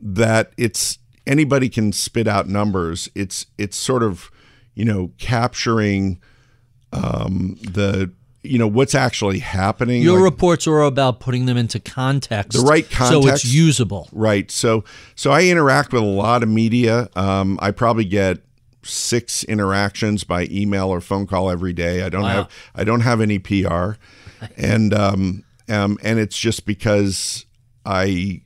[0.00, 3.10] that it's anybody can spit out numbers.
[3.14, 4.30] It's it's sort of
[4.74, 6.20] you know capturing
[6.92, 8.10] um, the
[8.42, 10.02] you know what's actually happening.
[10.02, 12.58] Your like- reports are about putting them into context.
[12.58, 14.08] The right context, So it's usable.
[14.12, 14.50] Right.
[14.50, 14.84] So
[15.14, 17.08] so I interact with a lot of media.
[17.16, 18.38] Um, I probably get
[18.82, 22.02] six interactions by email or phone call every day.
[22.02, 22.28] I don't Wow.
[22.28, 23.92] have I don't have any PR,
[24.58, 27.46] and um, um, and it's just because
[27.86, 28.42] I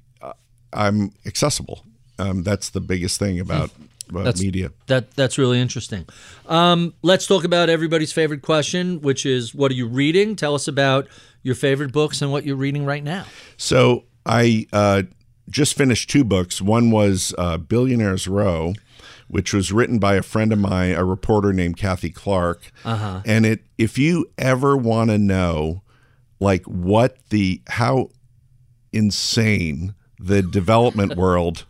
[0.72, 1.84] I'm accessible.
[2.20, 3.70] Um, that's the biggest thing about,
[4.10, 4.70] about That's- media.
[4.86, 6.06] That that's really interesting.
[6.46, 10.36] Um, let's talk about everybody's favorite question, which is what are you reading?
[10.36, 11.08] Tell us about
[11.42, 13.24] your favorite books and what you're reading right now.
[13.56, 15.02] So I uh,
[15.48, 16.60] just finished two books.
[16.60, 18.74] One was uh, Billionaires Row,
[19.28, 22.70] which was written by a friend of mine, a reporter named Kathy Clarke.
[22.84, 23.22] Uh-huh.
[23.24, 25.82] And it, if you ever want to know,
[26.40, 28.10] like what the how
[28.92, 31.64] insane the development world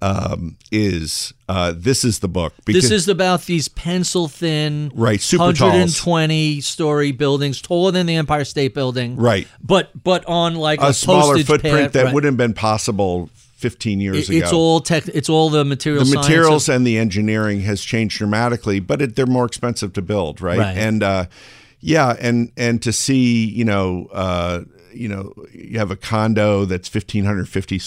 [0.00, 2.54] um, is, uh, this is the book.
[2.66, 5.60] This is about these pencil thin, Right, super talls.
[5.60, 9.16] 120 story buildings, taller than the Empire State Building.
[9.16, 9.48] Right.
[9.62, 12.14] But but on like a, a smaller postage footprint pad, that right.
[12.14, 14.44] wouldn't have been possible 15 years It- ago.
[14.44, 15.08] It's all tech.
[15.08, 16.04] It's all the material.
[16.04, 20.40] the materials and the engineering has changed dramatically, but it, they're more expensive to build,
[20.40, 20.58] right?
[20.58, 20.76] Right.
[20.76, 21.26] And uh,
[21.80, 24.62] yeah, and and to see, you know, uh,
[24.92, 27.80] you know, you have a condo that's fifteen hundred fifty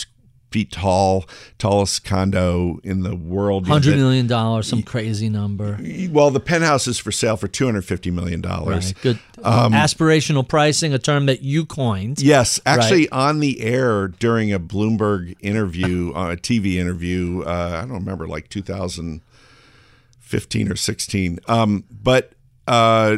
[0.51, 1.25] feet tall,
[1.57, 3.67] tallest condo in the world.
[3.67, 5.79] Hundred million dollars, some crazy number.
[6.09, 8.87] Well, the penthouse is for sale for two hundred fifty million dollars.
[8.87, 9.01] Right.
[9.01, 12.21] Good Um, aspirational pricing, a term that you coined.
[12.21, 17.87] Yes, actually, on the air during a Bloomberg interview, uh, a TV interview, uh, I
[17.87, 21.39] don't remember, like 2015 or 16.
[21.47, 22.33] Um, but
[22.67, 23.17] uh,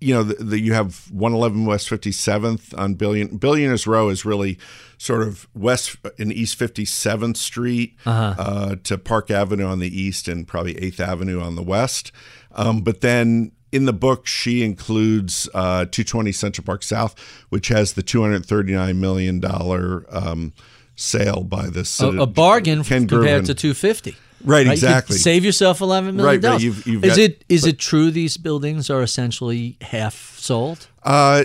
[0.00, 4.58] you know, the, the, you have 111 West 57th on Billion Billionaires Row is really
[5.04, 10.48] sort of west and East 57th Street uh to Park Avenue on the east and
[10.48, 12.10] probably 8th Avenue on the west.
[12.52, 17.14] Um, but then in the book, she includes uh, 220 Central Park South,
[17.50, 20.52] which has the 239 million dollar um,
[20.96, 23.44] sale by this A, a bargain Ken compared Griffin.
[23.46, 24.16] to 250.
[24.44, 25.16] Right, You exactly.
[25.16, 26.62] save yourself 11 million Right, right, dollars.
[26.64, 30.86] you've- you've is got- it is it true these buildings are essentially half sold?
[31.02, 31.44] Uh,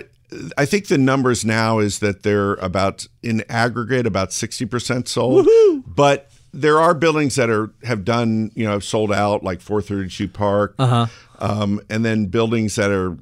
[0.57, 5.47] I think the numbers now is that they're about in aggregate about sixty percent sold.
[5.85, 10.27] But there are buildings that are have done you know have sold out like 432
[10.27, 11.07] Park, uh-huh.
[11.39, 13.17] um, and then buildings that are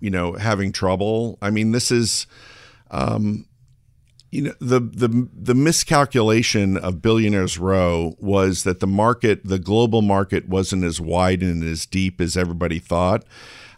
[0.00, 1.38] you know having trouble.
[1.42, 2.26] I mean, this is.
[2.90, 3.46] Um,
[4.30, 10.02] you know the the the miscalculation of billionaires row was that the market the global
[10.02, 13.24] market wasn't as wide and as deep as everybody thought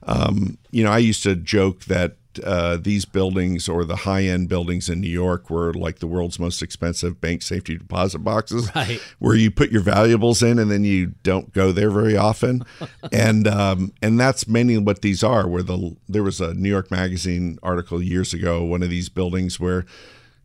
[0.05, 4.49] um, you know i used to joke that uh, these buildings or the high end
[4.49, 9.01] buildings in New York were like the world's most expensive bank safety deposit boxes, right.
[9.19, 12.63] where you put your valuables in and then you don't go there very often,
[13.13, 15.49] and um, and that's mainly what these are.
[15.49, 19.59] Where the there was a New York Magazine article years ago, one of these buildings
[19.59, 19.85] where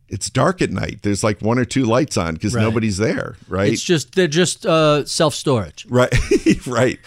[0.08, 1.00] it's dark at night.
[1.02, 2.62] There's like one or two lights on because Right.
[2.62, 3.72] nobody's there, right?
[3.72, 5.86] It's just they're just uh, self storage.
[5.88, 6.12] Right,
[6.66, 6.98] right.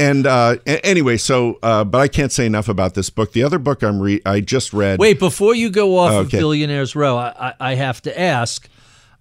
[0.00, 3.32] And uh, anyway, so uh, but I can't say enough about this book.
[3.32, 4.98] The other book I'm re- I just read.
[4.98, 8.66] Wait, before you go off of Billionaires Row, I, I, have to ask.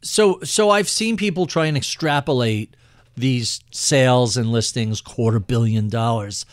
[0.01, 2.76] So, so I've seen people try and extrapolate
[3.18, 6.45] these sales and listings, quarter billion dollars,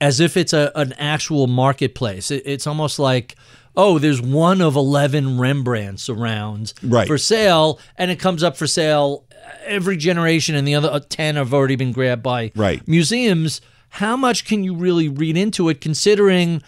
[0.00, 2.30] as if it's a an actual marketplace.
[2.30, 3.34] It, it's almost like,
[3.76, 7.08] oh, there's one of eleven Rembrandts around Right.
[7.08, 9.24] for sale, and it comes up for sale
[9.64, 12.86] every generation, and the other uh, ten have already been grabbed by Right.
[12.86, 13.60] museums.
[13.90, 16.62] How much can you really read into it, considering?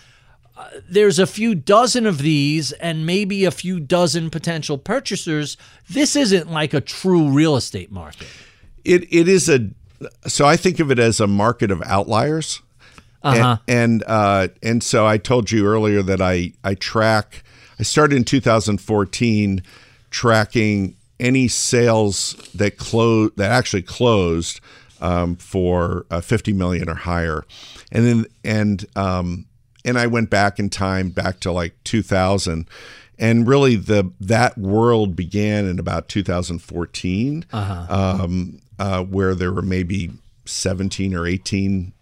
[0.88, 5.56] there's a few dozen of these and maybe a few dozen potential purchasers.
[5.88, 8.28] This isn't like a true real estate market.
[8.84, 9.70] It it is a
[10.26, 12.62] so I think of it as a market of outliers.
[13.22, 13.58] Uh-huh.
[13.68, 17.42] And and, uh, and so I told you earlier that I I track.
[17.78, 19.62] I started in 2014
[20.10, 24.60] tracking any sales that close that actually closed
[25.00, 27.44] um, for uh, 50 million or higher,
[27.92, 29.46] and then and um,
[29.84, 32.68] and I went back in time back to like 2000.
[33.18, 40.10] And really, the that world began in about 2014, um, uh, where there were maybe
[40.46, 41.92] 17 or 18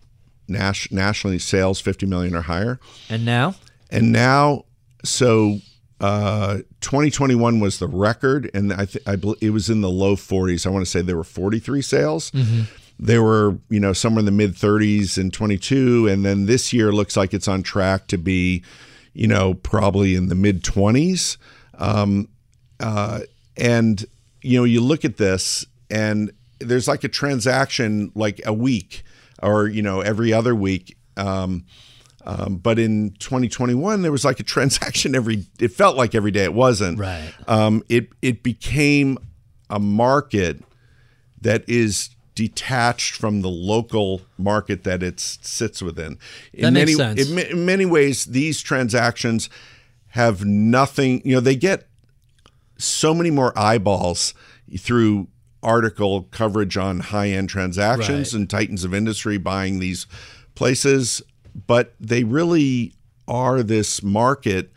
[0.46, 2.78] nas- nationally sales 50 million or higher.
[3.08, 3.56] And now,
[3.90, 4.64] And now,
[5.04, 5.58] so
[6.00, 10.14] uh, 2021 was the record, and I, th- I bel it was in the low
[10.16, 10.66] 40s.
[10.66, 12.30] I want to say there were 43 sales.
[13.00, 16.92] There were, you know, somewhere in the mid 30s in 22, and then this year
[16.92, 18.62] looks like it's on track to be,
[19.12, 21.36] you know, probably in the mid 20s.
[21.78, 22.28] Um,
[22.80, 23.20] uh,
[23.56, 24.04] and
[24.42, 26.30] you know, you look at this, and
[26.60, 29.02] there's like a transaction like a week,
[29.42, 30.96] or you know, every other week.
[31.16, 31.64] Um,
[32.28, 35.46] um, but in 2021, there was like a transaction every.
[35.58, 36.44] It felt like every day.
[36.44, 36.98] It wasn't.
[36.98, 37.32] Right.
[37.46, 39.16] Um, it it became
[39.70, 40.62] a market
[41.40, 46.18] that is detached from the local market that it sits within.
[46.52, 47.30] In That makes many, sense.
[47.30, 49.48] In, in many ways, these transactions
[50.08, 51.22] have nothing.
[51.24, 51.88] You know, they get
[52.76, 54.34] so many more eyeballs
[54.78, 55.28] through
[55.62, 58.38] article coverage on high end transactions Right.
[58.38, 60.06] and titans of industry buying these
[60.54, 61.22] places,
[61.66, 62.94] but they really
[63.26, 64.70] are this market,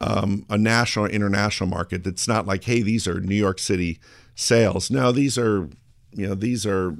[0.00, 2.04] um, a national or international market.
[2.04, 4.00] That's not like, hey, these are New York City
[4.34, 4.90] sales.
[4.90, 5.68] No, these are,
[6.12, 6.96] you know, these are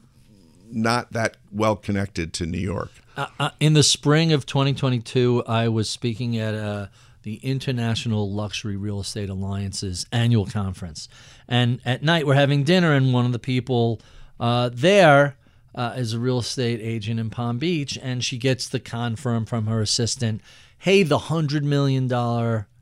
[0.70, 2.90] not that well connected to New York.
[3.16, 6.86] uh, in the spring of 2022, I was speaking at uh,
[7.23, 11.09] the International Luxury Real Estate Alliance's annual conference.
[11.49, 14.01] And at night, we're having dinner, and one of the people
[14.39, 15.36] uh, there
[15.79, 19.67] uh, is a real estate agent in Palm Beach, and she gets the confirm from
[19.67, 20.43] her assistant
[20.81, 22.09] hey, the $100 million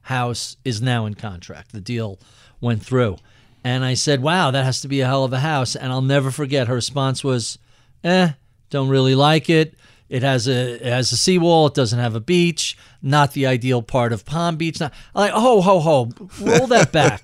[0.02, 1.72] house is now in contract.
[1.72, 2.18] The deal
[2.60, 3.16] went through.
[3.64, 5.74] And I said, wow, that has to be a hell of a house.
[5.74, 7.58] And I'll never forget her response was,
[8.04, 8.32] eh,
[8.68, 9.74] don't really like it.
[10.08, 11.66] It has a it has a seawall.
[11.66, 12.76] It doesn't have a beach.
[13.02, 14.78] Not the ideal part of Palm Beach.
[14.78, 16.10] Not I'm like ho ho ho.
[16.40, 17.22] Roll that back.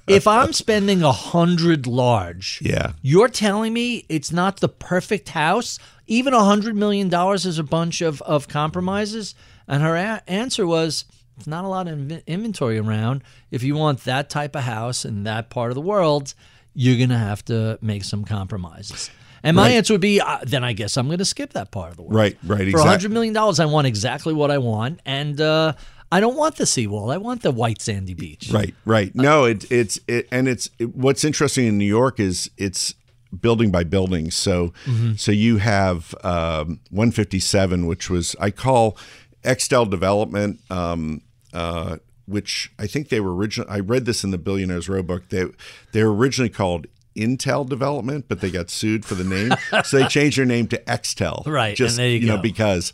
[0.08, 2.92] if I'm spending a hundred large, Yeah.
[3.02, 5.78] you're telling me it's not the perfect house.
[6.06, 9.34] Even a hundred million dollars is a bunch of of compromises.
[9.68, 11.04] And her a- answer was,
[11.36, 13.22] "It's not a lot of inv- inventory around.
[13.52, 16.34] If you want that type of house in that part of the world,
[16.74, 19.08] you're gonna have to make some compromises."
[19.44, 19.72] And my Right.
[19.72, 22.02] answer would be, uh, then I guess I'm going to skip that part of the
[22.02, 22.14] world.
[22.14, 25.00] Right, right, For exact- $100 million, I want exactly what I want.
[25.04, 25.74] And uh,
[26.10, 27.10] I don't want the seawall.
[27.10, 28.50] I want the white sandy beach.
[28.50, 29.14] Right, right.
[29.14, 32.94] No, it, it's it, and it's it, what's interesting in New York is it's
[33.40, 34.30] building by building.
[34.30, 34.72] So,
[35.16, 38.96] so you have um, 157, which was I call
[39.42, 41.20] Extell Development, um,
[41.52, 41.96] uh,
[42.26, 43.70] which I think they were originally.
[43.70, 45.28] I read this in the Billionaires Row book.
[45.28, 45.44] They
[45.92, 46.86] they were originally called.
[47.16, 49.52] Intel Development, but they got sued for the name,
[49.84, 51.46] so they changed their name to Extell.
[51.54, 52.42] Right, just and there you know go.
[52.42, 52.92] because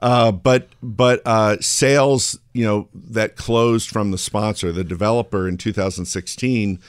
[0.00, 5.56] Uh, but but uh, sales, you know, that closed from the sponsor, the developer in
[5.56, 6.80] 2016.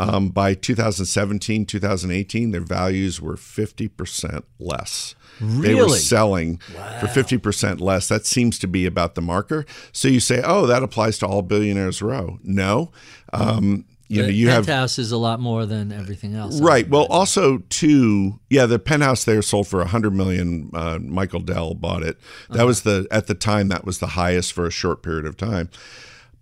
[0.00, 5.16] Um, by 2017, 2018, their values were 50% less.
[5.40, 5.66] Really?
[5.66, 6.58] They were selling
[7.00, 8.06] for 50% less.
[8.06, 9.66] That seems to be about the marker.
[9.90, 12.38] So you say, oh, that applies to all billionaires row.
[12.44, 12.92] No.
[13.32, 16.60] Um, you know, The you have penthouse is a lot more than everything else.
[16.60, 16.88] Right.
[16.88, 20.70] Well, also too, yeah, the penthouse there sold for a hundred million.
[20.72, 22.18] Uh, Michael Dell bought it.
[22.50, 25.36] That was the at the time that was the highest for a short period of
[25.36, 25.68] time.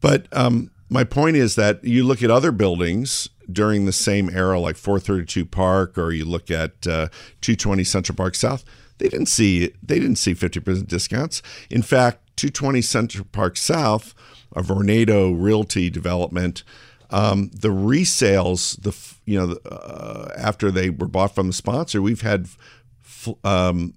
[0.01, 4.59] But um, my point is that you look at other buildings during the same era,
[4.59, 7.09] like 432 Park, or you look at uh,
[7.41, 8.65] 220 Central Park South.
[8.99, 11.43] They didn't see they didn't see 50% discounts.
[11.69, 14.15] In fact, 220 Central Park South,
[14.55, 16.63] a Vornado Realty development,
[17.11, 18.95] um, the resales, the
[19.31, 22.49] you know uh, after they were bought from the sponsor, we've had
[23.45, 23.95] um,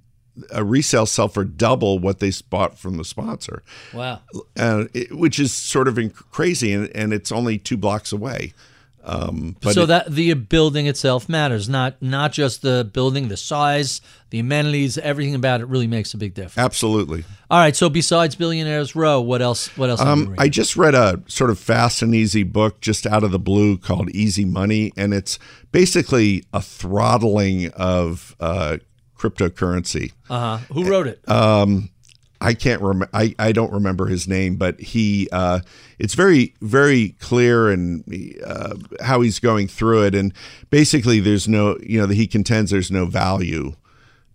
[0.51, 3.61] a resale sell for double what they bought from the sponsor,
[3.93, 4.21] Wow.
[4.57, 8.53] uh, it, which is sort of inc- crazy, and, and it's only two blocks away.
[9.11, 13.37] Um, but so it- that the building itself matters, not not just the building, the
[13.37, 16.57] size, the amenities, everything about it really makes a big difference.
[16.57, 17.23] absolutely.
[17.49, 17.75] All right.
[17.75, 19.75] So besides Billionaires Row, what else?
[19.77, 19.99] What else?
[20.01, 20.35] Um.
[20.37, 23.77] I just read a sort of fast and easy book just out of the blue
[23.77, 25.39] called Easy Money, and it's
[25.71, 28.77] basically a throttling of uh,
[29.17, 30.11] cryptocurrency.
[30.29, 30.57] uh-huh.
[30.73, 31.19] Who wrote it?
[32.41, 33.09] I can't remember.
[33.13, 35.27] I, I don't remember his name, but he.
[35.31, 35.59] Uh,
[35.97, 38.03] it's very very clear and
[38.45, 40.33] uh, how he's going through it, and
[40.69, 43.73] basically there's no you know he contends there's no value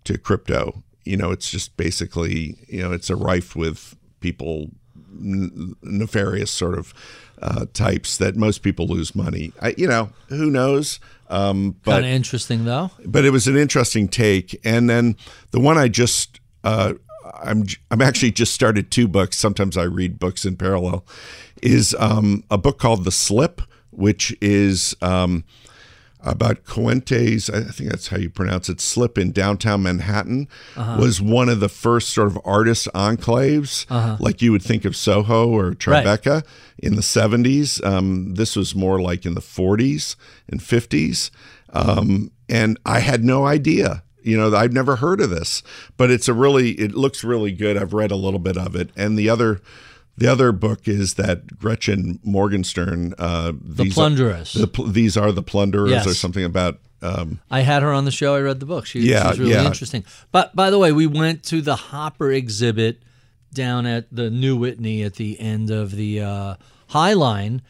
[0.03, 0.83] to crypto.
[1.03, 4.69] You know, it's just basically you know it's a rife with people
[5.11, 6.93] n- nefarious sort of
[7.41, 9.51] uh, types that most people lose money.
[9.61, 10.99] I, you know, who knows?
[11.29, 12.91] Um, but kind of interesting though.
[13.05, 14.59] but it was an interesting take.
[14.63, 15.15] And then
[15.51, 16.93] the one I just uh,
[17.33, 19.37] I'm I'm actually just started two books.
[19.37, 21.05] Sometimes I read books in parallel.
[21.61, 23.61] Is um, a book called The Slip,
[23.91, 25.43] which is um,
[26.21, 27.49] about Coenties.
[27.53, 28.81] I think that's how you pronounce it.
[28.81, 30.47] Slip in downtown Manhattan
[30.99, 33.85] was one of the first sort of artist enclaves,
[34.19, 36.43] like you would think of Soho or Tribeca
[36.77, 37.83] in the 70s.
[37.85, 40.15] Um, this was more like in the 40s
[40.49, 41.31] and 50s.
[41.71, 44.03] Um, and I had no idea.
[44.25, 45.61] You know, I've never heard of this,
[45.97, 47.77] but it's a really, it looks really good.
[47.77, 48.89] I've read a little bit of it.
[48.97, 49.61] And the other,
[50.17, 54.55] the other book is that Gretchen Morgenstern, uh, The these Plunderers.
[54.55, 56.07] Are, the, these are the plunderers, Yes.
[56.07, 56.79] or something about.
[57.01, 58.33] Um, I had her on the show.
[58.35, 58.85] I read the book.
[58.87, 59.65] She, Yeah, she's really yeah.
[59.65, 60.03] interesting.
[60.31, 63.03] But by the way, we went to the Hopper exhibit
[63.53, 66.55] down at the New Whitney at the end of the uh,
[66.87, 67.61] High Line,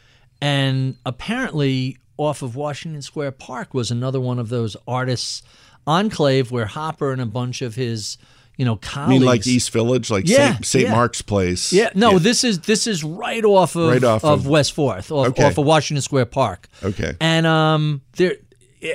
[0.41, 5.41] and apparently off of Washington Square Park was another one of those artists
[5.88, 8.18] enclave where Hopper and a bunch of his
[8.57, 9.10] you know I colleagues.
[9.10, 10.66] mean, like East Village, like Yeah, St.
[10.66, 10.84] St.
[10.86, 10.91] yeah.
[10.91, 11.74] Mark's Place.
[11.74, 15.12] Yeah, no, this is this is right off of Right off of, of- West Fourth,
[15.12, 15.44] off, Okay.
[15.44, 16.68] off of Washington Square Park.
[16.84, 17.14] Okay.
[17.20, 18.36] And um, there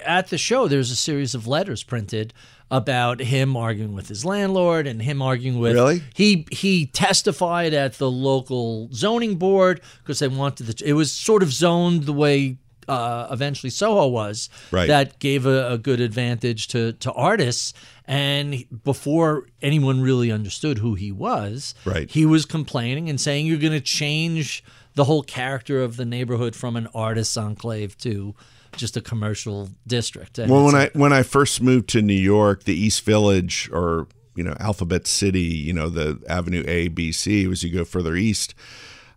[0.06, 2.32] at the show, there's a series of letters printed
[2.72, 5.74] about him arguing with his landlord and him arguing with.
[5.74, 6.02] Really?
[6.14, 10.88] He he testified at the local zoning board because they wanted the.
[10.88, 12.56] It was sort of zoned the way.
[12.90, 14.88] Uh, eventually, Soho was Right.
[14.88, 17.72] that gave a, a good advantage to to artists.
[18.06, 22.10] And before anyone really understood who he was, Right.
[22.10, 24.64] he was complaining and saying you're going to change
[24.96, 28.34] the whole character of the neighborhood from an artist's enclave to
[28.76, 30.38] just a commercial district.
[30.38, 34.08] And Well, when I when I first moved to New York, the East Village or
[34.34, 38.16] you know Alphabet City, you know the Avenue A, B, C, as you go further
[38.16, 38.54] east.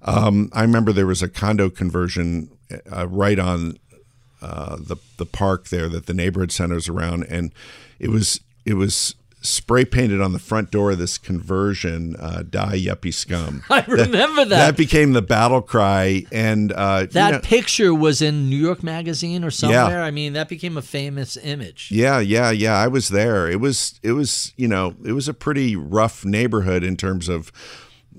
[0.06, 2.50] Um, I remember there was a condo conversion
[2.92, 3.78] uh, right on
[4.42, 7.52] uh, the the park there that the neighborhood centers around, and
[8.00, 12.80] it was it was spray painted on the front door of this conversion, uh, "Die
[12.86, 14.50] Yuppie Scum." I remember that.
[14.68, 18.84] That became the battle cry, and uh, you That know- picture was in New York
[18.84, 20.02] Magazine or somewhere.
[20.02, 21.90] I mean, that became a famous image.
[21.92, 22.76] Yeah, yeah, yeah.
[22.78, 23.50] I was there.
[23.50, 27.52] It was, it was, you know, it was a pretty rough neighborhood in terms of,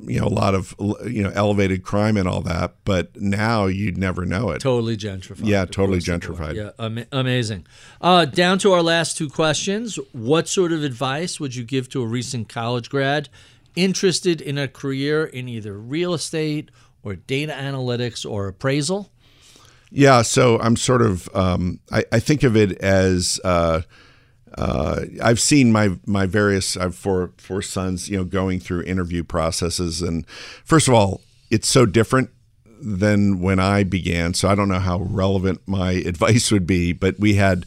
[0.03, 0.75] you know, a lot of,
[1.07, 2.75] you know, elevated crime and all that.
[2.85, 4.61] But now you'd never know it.
[4.61, 5.47] Totally gentrified.
[5.47, 6.55] Yeah, totally gentrified.
[6.55, 7.66] Yeah, ama- amazing.
[8.01, 9.99] Uh, down to our last two questions.
[10.12, 13.29] What sort of advice would you give to a recent college grad
[13.75, 16.71] interested in a career in either real estate
[17.03, 19.11] or data analytics or appraisal?
[19.91, 23.83] Yeah, so I'm sort of, um, I, I think of it as, uh,
[24.56, 28.82] uh, I've seen my my various, I have four four sons, you know, going through
[28.82, 30.26] interview processes, and
[30.64, 31.20] first of all,
[31.51, 32.31] it's so different
[32.81, 34.35] than when I began.
[34.35, 37.66] So I don't know how relevant my advice would be, but we had,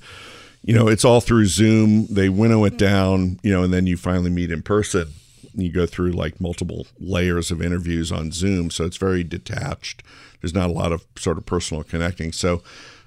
[0.63, 2.07] you know, it's all through Zoom.
[2.07, 5.13] They winnow it down, you know, and then you finally meet in person.
[5.53, 10.03] you go through like multiple layers of interviews on Zoom, so it's very detached.
[10.41, 12.31] There's not a lot of sort of personal connecting.
[12.31, 12.61] So,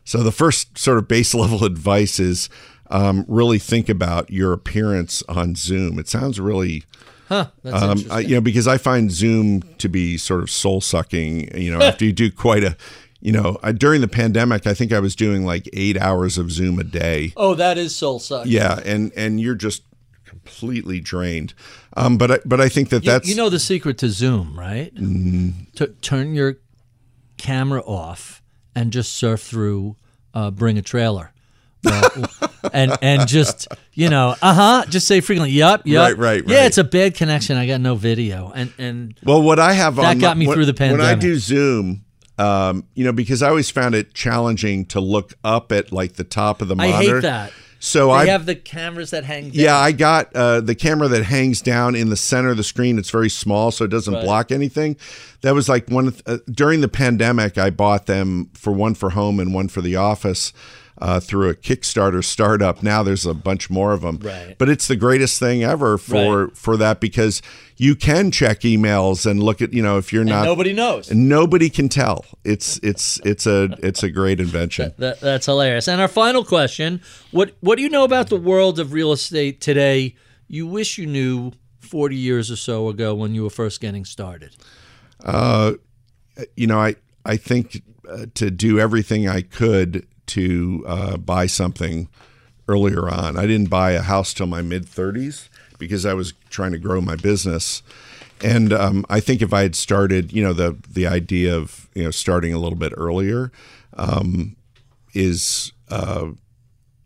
[0.04, 2.50] so the first sort of base level advice is
[2.90, 5.98] um, really think about your appearance on Zoom.
[5.98, 6.84] It sounds really
[7.30, 7.46] Huh.
[7.62, 8.04] That's um.
[8.10, 11.56] I, you know, because I find Zoom to be sort of soul sucking.
[11.56, 12.76] You know, after you do quite a,
[13.20, 16.50] you know, I, during the pandemic, I think I was doing like eight hours of
[16.50, 17.32] Zoom a day.
[17.36, 18.50] oh, that is soul sucking.
[18.50, 19.84] Yeah, and and you're just
[20.24, 21.54] completely drained.
[21.96, 24.58] Um, but I, but I think that You, that's you know the secret to Zoom,
[24.58, 24.92] right?
[24.92, 25.72] Mm.
[25.74, 26.56] To turn your
[27.36, 28.42] camera off
[28.74, 29.94] and just surf through
[30.34, 31.32] uh, Bring a Trailer.
[31.84, 32.10] Well,
[32.72, 34.84] and and just you know, uh huh.
[34.88, 36.66] Just say frequently, "Yup, yup." Right, right, Yeah, right.
[36.66, 37.56] it's a bad connection.
[37.56, 40.54] I got no video, and and Well, what I have That on got me when-
[40.56, 41.00] through the pandemic.
[41.06, 42.04] When I do Zoom,
[42.38, 46.24] um, you know, because I always found it challenging to look up at like the
[46.24, 47.14] top of the I monitor.
[47.16, 47.52] hate that.
[47.82, 49.44] So They I have the cameras that hang.
[49.44, 49.52] Down.
[49.54, 52.98] Yeah, I got uh, the camera that hangs down in the center of the screen.
[52.98, 54.22] It's very small, so it doesn't Right.
[54.22, 54.96] block anything.
[55.40, 57.56] That was like one uh, during the pandemic.
[57.56, 60.52] I bought them for one for home and one for the office.
[61.02, 64.18] Uh, through a Kickstarter startup, now there's a bunch more of them.
[64.20, 64.54] Right.
[64.58, 66.54] But it's the greatest thing ever for Right.
[66.56, 67.40] for that because
[67.78, 71.10] you can check emails and look at you know if you're And not nobody knows.
[71.10, 72.26] nobody can tell.
[72.44, 74.92] It's it's it's a it's a great invention.
[74.98, 75.88] That, that's hilarious.
[75.88, 77.00] And our final question:
[77.30, 80.16] What what do you know about the world of real estate today?
[80.48, 84.54] You wish you knew forty years or so ago when you were first getting started.
[86.56, 92.08] you know, I I think uh, to do everything I could to uh, buy something
[92.68, 93.36] earlier on.
[93.36, 95.48] I didn't buy a house till my mid 30s
[95.78, 97.82] because I was trying to grow my business.
[98.42, 102.04] And um, I think if I had started, you know, the the idea of you
[102.04, 103.52] know starting a little bit earlier
[103.94, 104.56] um,
[105.12, 106.28] is, uh,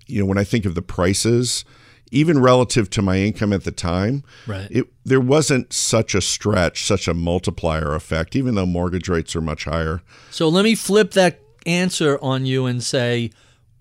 [0.06, 1.64] you know, when I think of the prices,
[2.12, 4.68] even relative to my income at the time, Right.
[4.70, 9.40] it there wasn't such a stretch, such a multiplier effect, even though mortgage rates are
[9.40, 10.02] much higher.
[10.30, 13.30] So let me flip that answer on you and say,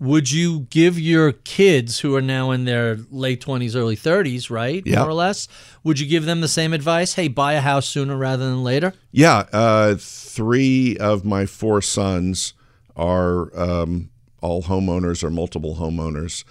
[0.00, 4.82] would you give your kids who are now in their late twenties, early thirties, right,
[4.84, 5.00] Yeah.
[5.00, 5.46] more or less,
[5.84, 7.14] would you give them the same advice?
[7.14, 8.92] Hey, buy a house sooner rather than later.
[9.12, 12.54] Yeah, uh, three of my four sons
[12.96, 14.10] are um,
[14.42, 16.44] all homeowners or multiple homeowners,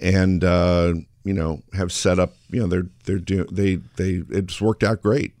[0.00, 2.32] and uh, you know have set up.
[2.50, 5.32] You know they're they're doing they they it's worked out great.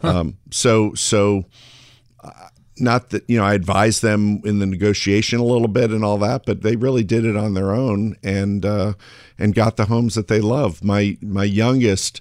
[0.00, 1.44] Um, so so
[2.78, 6.18] not that you know I advised them in the negotiation a little bit and all
[6.18, 8.94] that, but they really did it on their own and uh,
[9.38, 10.82] and got the homes that they love.
[10.82, 12.20] My my youngest,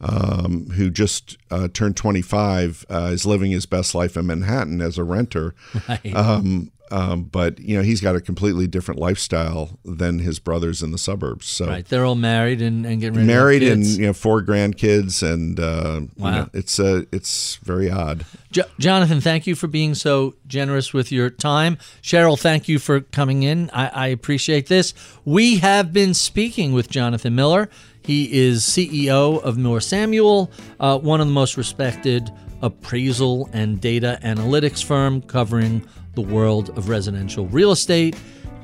[0.00, 4.98] um, who just uh, turned 25, uh, is living his best life in Manhattan as
[4.98, 5.54] a renter.
[5.88, 6.14] Right.
[6.14, 10.90] Um, um, but you know he's got a completely different lifestyle than his brothers in
[10.90, 11.46] the suburbs.
[11.46, 11.86] So right.
[11.86, 15.22] They're all married and, and getting ready to have married and you know four grandkids,
[15.22, 16.30] and uh, you Wow.
[16.30, 18.24] know, it's uh, it's very odd.
[18.52, 21.76] Jo- Jonathan, thank you for being so generous with your time.
[22.02, 23.70] Cheryl, thank you for coming in.
[23.72, 24.92] I, I appreciate this.
[25.24, 27.68] We have been speaking with Jonathan Miller.
[28.02, 30.50] He is CEO of Miller Samuel,
[30.80, 32.30] uh, one of the most respected
[32.62, 38.16] appraisal and data analytics firm covering the world of residential real estate.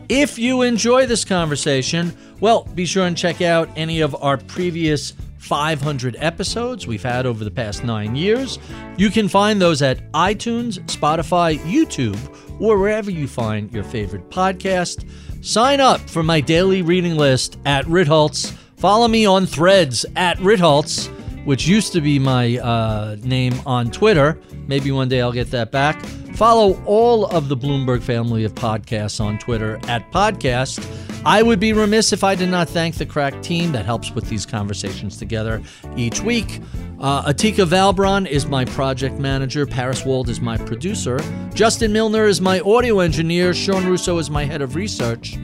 [0.09, 5.15] If you enjoy this conversation, well, be sure and check out any of our previous
[5.39, 8.59] 500 episodes we've had over the past nine years.
[8.97, 12.19] You can find those at iTunes, Spotify, YouTube,
[12.61, 15.09] or wherever you find your favorite podcast.
[15.45, 18.53] Sign up for my daily reading list at Ritholtz.
[18.77, 21.09] Follow me on threads at Ritholtz,
[21.47, 24.39] which used to be my uh, name on Twitter.
[24.67, 26.05] Maybe one day I'll get that back.
[26.35, 30.85] Follow all of the Bloomberg family of podcasts on Twitter at podcast.
[31.25, 34.25] I would be remiss if I did not thank the crack team that helps put
[34.25, 35.63] these conversations together
[35.97, 36.61] each week.
[37.01, 39.67] Uh, Atika Valbrun is my project manager.
[39.67, 41.21] Paris Wald is my producer.
[41.55, 43.55] Justin Milner is my audio engineer.
[43.55, 45.37] Sean Russo is my head of research.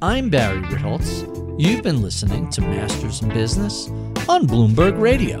[0.00, 1.60] I'm Barry Ritholtz.
[1.60, 3.90] You've been listening to Masters in Business
[4.30, 5.40] on Bloomberg Radio.